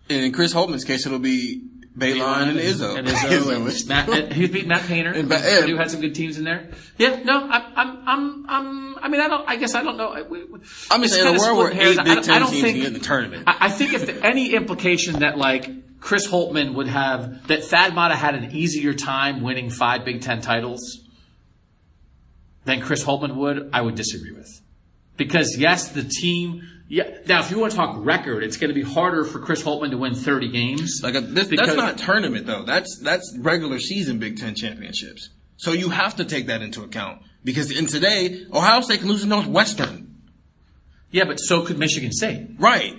[0.08, 1.62] in Chris Holtmann's case, it'll be
[1.96, 2.98] Beilein and Izzo.
[2.98, 3.54] And Izzo.
[3.54, 5.12] and Matt, and he beating Matt Painter.
[5.12, 6.68] And Ba- Purdue had some good teams in there.
[6.98, 10.08] Yeah, no, I'm, I'm, I'm, I'm I mean, I don't, I guess I don't know.
[10.08, 10.60] I- we- we-
[10.90, 12.98] I'm just saying, in a world where eight Big Ten teams think- get in the
[12.98, 13.44] tournament.
[13.46, 17.94] I, I think if the, any implication that like Chris Holtmann would have, that Thad
[17.94, 21.00] Matta had an easier time winning five Big Ten titles
[22.64, 24.48] than Chris Holtmann would, I would disagree with.
[25.16, 28.74] Because yes, the team, yeah, now if you want to talk record, it's going to
[28.74, 31.00] be harder for Chris Holtmann to win 30 games.
[31.02, 32.62] Like uh, a, this, Because- that's not tournament though.
[32.64, 35.30] That's that's regular season Big Ten championships.
[35.56, 39.22] So you have to take that into account because in today Ohio State can lose
[39.22, 40.14] to Northwestern.
[41.10, 42.48] Yeah, but so could Michigan State.
[42.58, 42.94] Right.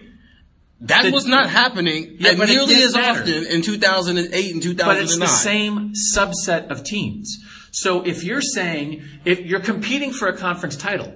[0.81, 3.21] That The- was not happening Yeah, and but it nearly as matter.
[3.21, 4.95] often in 2008 and 2009.
[4.95, 7.37] But it's the same subset of teams.
[7.71, 11.13] So if you're saying, if you're competing for a conference title,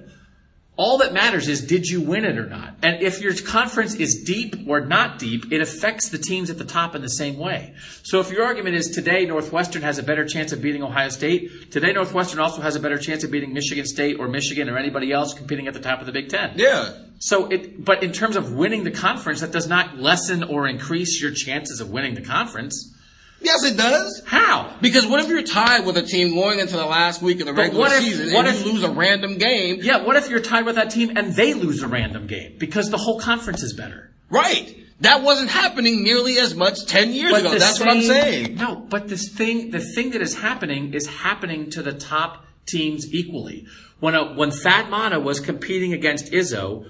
[0.80, 2.74] all that matters is did you win it or not?
[2.82, 6.64] And if your conference is deep or not deep, it affects the teams at the
[6.64, 7.74] top in the same way.
[8.04, 11.70] So if your argument is today Northwestern has a better chance of beating Ohio State,
[11.70, 15.12] today Northwestern also has a better chance of beating Michigan State or Michigan or anybody
[15.12, 16.54] else competing at the top of the Big Ten.
[16.56, 16.94] Yeah.
[17.20, 21.22] So it, but in terms of winning the conference, that does not lessen or increase
[21.22, 22.96] your chances of winning the conference.
[23.42, 24.22] Yes, it does.
[24.26, 24.76] How?
[24.82, 27.54] Because what if you're tied with a team going into the last week of the
[27.54, 29.80] But regular what if- season what and if- you lose a random game?
[29.82, 32.90] Yeah, what if you're tied with that team and they lose a random game because
[32.90, 34.12] the whole conference is better?
[34.30, 34.76] Right.
[35.02, 37.52] That wasn't happening nearly as much 10 years ago.
[37.52, 38.56] the That's what I'm saying.
[38.56, 43.12] No, but this thing, the thing that is happening is happening to the top teams
[43.14, 43.66] equally.
[44.02, 46.86] When a, when Thad Matta was competing against Izzo,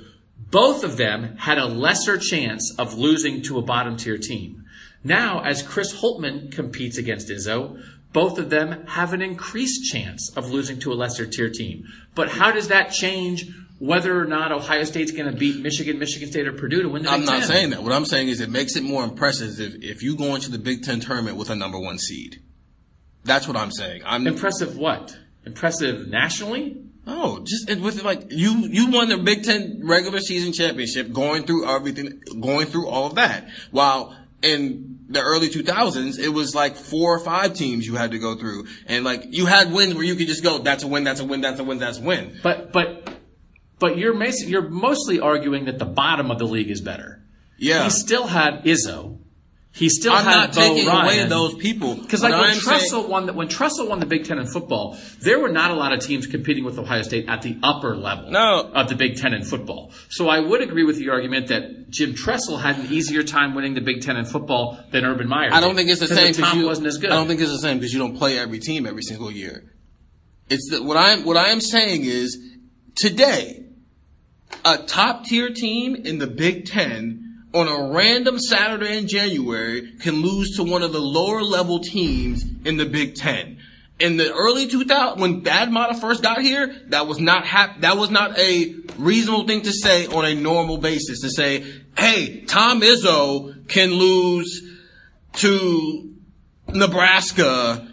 [0.49, 4.59] both of them had a lesser chance of losing to a bottom tier team.
[5.03, 7.81] Now, as Chris Holtmann competes against Izzo,
[8.11, 11.85] both of them have an increased chance of losing to a lesser tier team.
[12.15, 13.45] But how does that change
[13.80, 17.03] whether or not Ohio State's going to beat Michigan, Michigan State, or Purdue to win
[17.03, 17.81] the I'm Big not saying that.
[17.81, 20.57] What I'm saying is it makes it more impressive if, if you go into the
[20.57, 22.41] Big Ten tournament with a number one seed.
[23.23, 24.01] That's what I'm saying.
[24.05, 25.17] I'm Impressive what?
[25.45, 26.84] Impressive nationally?
[27.07, 31.67] Oh, just with like you you won the Big Ten regular season championship, going through
[31.67, 33.47] everything, going through all of that.
[33.71, 38.20] While in the early 2000s, it was like four or five teams you had to
[38.20, 41.03] go through, and like you had wins where you could just go, that's a win,
[41.03, 42.40] that's a win, that's a win, that's a win.
[42.44, 43.10] But but
[43.80, 47.22] but you're you're mostly arguing that the bottom of the league is better.
[47.57, 49.19] Yeah, He still had Izzo.
[49.72, 51.06] He still I'm had not Bo taking Ryan.
[51.06, 54.08] away those people Because like when I'm Tressel saying- won the, when Tressel won the
[54.08, 57.30] Big Ten in football, there were not a lot of teams competing with Ohio State
[57.30, 58.72] at the upper level No.
[58.74, 59.91] of the Big Ten in football.
[60.10, 63.76] So I would agree with the argument that Jim Tressel had an easier time winning
[63.76, 65.52] the Big Ten in football than Urban Meyer.
[65.54, 67.12] I don't did, think it's the 'cause same The top you, wasn't as good.
[67.12, 69.72] I don't think it's the same because you don't play every team every single year.
[70.50, 72.38] It's the, what I'm what I am saying is
[72.96, 73.66] today,
[74.66, 80.21] a top tier team in the Big Ten on a random Saturday in January can
[80.21, 83.57] lose to one of the lower level teams in the Big Ten.
[83.99, 87.97] In the early 2000, when Thad Matta first got here, that was not hap- that
[87.97, 91.21] was not a reasonable thing to say on a normal basis.
[91.21, 91.65] To say,
[91.97, 94.61] hey, Tom Izzo can lose
[95.34, 96.13] to
[96.69, 97.89] Nebraska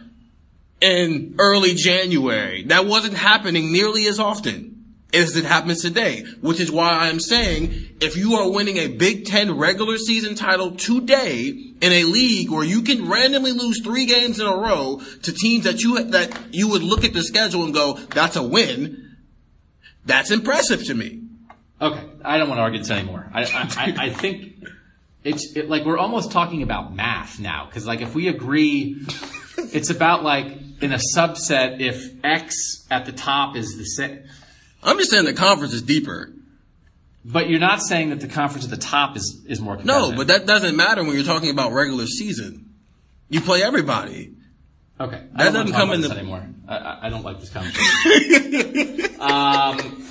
[0.81, 2.65] in early January.
[2.65, 4.76] That wasn't happening nearly as often.
[5.13, 9.25] As it happens today, which is why I'm saying if you are winning a Big
[9.25, 14.41] Ten regular season title today in a league where you can randomly lose three games
[14.41, 17.73] in a row to teams that you that you would look at the schedule and
[17.73, 19.17] go, that's a win.
[20.05, 21.23] That's impressive to me.
[21.81, 23.29] Okay, I don't want to argue this anymore.
[23.33, 24.65] I, I, I, think
[25.25, 29.05] it's it, like we're almost talking about math now because like if we agree,
[29.59, 30.47] it's about like
[30.81, 34.25] in a subset if X at the top is the same.
[34.87, 36.33] I'm just saying the conference is deeper.
[37.25, 40.11] But you're not saying that the conference at the top is is more competitive.
[40.13, 42.71] No, but that doesn't matter when you're talking about regular season.
[43.29, 44.33] You play everybody.
[45.01, 46.47] Okay, That I don't doesn't come in the- anymore.
[46.69, 49.21] I, I, don't like this conversation.
[49.21, 50.09] um,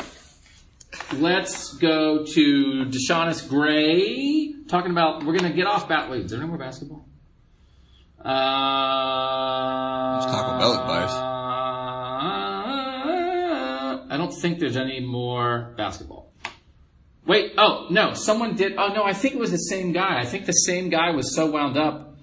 [1.13, 5.23] let's go to Deshaunus Gray talking about.
[5.25, 6.09] We're going to get off bat.
[6.11, 7.05] Wait, is there no more basketball?
[8.19, 8.31] Uh,
[10.31, 11.11] Taco Bell advice.
[14.15, 16.31] I don't think there's any more basketball.
[17.27, 18.75] Wait, oh no, someone did.
[18.77, 20.19] Oh no, I think it was the same guy.
[20.19, 22.15] I think the same guy was so wound up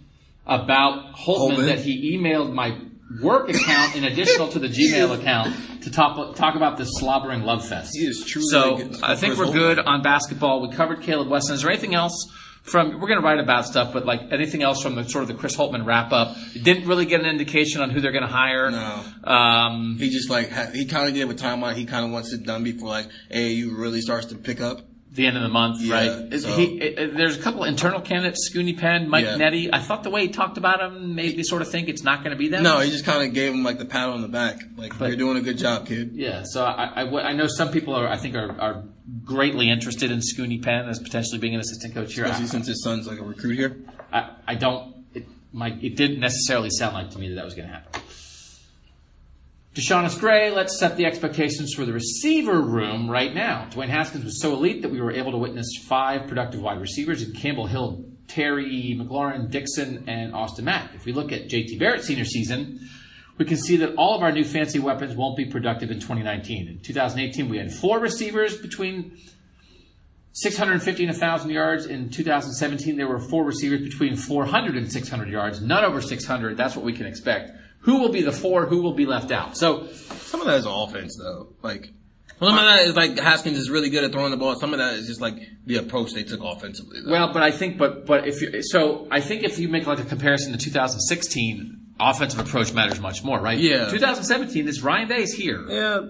[0.46, 1.66] about Holtmann, Holtmann?
[1.66, 2.78] that he emailed my
[3.20, 7.68] work account in additional to the Gmail account to talk talk about this slobbering love
[7.68, 7.90] fest.
[7.94, 10.66] He is truly So I think we're good on basketball.
[10.66, 11.56] We covered Caleb Wesson.
[11.56, 12.32] Is there anything else?
[12.62, 15.28] From we're going to write about stuff, but like anything else from the sort of
[15.28, 18.28] the Chris Holtmann wrap up, didn't really get an indication on who they're going to
[18.32, 18.70] hire.
[18.70, 19.04] No.
[19.24, 21.74] Um, He just like ha- he kind of gave a timeline.
[21.74, 24.78] He kind of wants it done before like AAU really starts to pick up.
[25.14, 26.40] The end of the month, Yeah, right?
[26.40, 29.36] So- he, uh, there's a couple internal candidates, Scoonie Penn, Mike Yeah.
[29.36, 29.68] Netti.
[29.70, 32.20] I thought the way he talked about him made me sort of think it's not
[32.24, 32.62] going to be them.
[32.62, 35.08] No, he just kind of gave him like the pat on the back, like But-
[35.08, 36.12] you're doing a good job, kid.
[36.14, 38.84] Yeah, so I, I, I know some people are, I think, are, are
[39.24, 42.24] greatly interested in Scoonie Penn as potentially being an assistant coach here.
[42.24, 43.76] Especially I, since his son's like a recruit here.
[44.12, 44.94] I, I don't.
[45.14, 48.01] It, my, it didn't necessarily sound like to me that that was going to happen.
[49.74, 53.66] Deshaunus Gray, let's set the expectations for the receiver room right now.
[53.70, 57.22] Dwayne Haskins was so elite that we were able to witness five productive wide receivers
[57.22, 60.94] in Campbell Hill, Terry McLaurin, Dixon, and Austin Mack.
[60.94, 62.86] If we look at JT Barrett's senior season,
[63.38, 66.68] we can see that all of our new fancy weapons won't be productive in 2019.
[66.68, 69.16] In 2018, we had four receivers between
[70.32, 71.86] 650 and 1,000 yards.
[71.86, 75.62] In 2017, there were four receivers between 400 and 600 yards.
[75.62, 76.58] None over 600.
[76.58, 77.52] That's what we can expect.
[77.82, 78.66] Who will be the four?
[78.66, 79.56] Who will be left out?
[79.56, 81.48] So, Some of that is offense though.
[81.62, 81.90] Like
[82.38, 84.56] some of that is like Haskins is really good at throwing the ball.
[84.56, 85.34] Some of that is just like
[85.66, 87.00] the approach they took offensively.
[87.04, 87.12] Though.
[87.12, 90.00] well, but I think, but but if you, so, I think if you make like
[90.00, 93.58] a comparison to 2016, offensive approach matters much more, right?
[93.58, 93.88] Yeah.
[93.88, 95.64] 2017, this Ryan Day is here.
[95.68, 96.00] yeah,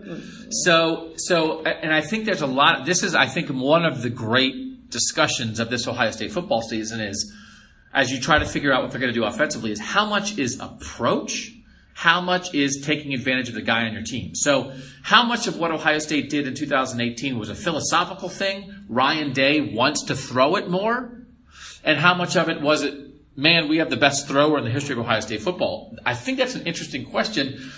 [0.50, 2.86] So, so, and I think there's a lot.
[2.86, 7.00] This is, I think, one of the great discussions of this Ohio State football season
[7.00, 7.30] is,
[7.92, 10.38] as you try to figure out what they're going to do offensively, is how much
[10.38, 11.52] is approach,
[11.94, 14.34] how much is taking advantage of the guy on your team.
[14.34, 18.72] So, how much of what Ohio State did in 2018 was a philosophical thing?
[18.88, 21.24] Ryan Day wants to throw it more,
[21.84, 22.98] and how much of it was it?
[23.36, 25.96] Man, we have the best thrower in the history of Ohio State football.
[26.04, 27.72] I think that's an interesting question.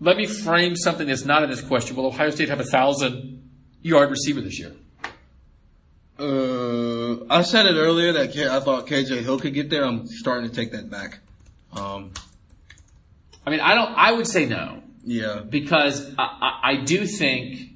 [0.00, 1.96] Let me frame something that's not in this question.
[1.96, 3.48] Will Ohio State have a thousand
[3.82, 4.72] yard receiver this year?
[6.18, 9.84] Uh, I said it earlier that K- I thought KJ Hill could get there.
[9.84, 11.18] I'm starting to take that back.
[11.72, 12.12] Um,
[13.46, 13.92] I mean, I don't.
[13.92, 17.70] I would say no yeah, because I, I, I do think.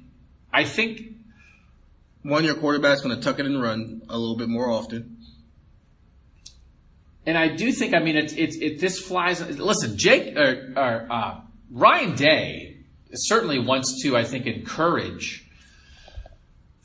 [0.53, 1.01] I think
[2.23, 5.17] one your quarterback's going to tuck it and run a little bit more often.
[7.25, 11.07] And I do think, I mean, it's, it's, it, this flies, listen, Jake, or, or,
[11.09, 12.77] uh, Ryan Day
[13.13, 15.47] certainly wants to, I think, encourage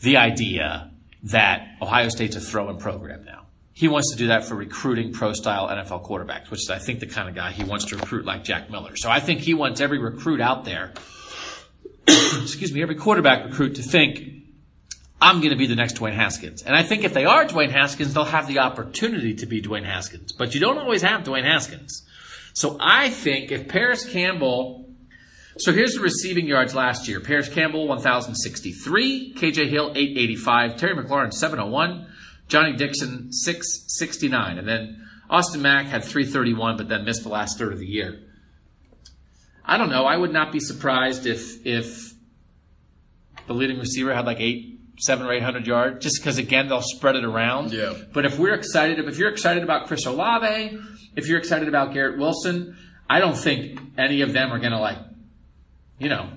[0.02, 0.90] the idea
[1.24, 3.45] that Ohio State's a throw-in program now.
[3.76, 7.06] He wants to do that for recruiting pro-style NFL quarterbacks, which is, I think, the
[7.06, 8.96] kind of guy he wants to recruit like Jack Miller.
[8.96, 10.94] So I think he wants every recruit out there,
[12.08, 14.32] excuse me, every quarterback recruit to think,
[15.20, 16.62] I'm going to be the next Dwayne Haskins.
[16.62, 19.84] And I think if they are Dwayne Haskins, they'll have the opportunity to be Dwayne
[19.84, 20.32] Haskins.
[20.32, 22.02] But you don't always have Dwayne Haskins.
[22.54, 24.88] So I think if Parris Campbell,
[25.58, 27.20] so here's the receiving yards last year.
[27.20, 29.34] Parris Campbell, 1,063.
[29.34, 30.78] KJ Hill, 885.
[30.78, 32.06] Terry McLaurin, 701.
[32.48, 34.58] Johnny Dixon, 669.
[34.58, 38.22] And then Austin Mack had 331, but then missed the last third of the year.
[39.64, 40.04] I don't know.
[40.04, 42.14] I would not be surprised if, if
[43.46, 46.82] the leading receiver had like eight, seven or eight hundred yards, just because again they'll
[46.82, 47.72] spread it around.
[47.72, 47.94] Yeah.
[48.12, 50.78] But if we're excited, if you're excited about Chris Olave,
[51.16, 52.76] if you're excited about Garrett Wilson,
[53.08, 54.98] I don't think any of them are going to like,
[55.98, 56.30] you know,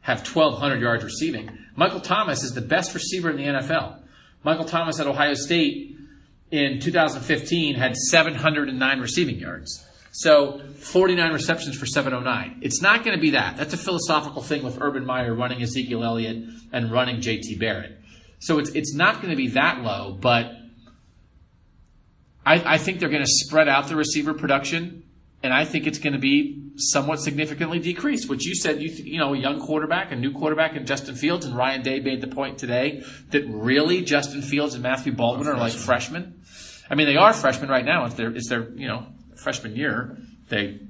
[0.00, 1.50] have twelve hundred yards receiving.
[1.76, 4.00] Michael Thomas is the best receiver in the NFL.
[4.44, 5.96] Michael Thomas at Ohio State
[6.50, 9.84] in 2015 had 709 receiving yards.
[10.12, 12.60] So 49 receptions for 709.
[12.62, 13.56] It's not going to be that.
[13.56, 17.98] That's a philosophical thing with Urban Meyer running Ezekiel Elliott and running JT Barrett.
[18.38, 20.52] So it's it's not going to be that low, but
[22.44, 25.03] I, I think they're going to spread out the receiver production,
[25.44, 28.28] and I think it's going to be somewhat significantly decreased.
[28.30, 31.14] Which you said, you th- you know, a young quarterback, a new quarterback in Justin
[31.14, 35.46] Fields, and Ryan Day made the point today that really Justin Fields and Matthew Baldwin
[35.46, 36.40] are like freshmen.
[36.90, 38.06] I mean, they are freshmen right now.
[38.06, 39.06] It's their it's their you know
[39.36, 40.16] freshman year.
[40.48, 40.80] They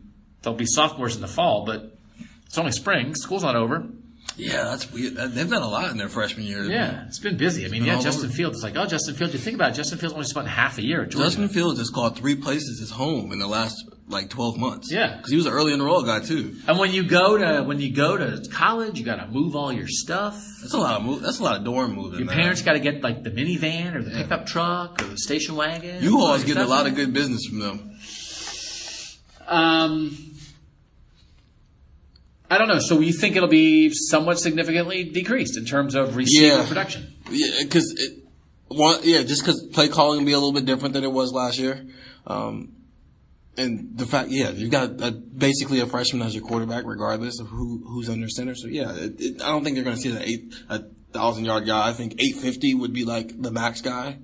[0.43, 1.98] they'll be sophomores in the fall, but
[2.47, 3.16] it's only spring.
[3.16, 3.89] School's not over.
[4.36, 5.16] Yeah, that's weird.
[5.16, 6.62] Uh, they've done a lot in their freshman year.
[6.64, 7.66] Yeah, it's been busy.
[7.66, 8.35] I mean, yeah, Justin over.
[8.35, 8.56] Fields.
[8.56, 9.32] It's like, oh, Justin Fields.
[9.32, 11.26] You think about it, Justin Fields only spent half a year at Georgia.
[11.26, 14.93] Justin Fields has called three places his home in the last like twelve months.
[14.93, 15.16] Yeah.
[15.16, 16.55] because he was an early enroll guy too.
[16.68, 19.72] and when you go to when you go to college, you got to move all
[19.72, 20.35] your stuff.
[20.60, 21.22] That's a lot of move.
[21.22, 22.18] That's a lot of dorm moving.
[22.18, 22.36] Your man.
[22.36, 26.02] parents got to get like the minivan or the pickup truck or the station wagon.
[26.02, 27.90] You always getting a lot of good business from them.
[29.47, 30.16] Um,
[32.51, 32.78] I don't know.
[32.78, 36.66] So you think it'll be somewhat significantly decreased in terms of receiver Yeah.
[36.68, 37.12] production?
[37.31, 38.24] Yeah, because it,
[38.68, 41.32] one, yeah, just because play calling will be a little bit different than it was
[41.32, 41.85] last year.
[42.26, 42.72] Um,
[43.56, 47.48] and the fact, yeah, you've got a, basically a freshman as your quarterback, regardless of
[47.48, 48.55] who who's under center.
[48.55, 51.44] So yeah, it, it, I don't think they're going to see an eight a thousand
[51.44, 51.89] yard guy.
[51.89, 54.18] I think eight fifty would be like the max guy.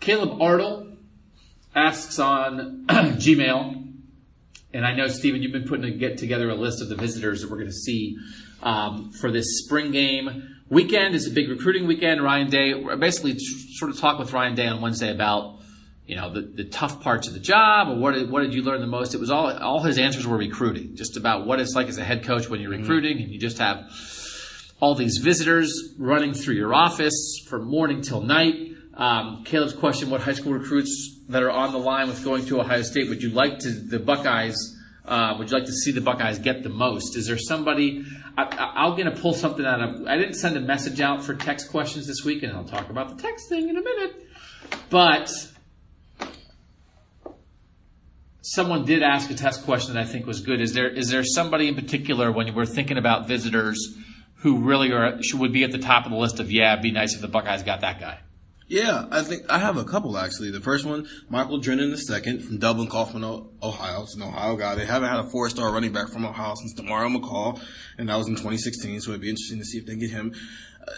[0.00, 0.96] Caleb Artle
[1.74, 3.88] asks on Gmail,
[4.72, 7.50] and I know Stephen, you've been putting get together a list of the visitors that
[7.50, 8.16] we're going to see
[8.62, 11.14] um, for this spring game weekend.
[11.14, 12.22] is a big recruiting weekend.
[12.22, 15.61] Ryan Day, basically, sort of talk with Ryan Day on Wednesday about
[16.06, 18.62] you know the, the tough parts of the job or what did, what did you
[18.62, 19.14] learn the most.
[19.14, 22.04] It was all all his answers were recruiting, just about what it's like as a
[22.04, 23.90] head coach when you're recruiting and you just have
[24.80, 28.54] all these visitors running through your office from morning till night.
[28.94, 32.60] Um, Caleb's question: What high school recruits that are on the line with going to
[32.60, 34.78] Ohio State would you like to the Buckeyes?
[35.04, 37.16] Uh, would you like to see the Buckeyes get the most?
[37.16, 38.04] Is there somebody?
[38.36, 40.06] I, I, I'm going to pull something out of.
[40.06, 43.16] I didn't send a message out for text questions this week, and I'll talk about
[43.16, 44.28] the text thing in a minute.
[44.90, 45.30] But
[48.42, 50.60] someone did ask a test question that I think was good.
[50.60, 53.96] Is there is there somebody in particular when we're thinking about visitors
[54.36, 56.82] who really are should would be at the top of the list of yeah, it'd
[56.82, 58.18] be nice if the Buckeyes got that guy?
[58.68, 60.50] Yeah, I think I have a couple actually.
[60.50, 63.22] The first one, Michael Drennen the second from Dublin Coffman,
[63.62, 64.02] Ohio.
[64.02, 64.74] It's an Ohio guy.
[64.74, 67.60] They haven't had a four star running back from Ohio since Demario McCall,
[67.98, 69.00] and that was in 2016.
[69.02, 70.34] So it'd be interesting to see if they get him.
[70.80, 70.92] Uh,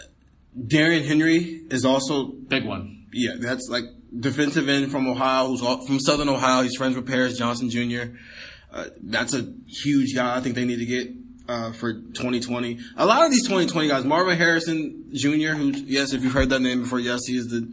[0.57, 3.07] Darrion Henry is also Big one.
[3.11, 3.83] yeah, that's like
[4.19, 6.63] defensive end from Ohio, who's all, from Southern Ohio.
[6.63, 8.15] He's friends with Paris Johnson Jr.
[8.71, 10.35] Uh, that's a huge guy.
[10.35, 11.09] I think they need to get
[11.47, 12.79] uh, for 2020.
[12.97, 16.61] A lot of these 2020 guys, Marvin Harrison Jr., who yes, if you've heard that
[16.61, 17.69] name before, yes, he is the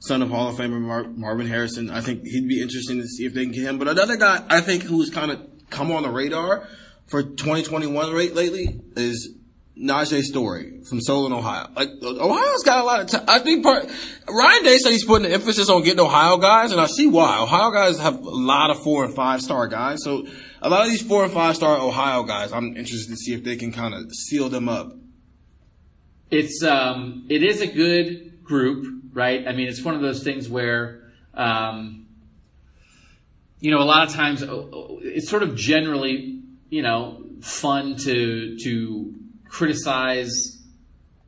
[0.00, 1.90] son of Hall of Famer Mar- Marvin Harrison.
[1.90, 3.78] I think he'd be interesting to see if they can get him.
[3.78, 5.40] But another guy I think who's kind of
[5.70, 6.68] come on the radar
[7.06, 9.34] for 2021 rate lately is
[9.78, 11.68] Najee Story from Solon, Ohio.
[11.74, 13.06] Like Ohio's got a lot of.
[13.08, 13.90] T- I think part
[14.28, 17.40] Ryan Day said he's putting the emphasis on getting Ohio guys, and I see why.
[17.40, 20.26] Ohio guys have a lot of four and five star guys, so
[20.62, 23.42] a lot of these four and five star Ohio guys, I'm interested to see if
[23.42, 24.92] they can kind of seal them up.
[26.30, 29.46] It's um, it is a good group, right?
[29.46, 31.02] I mean, it's one of those things where,
[31.34, 32.06] um,
[33.58, 38.56] you know, a lot of times oh, it's sort of generally, you know, fun to
[38.58, 39.14] to
[39.54, 40.58] criticize.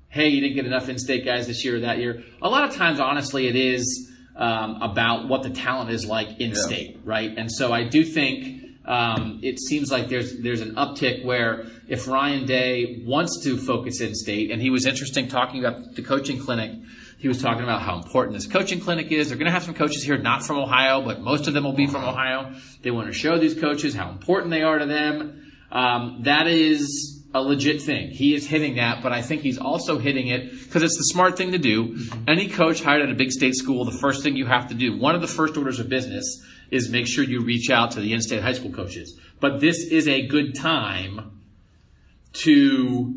[0.08, 2.24] Hey, you didn't get enough in-state guys this year or that year.
[2.42, 6.98] A lot of times, honestly, it is um, about what the talent is like in-state,
[7.04, 7.32] right?
[7.36, 12.08] And so I do think um, it seems like there's there's an uptick where if
[12.08, 16.38] Ryan Day wants to focus in state, and he was interesting talking about the coaching
[16.40, 16.72] clinic.
[17.18, 19.28] He was talking about how important this coaching clinic is.
[19.28, 21.72] They're going to have some coaches here not from Ohio, but most of them will
[21.72, 22.52] be from Ohio.
[22.82, 25.50] They want to show these coaches how important they are to them.
[25.72, 28.10] Um, that is a legit thing.
[28.10, 31.36] He is hitting that, but I think he's also hitting it because it's the smart
[31.36, 31.94] thing to do.
[31.94, 32.24] Mm-hmm.
[32.28, 34.98] Any coach hired at a big state school, the first thing you have to do,
[34.98, 36.24] one of the first orders of business
[36.70, 39.18] is make sure you reach out to the in-state high school coaches.
[39.40, 41.42] But this is a good time
[42.34, 43.14] to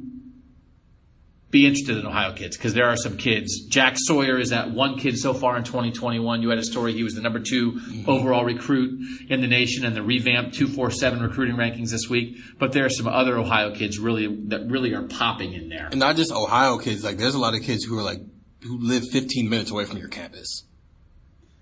[1.52, 3.66] be interested in Ohio kids because there are some kids.
[3.66, 6.42] Jack Sawyer is that one kid so far in 2021.
[6.42, 6.94] You had a story.
[6.94, 8.10] He was the number 2 mm-hmm.
[8.10, 9.00] overall recruit
[9.30, 12.38] in the nation in the revamped 247 recruiting rankings this week.
[12.60, 15.88] But there are some other Ohio kids really that really are popping in there.
[15.88, 18.20] And not just Ohio kids, like there's a lot of kids who are like
[18.62, 20.66] who live 15 minutes away from your campus.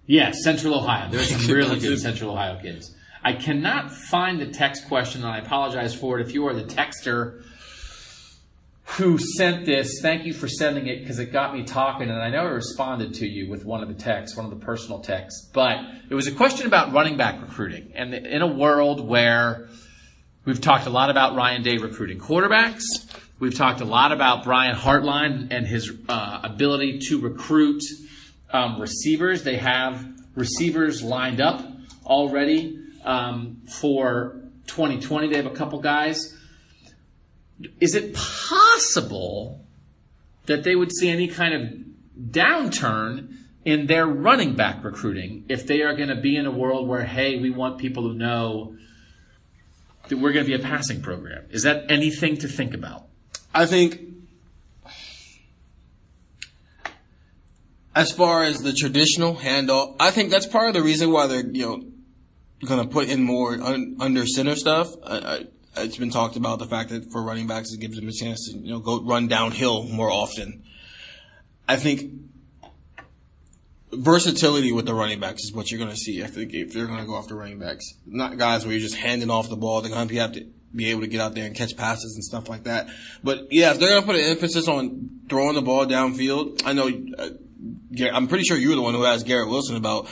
[0.06, 1.10] Yeah, Central Ohio.
[1.12, 2.00] There's some really good.
[2.00, 2.96] Central Ohio kids.
[3.24, 6.26] I cannot find the text question, and I apologize for it.
[6.26, 7.44] If you are the texter,
[8.92, 10.00] who sent this.
[10.02, 13.16] Thank you for sending it because it got me talking, and I know I responded
[13.16, 15.50] to you with one of the texts, one of the personal texts.
[15.54, 19.68] But it was a question about running back recruiting, and in a world where
[20.46, 22.84] we've talked a lot about Ryan Day recruiting quarterbacks,
[23.40, 27.84] we've talked a lot about Brian Hartline and his uh, ability to recruit
[28.52, 29.44] um, receivers.
[29.44, 31.62] They have receivers lined up
[32.06, 35.28] already um, for 2020.
[35.28, 36.38] They have a couple guys
[37.80, 39.66] is it possible
[40.46, 43.34] that they would see any kind of downturn
[43.66, 47.04] in their running back recruiting if they are going to be in a world where,
[47.04, 48.76] hey, we want people to know
[50.08, 51.46] that we're going to be a passing program?
[51.50, 53.08] Is that anything to think about?
[53.54, 54.02] I think
[57.94, 61.46] as far as the traditional handoff, I think that's part of the reason why they're,
[61.46, 61.84] you know,
[62.66, 64.90] going to put in more un, under center stuff.
[65.06, 65.48] I,
[65.80, 68.50] it's been talked about the fact that for running backs, it gives them a chance
[68.50, 70.64] to, you know, go run downhill more often.
[71.68, 72.12] I think
[73.92, 76.88] versatility with the running backs is what you're going to see if, they, if they're
[76.88, 77.94] going to go after running backs.
[78.06, 79.82] Not guys where you're just handing off the ball.
[79.82, 80.46] They're going to have to
[80.76, 82.88] be able to get out there and catch passes and stuff like that.
[83.24, 86.74] But yeah, if they're going to put an emphasis on throwing the ball downfield, I
[86.74, 90.08] know, uh, I'm pretty sure you were the one who asked Garrett Wilson about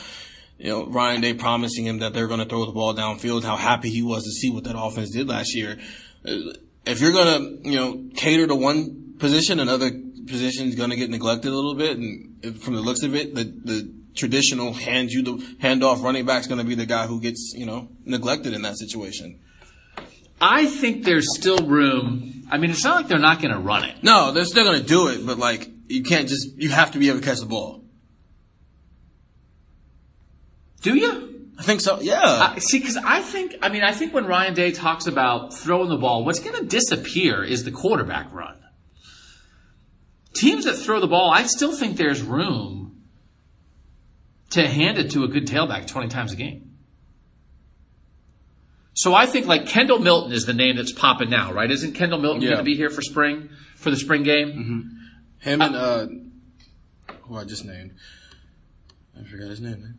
[0.58, 3.56] you know, Ryan Day promising him that they're going to throw the ball downfield, how
[3.56, 5.78] happy he was to see what that offense did last year.
[6.26, 6.54] Uh,
[6.86, 9.90] if you're going to, you know, cater to one position, another
[10.26, 11.98] position is going to get neglected a little bit.
[11.98, 16.40] And from the looks of it, the, the traditional hand you the handoff running back
[16.40, 19.40] is going to be the guy who gets, you know, neglected in that situation.
[20.40, 22.46] I think there's still room.
[22.50, 24.02] I mean, it's not like they're not going to run it.
[24.02, 26.98] No, they're still going to do it, but like, you can't just, you have to
[26.98, 27.85] be able to catch the ball.
[30.82, 31.36] Do you?
[31.58, 32.00] I think so.
[32.00, 32.20] Yeah.
[32.22, 35.88] Uh, see, because I think, I mean, I think when Ryan Day talks about throwing
[35.88, 38.56] the ball, what's going to disappear is the quarterback run.
[40.34, 43.04] Teams that throw the ball, I still think there's room
[44.50, 46.76] to hand it to a good tailback 20 times a game.
[48.92, 51.70] So I think like Kendall Milton is the name that's popping now, right?
[51.70, 52.48] Isn't Kendall Milton yeah.
[52.50, 54.48] going to be here for spring, for the spring game?
[54.48, 55.48] Mm-hmm.
[55.48, 56.06] Him and, uh, uh,
[57.22, 57.92] who I just named.
[59.18, 59.96] I forgot his name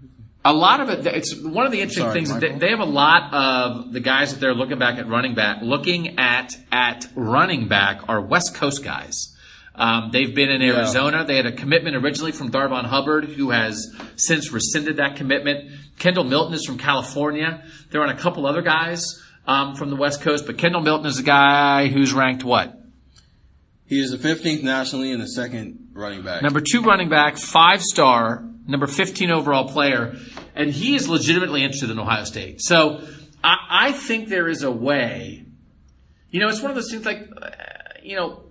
[0.48, 2.40] a lot of it, it's one of the interesting Sorry, things.
[2.40, 5.62] They, they, have a lot of the guys that they're looking back at running back,
[5.62, 9.36] looking at at running back are West Coast guys.
[9.76, 11.18] Um, they've been in Arizona.
[11.18, 11.24] Yeah.
[11.26, 15.70] They had a commitment originally from Darvon Hubbard, who has since rescinded that commitment.
[16.00, 17.64] Kendall Milton is from California.
[17.92, 21.20] There are a couple other guys um, from the West Coast, but Kendall Milton is
[21.20, 22.77] a guy who's ranked what?
[23.88, 26.42] He is the 15th nationally and the second running back.
[26.42, 30.18] Number two running back, five star, number 15 overall player
[30.58, 32.62] and he is legitimately interested in Ohio State.
[32.62, 33.08] So
[33.44, 35.46] I, I think there is a way.
[36.32, 37.30] You know, it's one of those things like,
[38.02, 38.44] you know,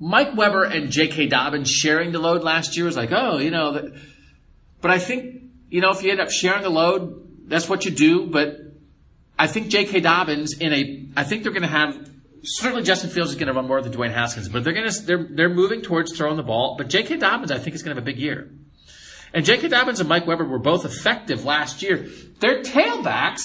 [0.00, 1.28] Mike Weber and J.K.
[1.28, 3.92] Dobbins sharing the load last year was like, oh, you know,
[4.80, 7.92] but I think, you know, if you end up sharing the load, that's what you
[7.92, 8.26] do.
[8.26, 8.58] But
[9.38, 10.00] I think J.K.
[10.00, 12.10] Dobbins in a, I think they're going to have
[12.42, 15.02] certainly Justin Fields is going to run more than Dwayne Haskins, but they're going to
[15.02, 16.76] they're they're moving towards throwing the ball.
[16.76, 17.16] But J.K.
[17.18, 18.50] Dobbins, I think, is going to have a big year.
[19.34, 19.68] And J.K.
[19.68, 22.08] Dobbins and Mike Weber were both effective last year.
[22.40, 23.40] Their tailbacks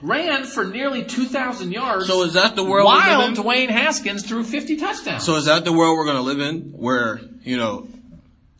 [0.00, 2.06] ran for nearly 2,000 yards.
[2.06, 5.24] So is that the world while Dwayne Haskins threw 50 touchdowns?
[5.24, 7.88] So is that the world we're going to live in where, you know.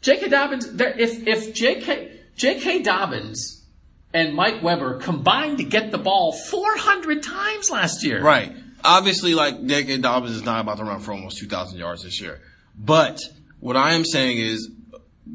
[0.03, 0.29] J.K.
[0.29, 2.20] Dobbins, if, if J.K.
[2.37, 2.83] J.K.
[2.83, 3.65] Dobbins
[4.12, 8.23] and Mike Weber combined to get the ball 400 times last year.
[8.23, 8.55] Right.
[8.85, 9.99] Obviously, like, J.K.
[9.99, 12.41] Dobbins is not about to run for almost 2,000 yards this year.
[12.77, 13.21] But
[13.61, 14.71] what I am saying is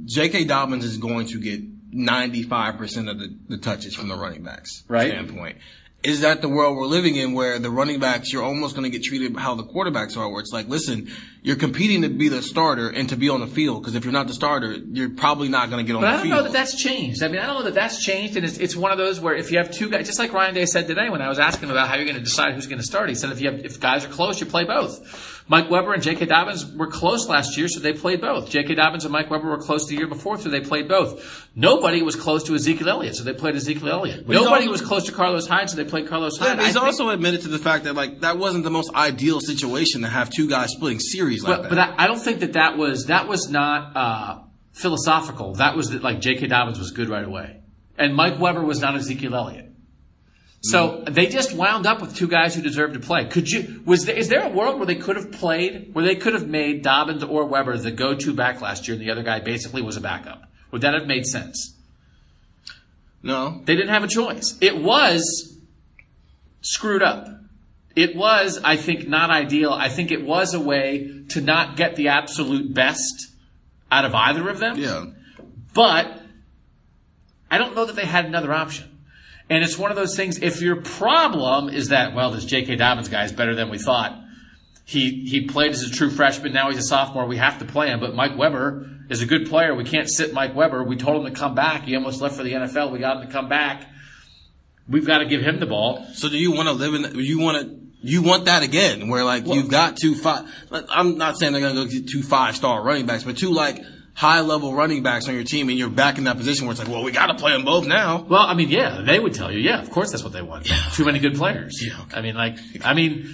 [0.06, 0.46] J.K.
[0.46, 1.62] Dobbins is going to get
[1.94, 5.12] 95% of the, the touches from the running backs right.
[5.12, 5.58] standpoint
[6.04, 8.90] is that the world we're living in where the running backs, you're almost going to
[8.90, 11.10] get treated how the quarterbacks are, where it's like, listen,
[11.44, 14.14] you're competing to be the starter and to be on the field, because if you're
[14.14, 16.32] not the starter, you're probably not going to get on but the field.
[16.32, 17.22] But I don't know that that's changed.
[17.22, 19.36] I mean, I don't know that that's changed, and it's, it's one of those where
[19.36, 21.66] if you have two guys, just like Ryan Day said today when I was asking
[21.66, 23.52] him about how you're going to decide who's going to start, he said if you
[23.52, 25.42] have, if guys are close, you play both.
[25.50, 26.28] Mike Weber and J.K.
[26.28, 28.50] Dobbins were close last year, so they played both.
[28.50, 28.76] J.K.
[28.76, 31.50] Dobbins and Mike Weber were close the year before, so they played both.
[31.56, 34.26] Nobody was close to Ezekiel Elliott, so they played Ezekiel Elliott.
[34.26, 36.60] But Nobody also, was close to Carlos Hyde, so they played Carlos Hyde.
[36.60, 38.94] Yeah, he's I also think, admitted to the fact that like that wasn't the most
[38.96, 41.70] ideal situation to have two guys splitting series like but, that.
[41.70, 44.40] But I, I, don't think that that was that was not uh,
[44.74, 45.56] philosophical.
[45.56, 46.48] That was that like J.K.
[46.48, 47.62] Dobbins was good right away,
[47.98, 49.70] and Mike Weber was not Ezekiel Elliott.
[50.66, 53.26] So they just wound up with two guys who deserved to play.
[53.26, 53.82] Could you?
[53.86, 56.48] Was there, is there a world where they could have played, where they could have
[56.48, 59.98] made Dobbins or Weber the go-to back last year, and the other guy basically was
[59.98, 60.44] a backup?
[60.72, 61.76] Would that have made sense?
[63.22, 64.58] No, they didn't have a choice.
[64.62, 65.58] It was
[66.62, 67.28] screwed up.
[67.96, 69.72] It was, I think, not ideal.
[69.72, 73.28] I think it was a way to not get the absolute best
[73.92, 74.78] out of either of them.
[74.78, 75.06] Yeah.
[75.74, 76.22] But
[77.52, 78.90] I don't know that they had another option.
[79.50, 82.78] And it's one of those things, if your problem is that, well, this J.K.
[82.78, 84.20] Dobbins guy is better than we thought.
[84.86, 86.54] He, he played as a true freshman.
[86.54, 87.26] Now he's a sophomore.
[87.28, 88.00] We have to play him.
[88.00, 89.76] But Mike Weber is a good player.
[89.76, 90.84] We can't sit Mike Weber.
[90.84, 91.84] We told him to come back.
[91.84, 92.92] He almost left for the NFL.
[92.92, 93.86] We got him to come back.
[94.88, 96.06] We've got to give him the ball.
[96.14, 97.20] So do you want to live in?
[97.20, 97.83] You want to?
[98.04, 100.46] You want that again, where like you've got two five.
[100.70, 103.38] like, I'm not saying they're going to go get two five star running backs, but
[103.38, 103.82] two like
[104.14, 106.82] high level running backs on your team, and you're back in that position where it's
[106.82, 108.22] like, well, we got to play them both now.
[108.22, 110.70] Well, I mean, yeah, they would tell you, yeah, of course that's what they want.
[110.94, 111.82] Too many good players.
[111.82, 112.18] Yeah, okay.
[112.18, 113.34] I mean, like, I mean,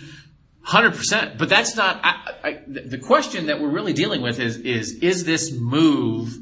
[0.62, 1.38] hundred percent.
[1.38, 2.00] But that's not.
[2.04, 6.38] I, I, the question that we're really dealing with is is is this move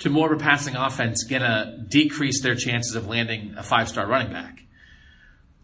[0.00, 3.88] to more of a passing offense going to decrease their chances of landing a five
[3.88, 4.63] star running back?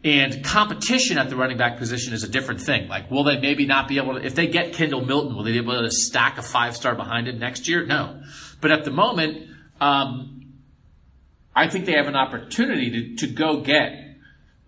[0.02, 2.89] And competition at the running back position is a different thing.
[2.89, 5.52] Like, will they maybe not be able to, if they get Kendall Milton, will they
[5.52, 7.85] be able to stack a five star behind him next year?
[7.85, 8.22] No.
[8.62, 10.55] But at the moment, um,
[11.55, 13.93] I think they have an opportunity to, to go get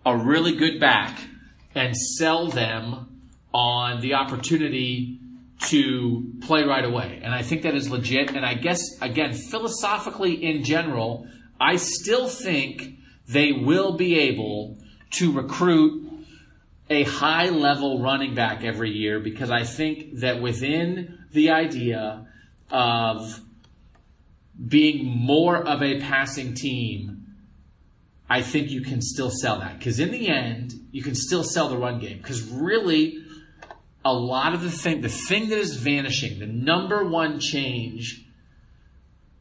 [0.05, 1.19] a really good back
[1.73, 3.23] and sell them
[3.53, 5.19] on the opportunity
[5.61, 7.21] to play right away.
[7.23, 8.35] And I think that is legit.
[8.35, 11.27] And I guess, again, philosophically in general,
[11.59, 14.77] I still think they will be able
[15.13, 16.11] to recruit
[16.89, 22.27] a high level running back every year because I think that within the idea
[22.69, 23.41] of
[24.67, 27.25] being more of a passing team,
[28.29, 29.77] I think you can still sell that.
[29.77, 32.17] Because in the end, you can still sell the run game.
[32.17, 33.23] Because really,
[34.05, 38.25] a lot of the thing, the thing that is vanishing, the number one change,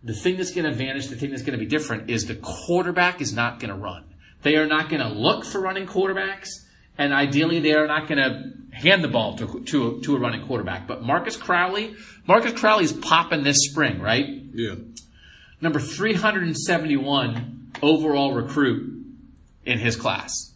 [0.02, 2.34] the thing that's going to vanish, the thing that's going to be different is the
[2.36, 4.04] quarterback is not going to run.
[4.42, 6.48] They are not going to look for running quarterbacks,
[6.98, 10.46] and ideally, they are not going to hand the ball to, to, to a running
[10.46, 10.86] quarterback.
[10.86, 11.94] But Marcus Crowley,
[12.26, 14.26] Marcus Crowley is popping this spring, right?
[14.54, 14.74] Yeah.
[15.60, 19.04] Number 371 overall recruit
[19.64, 20.52] in his class.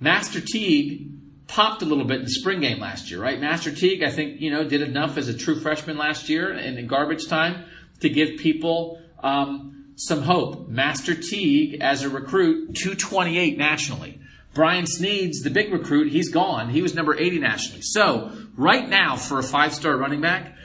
[0.00, 1.10] Master Teague
[1.46, 3.40] popped a little bit in the spring game last year, right?
[3.40, 6.78] Master Teague, I think, you know, did enough as a true freshman last year in,
[6.78, 7.64] in garbage time
[8.00, 10.68] to give people um, some hope.
[10.68, 14.20] Master Teague, as a recruit, 228 nationally.
[14.54, 16.12] Brian Snead's the big recruit.
[16.12, 16.70] He's gone.
[16.70, 17.82] He was number 80 nationally.
[17.82, 20.56] So, right now, for a five star running back,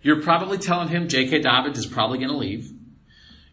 [0.00, 1.40] you're probably telling him J.K.
[1.40, 2.70] Dobbins is probably going to leave.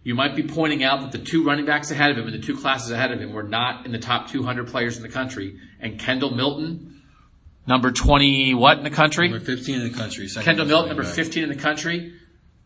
[0.04, 2.46] You might be pointing out that the two running backs ahead of him and the
[2.46, 5.58] two classes ahead of him were not in the top 200 players in the country.
[5.80, 7.02] And Kendall Milton,
[7.66, 9.30] number 20, what in the country?
[9.30, 10.28] Number 15 in the country.
[10.28, 11.14] Kendall Milton, number back.
[11.14, 12.14] 15 in the country.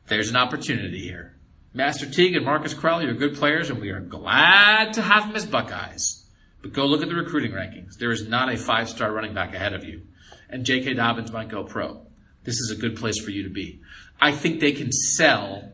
[0.08, 1.37] There's an opportunity here.
[1.78, 5.36] Master Teague and Marcus Crowley are good players, and we are glad to have them
[5.36, 6.26] as Buckeyes.
[6.64, 8.00] But go look at the recruiting rankings.
[8.00, 10.02] There is not a five star running back ahead of you.
[10.50, 10.96] And J.K.
[10.96, 12.02] Dobbins might go pro.
[12.44, 13.80] This is a good place for you to be.
[14.20, 15.72] I think they can sell,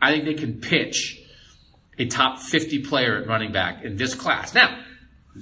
[0.00, 1.20] I think they can pitch
[1.98, 4.54] a top 50 player at running back in this class.
[4.54, 4.78] Now,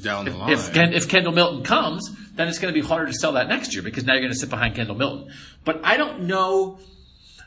[0.03, 0.53] Down the line.
[0.53, 3.49] if, Ken, if Kendall Milton comes, then it's going to be harder to sell that
[3.49, 5.33] next year because now you're going to sit behind Kendall Milton.
[5.65, 6.81] But I don't know.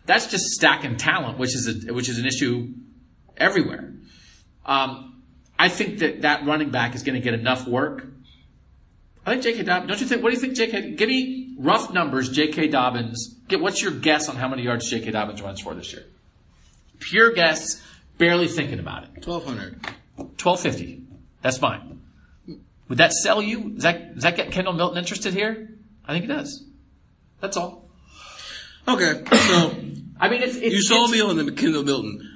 [0.05, 2.73] That's just stacking talent, which is a, which is an issue
[3.37, 3.93] everywhere.
[4.65, 5.21] Um,
[5.57, 8.07] I think that that running back is going to get enough work.
[9.25, 9.63] I think J.K.
[9.63, 9.89] Dobbins.
[9.89, 10.21] Don't you think?
[10.21, 10.91] What do you think, J.K.
[10.91, 12.29] Give me rough numbers.
[12.29, 12.67] J.K.
[12.67, 13.35] Dobbins.
[13.47, 15.11] Get what's your guess on how many yards J.K.
[15.11, 16.03] Dobbins runs for this year?
[16.99, 17.81] Pure guess.
[18.17, 19.25] Barely thinking about it.
[19.25, 20.37] 1200.
[20.37, 21.03] Twelve fifty.
[21.41, 22.01] That's fine.
[22.89, 23.71] Would that sell you?
[23.71, 25.69] Does that does that get Kendall Milton interested here?
[26.05, 26.63] I think it does.
[27.39, 27.82] That's all.
[28.87, 29.75] Okay, so
[30.19, 32.29] I mean, it's, it's you sold me on the Kendall Milton.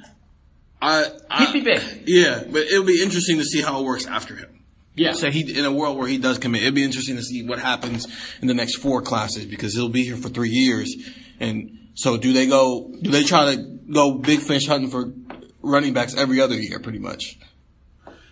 [0.82, 2.04] I, I He'd be big.
[2.06, 4.64] Yeah, but it'll be interesting to see how it works after him.
[4.96, 5.14] Yeah.
[5.14, 7.60] So he in a world where he does commit, it'd be interesting to see what
[7.60, 8.08] happens
[8.42, 10.96] in the next four classes because he'll be here for three years.
[11.40, 12.92] And so do they go?
[13.02, 13.62] Do they try to
[13.92, 15.14] go big fish hunting for
[15.62, 17.38] running backs every other year, pretty much?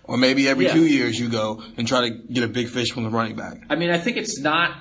[0.03, 0.73] Or maybe every Yeah.
[0.73, 3.63] two years you go and try to get a big fish from the running back.
[3.69, 4.71] I mean, I think it's not.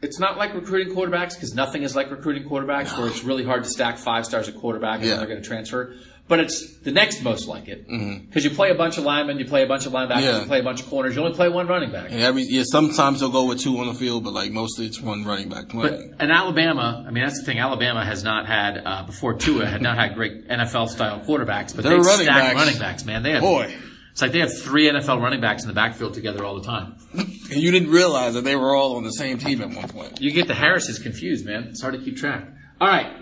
[0.00, 3.64] It's not like recruiting quarterbacks because nothing is like recruiting quarterbacks, where it's really hard
[3.64, 5.10] to stack five stars at quarterback and Yeah.
[5.10, 5.94] then they're going to transfer.
[6.28, 9.46] But it's the next most like it because you play a bunch of linemen, you
[9.46, 10.22] play a bunch of linebackers, Mm-hmm.
[10.24, 10.40] Yeah.
[10.40, 11.16] you play a bunch of corners.
[11.16, 12.10] You only play one running back.
[12.12, 15.00] And every yeah, sometimes they'll go with two on the field, but like mostly it's
[15.00, 16.14] one running back But playing.
[16.20, 17.58] and Alabama, I mean that's the thing.
[17.58, 21.82] Alabama has not had uh, before Tua had not had great NFL style quarterbacks, but
[21.84, 23.04] they've running stacked backs- running backs.
[23.06, 23.74] Man, they have Boy.
[24.18, 26.96] It's like they have three NFL running backs in the backfield together all the time.
[27.12, 30.20] and you didn't realize that they were all on the same team at one point.
[30.20, 31.68] You get the Harrises confused, man.
[31.68, 32.44] It's hard to keep track.
[32.80, 33.12] All right.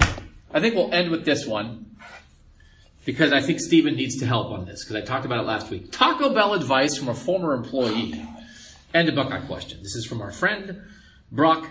[0.00, 1.96] I think we'll end with this one
[3.04, 5.68] because I think Steven needs to help on this because I talked about it last
[5.68, 5.92] week.
[5.92, 8.26] Taco Bell advice from a former employee.
[8.94, 9.82] And a Buckeye question.
[9.82, 10.80] This is from our friend
[11.30, 11.68] Brock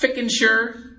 [0.00, 0.91] Fickenshire.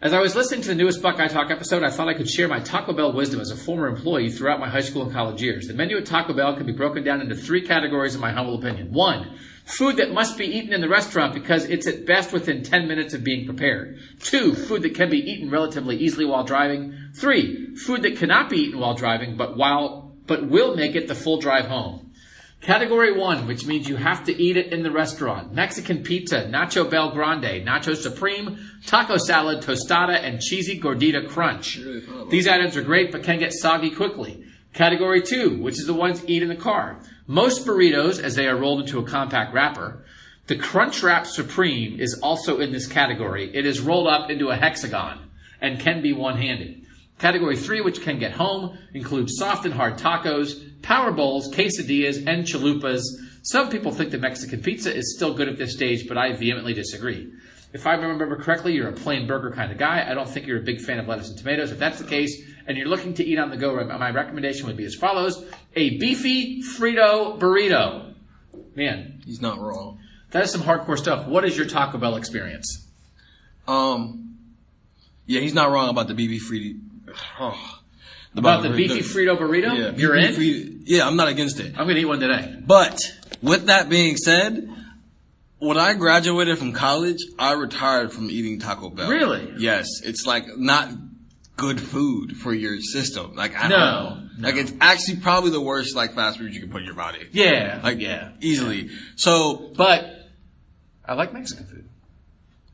[0.00, 2.46] As I was listening to the newest Buckeye Talk episode, I thought I could share
[2.46, 5.66] my Taco Bell wisdom as a former employee throughout my high school and college years.
[5.66, 8.56] The menu at Taco Bell can be broken down into three categories in my humble
[8.56, 8.92] opinion.
[8.92, 12.86] One, food that must be eaten in the restaurant because it's at best within 10
[12.86, 13.98] minutes of being prepared.
[14.20, 16.94] Two, food that can be eaten relatively easily while driving.
[17.16, 21.16] Three, food that cannot be eaten while driving but while, but will make it the
[21.16, 22.07] full drive home.
[22.60, 25.54] Category one, which means you have to eat it in the restaurant.
[25.54, 31.80] Mexican pizza, Nacho Bel Grande, Nacho Supreme, taco salad, tostada, and cheesy gordita crunch.
[32.30, 34.44] These items are great but can get soggy quickly.
[34.72, 37.00] Category two, which is the ones eat in the car.
[37.26, 40.04] Most burritos, as they are rolled into a compact wrapper.
[40.48, 43.54] The Crunchwrap Supreme is also in this category.
[43.54, 45.30] It is rolled up into a hexagon
[45.60, 46.86] and can be one-handed.
[47.18, 52.44] Category three, which can get home, includes soft and hard tacos, power bowls, quesadillas, and
[52.44, 53.02] chalupas.
[53.42, 56.74] Some people think the Mexican pizza is still good at this stage, but I vehemently
[56.74, 57.32] disagree.
[57.72, 60.06] If I remember correctly, you're a plain burger kind of guy.
[60.08, 61.70] I don't think you're a big fan of lettuce and tomatoes.
[61.70, 64.76] If that's the case, and you're looking to eat on the go, my recommendation would
[64.76, 65.44] be as follows:
[65.76, 68.14] a beefy Frito burrito.
[68.74, 69.98] Man, He's not wrong.
[70.30, 71.26] that is some hardcore stuff.
[71.26, 72.86] What is your Taco Bell experience?
[73.66, 74.36] Um,
[75.26, 76.80] yeah, he's not wrong about the BB free.
[77.38, 77.77] Oh,
[78.38, 79.76] About the beefy Frito burrito?
[79.76, 80.34] Yeah, You're in?
[80.34, 81.72] Free- yeah, I'm not against it.
[81.78, 82.56] I'm gonna eat one today.
[82.66, 82.98] But
[83.42, 84.68] with that being said,
[85.58, 89.10] when I graduated from college, I retired from eating Taco Bell.
[89.10, 89.52] Really?
[89.58, 89.86] Yes.
[90.04, 90.88] It's like not
[91.56, 93.34] good food for your system.
[93.34, 94.46] Like I No, don't know.
[94.48, 97.26] Like it's actually probably the worst like fast food you can put in your body.
[97.32, 98.30] Yeah, Like yeah.
[98.40, 98.90] easily.
[99.16, 100.30] So But
[101.04, 101.84] I like Mexican food.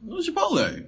[0.07, 0.85] Chipotle?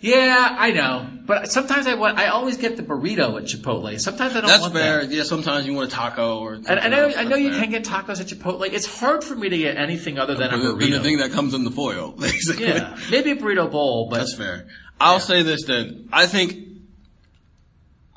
[0.00, 1.06] Yeah, I know.
[1.26, 2.18] But sometimes I want.
[2.18, 4.00] I always get the burrito at Chipotle.
[4.00, 4.48] Sometimes I don't know.
[4.48, 5.00] That's want fair.
[5.04, 5.10] that.
[5.10, 6.54] Yeah, sometimes you want a taco or.
[6.54, 8.70] And I know, I know you can get tacos at Chipotle.
[8.72, 11.52] It's hard for me to get anything other than a the, the thing that comes
[11.52, 12.68] in the foil, basically.
[12.68, 14.68] yeah, maybe a burrito bowl, but That's fair.
[15.00, 16.08] I'll say this then.
[16.12, 16.56] I think,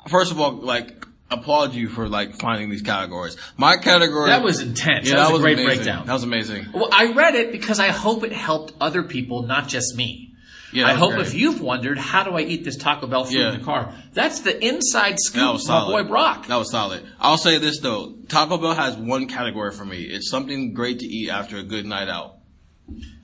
[0.08, 3.36] first of all, like, applaud you for like finding these categories.
[3.56, 4.30] My category.
[4.30, 5.08] that was intense.
[5.08, 5.76] yeah, that, was a great amazing.
[5.76, 6.06] breakdown.
[6.06, 6.66] That was amazing.
[6.72, 10.31] well, I read it because I hope it helped other people, not just me.
[10.72, 11.26] Yeah, I hope great.
[11.26, 13.52] if you've wondered, how do I eat this Taco Bell food Yeah.
[13.52, 13.92] in the car?
[14.14, 16.46] That's the inside That scoop from my boy Brock.
[16.46, 17.02] That was solid.
[17.20, 18.14] I'll say this though.
[18.28, 20.02] Taco Bell has one category for me.
[20.02, 22.36] It's something great to eat after a good night out.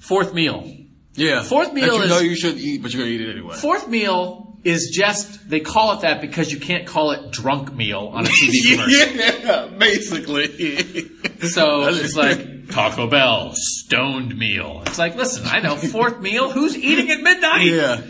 [0.00, 0.70] Fourth meal.
[1.14, 1.42] Yeah.
[1.42, 3.56] Fourth That meal you is- know you shouldn't eat, but you're gonna eat it anyway.
[3.56, 8.10] Fourth meal is just they call it that because you can't call it drunk meal
[8.12, 9.16] on a TV commercial.
[9.16, 11.08] yeah, basically.
[11.48, 14.82] So it's like Taco Bell stoned meal.
[14.86, 16.50] It's like, listen, I know fourth meal.
[16.50, 17.66] Who's eating at midnight?
[17.66, 18.02] yeah.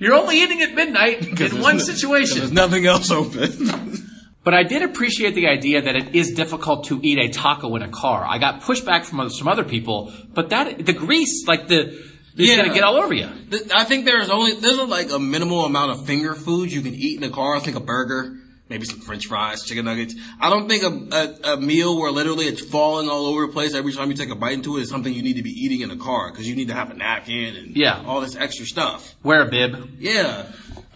[0.00, 4.06] You're only eating at midnight in one no- There's nothing else open.
[4.44, 7.82] But I did appreciate the idea that it is difficult to eat a taco in
[7.82, 8.24] a car.
[8.24, 12.00] I got pushback from some other people, but that the grease, like the,
[12.38, 12.56] is Yeah.
[12.56, 13.28] gonna get all over you.
[13.74, 17.16] I think there's only there's like a minimal amount of finger foods you can eat
[17.16, 17.56] in the car.
[17.56, 18.36] I think a burger,
[18.68, 20.14] maybe some French fries, chicken nuggets.
[20.40, 23.74] I don't think a, a, a meal where literally it's falling all over the place
[23.74, 25.80] every time you take a bite into it is something you need to be eating
[25.80, 28.02] in a car because you need to have a napkin and Yeah.
[28.06, 29.14] all this extra stuff.
[29.22, 29.88] Wear a bib.
[29.98, 30.46] Yeah,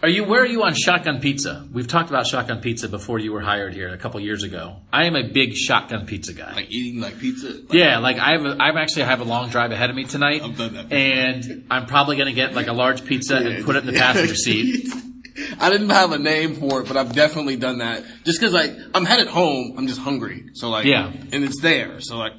[0.03, 1.65] Are you where are you on shotgun pizza?
[1.71, 4.81] We've talked about shotgun pizza before you were hired here a couple years ago.
[4.91, 6.53] I am a big shotgun pizza guy.
[6.55, 7.47] like eating like pizza.
[7.47, 10.03] Like, Yeah, like I have, a, I'm actually have a long drive ahead of me
[10.03, 13.63] tonight, I've done that and I'm probably going to get like a large pizza and
[13.63, 14.93] put it in the passenger seat.
[15.59, 18.03] I didn't have a name for it, but I've definitely done that.
[18.25, 20.49] Just because like I'm headed home, I'm just hungry.
[20.53, 21.13] So like Yeah.
[21.31, 22.01] and it's there.
[22.01, 22.33] So like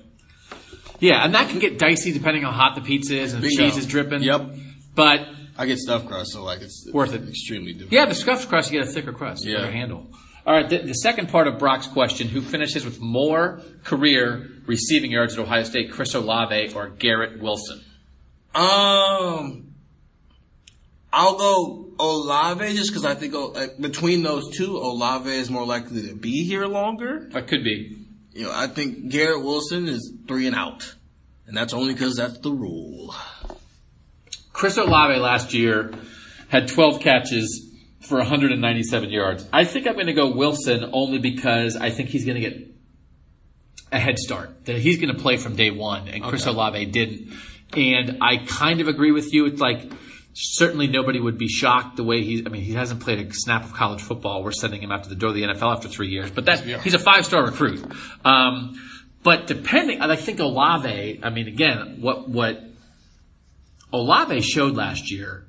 [1.00, 3.48] Yeah, and that can get dicey depending on how hot the pizza is and the
[3.48, 4.22] cheese is dripping.
[4.22, 4.50] Yep.
[4.94, 7.28] But I get stuffed crust, so like it's Worth it.
[7.28, 7.92] Extremely difficult.
[7.92, 9.58] yeah, the scuffed crust you get a thicker crust, Yeah.
[9.58, 10.06] better handle.
[10.46, 15.10] All right, the, the second part of Brock's question: Who finishes with more career receiving
[15.10, 17.80] yards at Ohio State, Chris Olave or Garrett Wilson?
[18.54, 19.74] Um,
[21.12, 26.08] I'll go Olave just because I think like, between those two, Olave is more likely
[26.08, 27.28] to be here longer.
[27.32, 27.96] That could be.
[28.32, 30.94] You know, I think Garrett Wilson is three and out,
[31.46, 33.14] and that's only because that's the rule.
[34.54, 35.92] Chris Olave last year
[36.48, 37.70] had 12 catches
[38.00, 39.46] for 197 yards.
[39.52, 42.74] I think I'm going to go Wilson only because I think he's going to get
[43.92, 44.64] a head start.
[44.66, 47.32] That he's going to play from day one, and Chris Olave didn't.
[47.76, 49.46] And I kind of agree with you.
[49.46, 49.90] It's like
[50.34, 52.44] certainly nobody would be shocked the way he.
[52.46, 54.44] I mean, he hasn't played a snap of college football.
[54.44, 56.62] We're sending him out to the door of the NFL after three years, but that's
[56.84, 57.84] he's a five star recruit.
[58.24, 58.80] Um,
[59.24, 61.20] but depending, I think Olave.
[61.22, 62.62] I mean, again, what what
[63.94, 65.46] Olave showed last year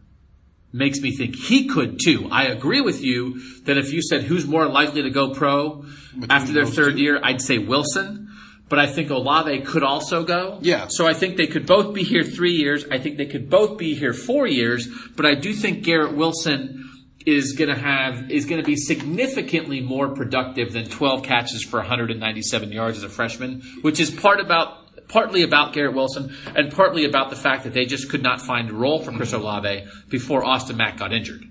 [0.72, 2.28] makes me think he could too.
[2.32, 5.86] I agree with you that if you said who's more likely to go pro
[6.30, 8.22] after their third year, I'd say Wilson.
[8.68, 10.58] but I think Olave could also go.
[10.62, 10.88] Yeah.
[10.90, 12.84] So I think they could both be here three years.
[12.92, 16.82] I think they could both be here four years, but I do think Garrett Wilson
[17.26, 21.78] is going to have is going to be significantly more productive than 12 catches for
[21.80, 27.06] 197 yards as a freshman, which is part about partly about Garrett Wilson and partly
[27.06, 29.42] about the fact that they just could not find a role for Chris mm-hmm.
[29.42, 31.44] Olave before Austin Mack got injured.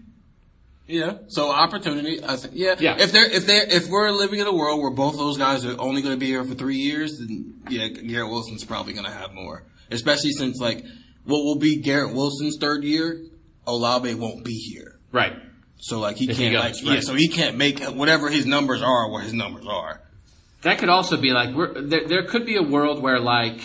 [0.86, 1.18] Yeah.
[1.28, 2.22] So opportunity.
[2.22, 2.54] I think.
[2.56, 2.76] Yeah.
[2.78, 2.96] Yeah.
[2.98, 5.80] If they're if they're if we're living in a world where both those guys are
[5.80, 9.12] only going to be here for three years, then yeah, Garrett Wilson's probably going to
[9.12, 9.64] have more.
[9.90, 10.84] Especially since like
[11.24, 13.22] what will be Garrett Wilson's third year,
[13.66, 15.00] Olave won't be here.
[15.10, 15.34] Right.
[15.78, 17.00] So like he If can't goes, like yeah.
[17.00, 20.02] So he can't make whatever his numbers are what his numbers are.
[20.64, 22.06] That could also be like we're, there.
[22.08, 23.60] There could be a world where like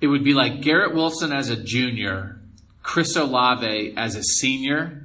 [0.00, 2.40] it would be like Garrett Wilson as a junior,
[2.82, 5.02] Chris Olave as a senior,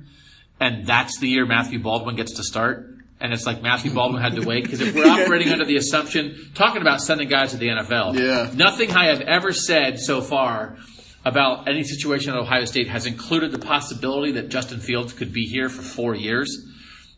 [0.60, 2.88] and that's the year Matthew Baldwin gets to start.
[3.20, 6.50] And it's like Matthew Baldwin had to wait because if we're operating under the assumption,
[6.56, 8.50] talking about sending guys to the NFL, Yeah.
[8.56, 10.78] nothing I have ever said so far
[11.24, 15.46] about any situation at Ohio State has included the possibility that Justin Fields could be
[15.46, 16.50] here for four years.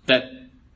[0.08, 0.26] That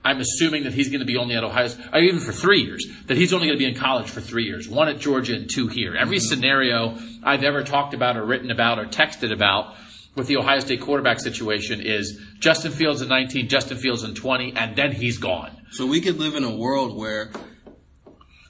[0.07, 2.87] I'm assuming that he's going to be only at Ohio, or even for three years,
[3.07, 5.49] that he's only going to be in college for three years, one at Georgia and
[5.49, 5.97] two here.
[5.97, 9.75] Every scenario I've ever talked about or written about or texted about
[10.15, 14.53] with the Ohio State quarterback situation is Justin Fields in 19, Justin Fields in 20,
[14.55, 15.51] and then he's gone.
[15.71, 17.29] So we could live in a world where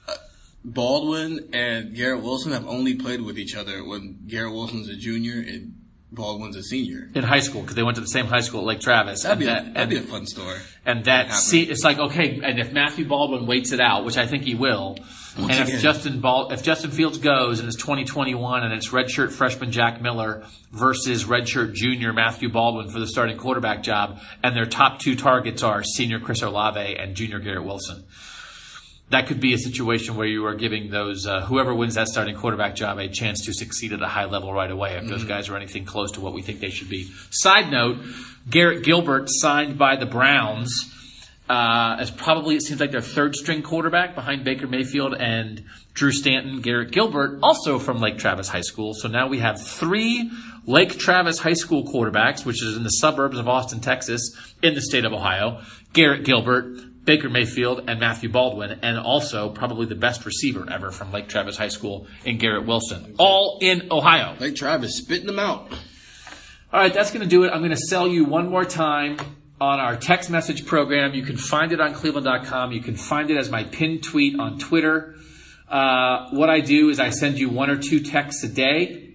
[0.06, 0.14] uh,
[0.64, 5.40] Baldwin and Garrett Wilson have only played with each other when Garrett Wilson's a junior
[5.40, 5.74] and
[6.10, 7.10] Baldwin's a senior.
[7.14, 9.22] In high school, because they went to the same high school at Lake Travis.
[9.24, 10.58] That'd be and a, that- that'd be a fun story.
[10.86, 14.26] And that see, it's like okay, and if Matthew Baldwin waits it out, which I
[14.26, 14.96] think he will,
[15.36, 15.80] and if.
[15.82, 20.44] Justin Bal- if Justin Fields goes and it's 2021 and it's redshirt freshman Jack Miller
[20.72, 25.62] versus redshirt junior Matthew Baldwin for the starting quarterback job, and their top two targets
[25.62, 28.04] are senior Chris Olave and junior Garrett Wilson.
[29.10, 32.36] That could be a situation where you are giving those uh, whoever wins that starting
[32.36, 34.96] quarterback job a chance to succeed at a high level right away.
[34.96, 37.10] If those guys are anything close to what we think they should be.
[37.30, 37.98] Side note:
[38.50, 40.94] Garrett Gilbert signed by the Browns
[41.48, 45.64] uh, as probably it seems like their third string quarterback behind Baker Mayfield and
[45.94, 46.60] Drew Stanton.
[46.60, 48.92] Garrett Gilbert, also from Lake Travis High School.
[48.94, 50.30] So now we have three
[50.66, 54.82] Lake Travis High School quarterbacks, which is in the suburbs of Austin, Texas, in the
[54.82, 55.62] state of Ohio.
[55.94, 56.80] Garrett Gilbert.
[57.08, 61.56] Baker Mayfield and Matthew Baldwin, and also probably the best receiver ever from Lake Travis
[61.56, 64.36] High School in Garrett Wilson, all in Ohio.
[64.38, 65.72] Lake Travis spitting them out.
[66.70, 67.48] All right, that's going to do it.
[67.48, 69.16] I'm going to sell you one more time
[69.58, 71.14] on our text message program.
[71.14, 72.72] You can find it on cleveland.com.
[72.72, 75.16] You can find it as my pinned tweet on Twitter.
[75.66, 79.14] Uh, what I do is I send you one or two texts a day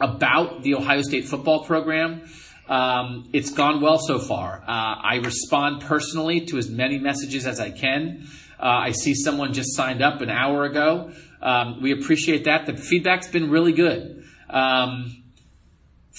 [0.00, 2.22] about the Ohio State football program.
[2.70, 4.62] Um, it's gone well so far.
[4.66, 8.26] Uh, I respond personally to as many messages as I can.
[8.58, 11.12] Uh, I see someone just signed up an hour ago.
[11.42, 12.64] Um, we appreciate that.
[12.66, 14.24] The feedback's been really good.
[14.48, 15.20] Um,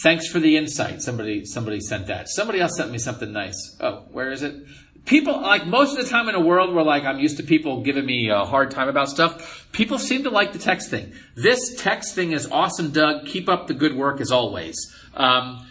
[0.02, 1.02] Thanks for the insight.
[1.02, 2.30] Somebody somebody sent that.
[2.30, 3.78] Somebody else sent me something nice.
[3.80, 4.56] Oh, where is it?
[5.06, 7.84] People like most of the time in a world where like I'm used to people
[7.84, 9.68] giving me a hard time about stuff.
[9.72, 11.14] People seem to like the text thing.
[11.36, 13.26] This text thing is awesome, Doug.
[13.28, 14.78] Keep up the good work as always.
[15.14, 15.68] Um,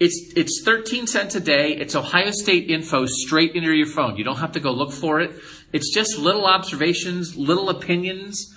[0.00, 1.76] it's it's 13 cents a day.
[1.76, 4.16] It's Ohio State info straight into your phone.
[4.16, 5.32] You don't have to go look for it.
[5.72, 8.52] It's just little observations, little opinions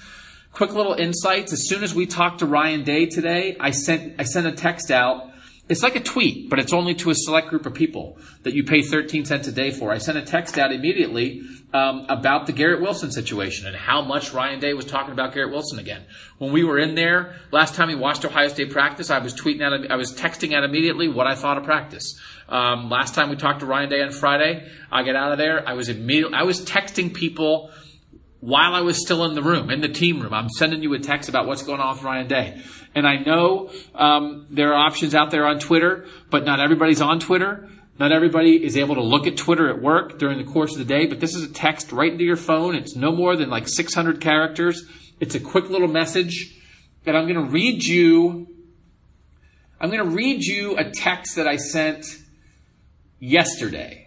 [0.55, 1.51] quick little insights.
[1.51, 4.89] As soon as we talked to Ryan Day today, I sent I sent a text
[4.89, 5.31] out.
[5.67, 8.63] It's like a tweet, but it's only to a select group of people that you
[8.63, 9.91] pay 13 cents a day for.
[9.91, 11.41] I sent a text out immediately
[11.73, 15.51] um, about the Garrett Wilson situation and how much Ryan Day was talking about Garrett
[15.51, 16.03] Wilson again.
[16.37, 19.63] When we were in there last time he watched Ohio State practice, I was tweeting
[19.63, 22.19] out, I was texting out immediately what I thought of practice.
[22.47, 25.67] Um, last time we talked to Ryan Day on Friday, I get out of there,
[25.67, 27.71] I was immediately, I was texting people
[28.45, 30.31] while I was still in the room, in the team room.
[30.31, 32.61] I'm sending you a text about what's going on with Ryan Day.
[32.93, 37.19] And I know um, there are options out there on Twitter, but not everybody's on
[37.19, 37.67] Twitter.
[37.97, 40.85] Not everybody is able to look at Twitter at work during the course of the
[40.85, 42.75] day, but this is a text right into your phone.
[42.75, 44.85] It's no more than like 600 characters.
[45.19, 46.55] It's a quick little message.
[47.07, 48.47] And I'm going to read you,
[49.81, 52.05] I'm going to read you a text that I sent
[53.17, 54.04] yesterday.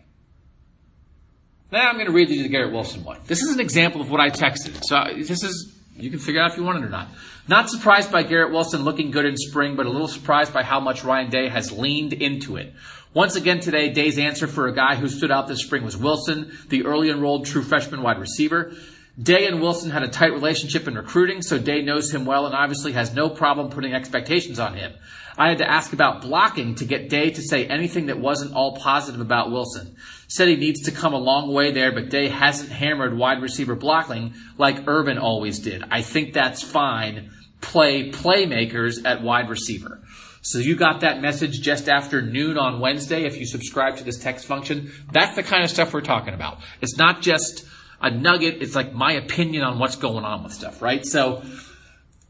[1.70, 3.18] Now I'm going to read you the Garrett Wilson one.
[3.26, 4.82] This is an example of what I texted.
[4.84, 7.08] So uh, this is, you can figure out if you want it or not.
[7.46, 10.80] Not surprised by Garrett Wilson looking good in spring, but a little surprised by how
[10.80, 12.72] much Ryan Day has leaned into it.
[13.12, 16.56] Once again today, Day's answer for a guy who stood out this spring was Wilson,
[16.70, 18.72] the early enrolled true freshman wide receiver.
[19.20, 22.54] Day and Wilson had a tight relationship in recruiting, so Day knows him well and
[22.54, 24.92] obviously has no problem putting expectations on him.
[25.36, 28.76] I had to ask about blocking to get Day to say anything that wasn't all
[28.76, 29.96] positive about Wilson.
[30.28, 33.74] Said he needs to come a long way there, but Day hasn't hammered wide receiver
[33.74, 35.82] blocking like Urban always did.
[35.90, 37.30] I think that's fine.
[37.60, 40.00] Play playmakers at wide receiver.
[40.42, 44.18] So you got that message just after noon on Wednesday if you subscribe to this
[44.18, 44.92] text function.
[45.12, 46.60] That's the kind of stuff we're talking about.
[46.80, 47.64] It's not just
[48.00, 51.04] a nugget, it's like my opinion on what's going on with stuff, right?
[51.04, 51.42] So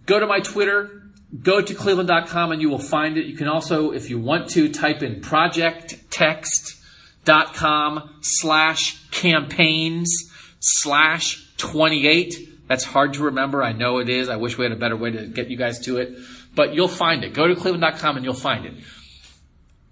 [0.07, 1.03] go to my Twitter,
[1.43, 3.27] go to cleveland.com and you will find it.
[3.27, 5.21] You can also, if you want to, type in
[7.29, 10.31] projecttext.com slash campaigns
[10.61, 12.69] slash 28.
[12.69, 13.63] That's hard to remember.
[13.63, 14.29] I know it is.
[14.29, 16.19] I wish we had a better way to get you guys to it,
[16.55, 17.33] but you'll find it.
[17.33, 18.75] Go to cleveland.com and you'll find it.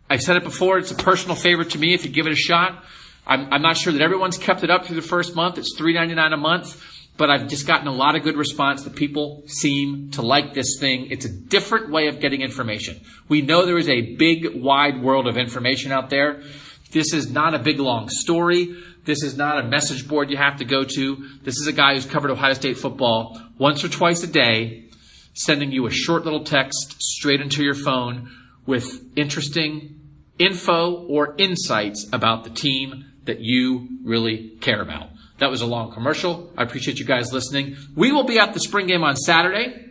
[0.09, 0.79] I've said it before.
[0.79, 2.85] It's a personal favorite to me if you give it a shot.
[3.27, 5.59] I'm, I'm not sure that everyone's kept it up through the first month.
[5.59, 6.83] It's $3.99 a month
[7.17, 10.79] but I've just gotten a lot of good response that people seem to like this
[10.79, 11.09] thing.
[11.11, 13.01] It's a different way of getting information.
[13.29, 16.43] We know there is a big, wide world of information out there.
[16.97, 18.75] This is not a big, long story.
[19.05, 21.29] This is not a message board you have to go to.
[21.43, 24.85] This is a guy who's covered Ohio State football once or twice a day,
[25.35, 28.31] sending you a short little text straight into your phone
[28.65, 30.01] with interesting
[30.39, 35.11] info or insights about the team that you really care about.
[35.37, 36.51] That was a long commercial.
[36.57, 37.77] I appreciate you guys listening.
[37.95, 39.85] We will be at the spring game on Saturday.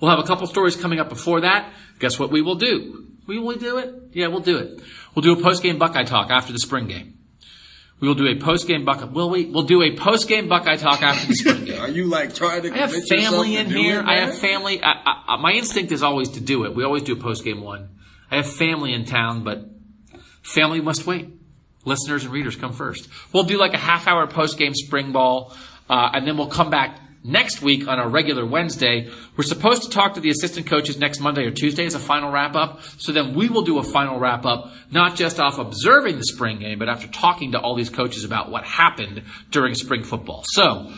[0.00, 1.74] We'll have a couple stories coming up before that.
[1.98, 3.06] Guess what we will do?
[3.26, 3.94] We will do it?
[4.12, 4.80] Yeah, we'll do it.
[5.14, 7.18] We'll do a post-game Buckeye talk after the spring game.
[8.00, 9.04] We will do a post-game Buckeye.
[9.04, 9.46] Will we?
[9.46, 11.80] We'll do a post-game Buckeye talk after the spring game.
[11.82, 12.72] Are you like trying to?
[12.72, 14.02] I have family in here.
[14.04, 14.82] I have family.
[14.82, 16.74] I, I, my instinct is always to do it.
[16.74, 17.90] We always do a post-game one.
[18.30, 19.68] I have family in town, but
[20.42, 21.28] family must wait
[21.84, 23.08] listeners and readers come first.
[23.32, 25.54] We'll do like a half hour post game spring ball,
[25.88, 29.10] uh, and then we'll come back next week on our regular Wednesday.
[29.36, 32.30] We're supposed to talk to the assistant coaches next Monday or Tuesday as a final
[32.30, 32.80] wrap up.
[32.98, 36.58] So then we will do a final wrap up, not just off observing the spring
[36.58, 40.42] game, but after talking to all these coaches about what happened during spring football.
[40.46, 40.92] So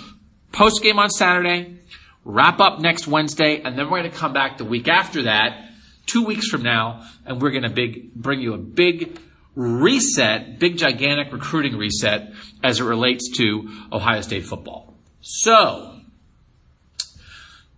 [0.52, 1.78] post game on Saturday,
[2.24, 5.70] wrap up next Wednesday, and then we're going to come back the week after that,
[6.06, 9.18] two weeks from now, and we're going to big, bring you a big
[9.54, 12.32] reset, big gigantic recruiting reset
[12.62, 14.94] as it relates to Ohio State football.
[15.20, 15.91] So,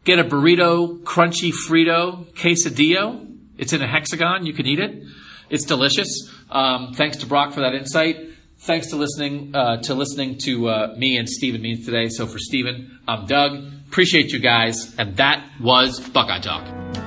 [0.05, 3.31] get a burrito, crunchy Frito quesadillo.
[3.59, 4.47] It's in a hexagon.
[4.47, 5.03] You can eat it.
[5.51, 6.09] It's delicious.
[6.51, 8.17] Um, thanks to Brock for that insight.
[8.59, 12.09] Thanks to listening uh, to listening to uh, me and Stephen Means today.
[12.09, 13.73] So for Stephen, I'm Doug.
[13.89, 17.04] Appreciate you guys, and that was Buckeye Talk.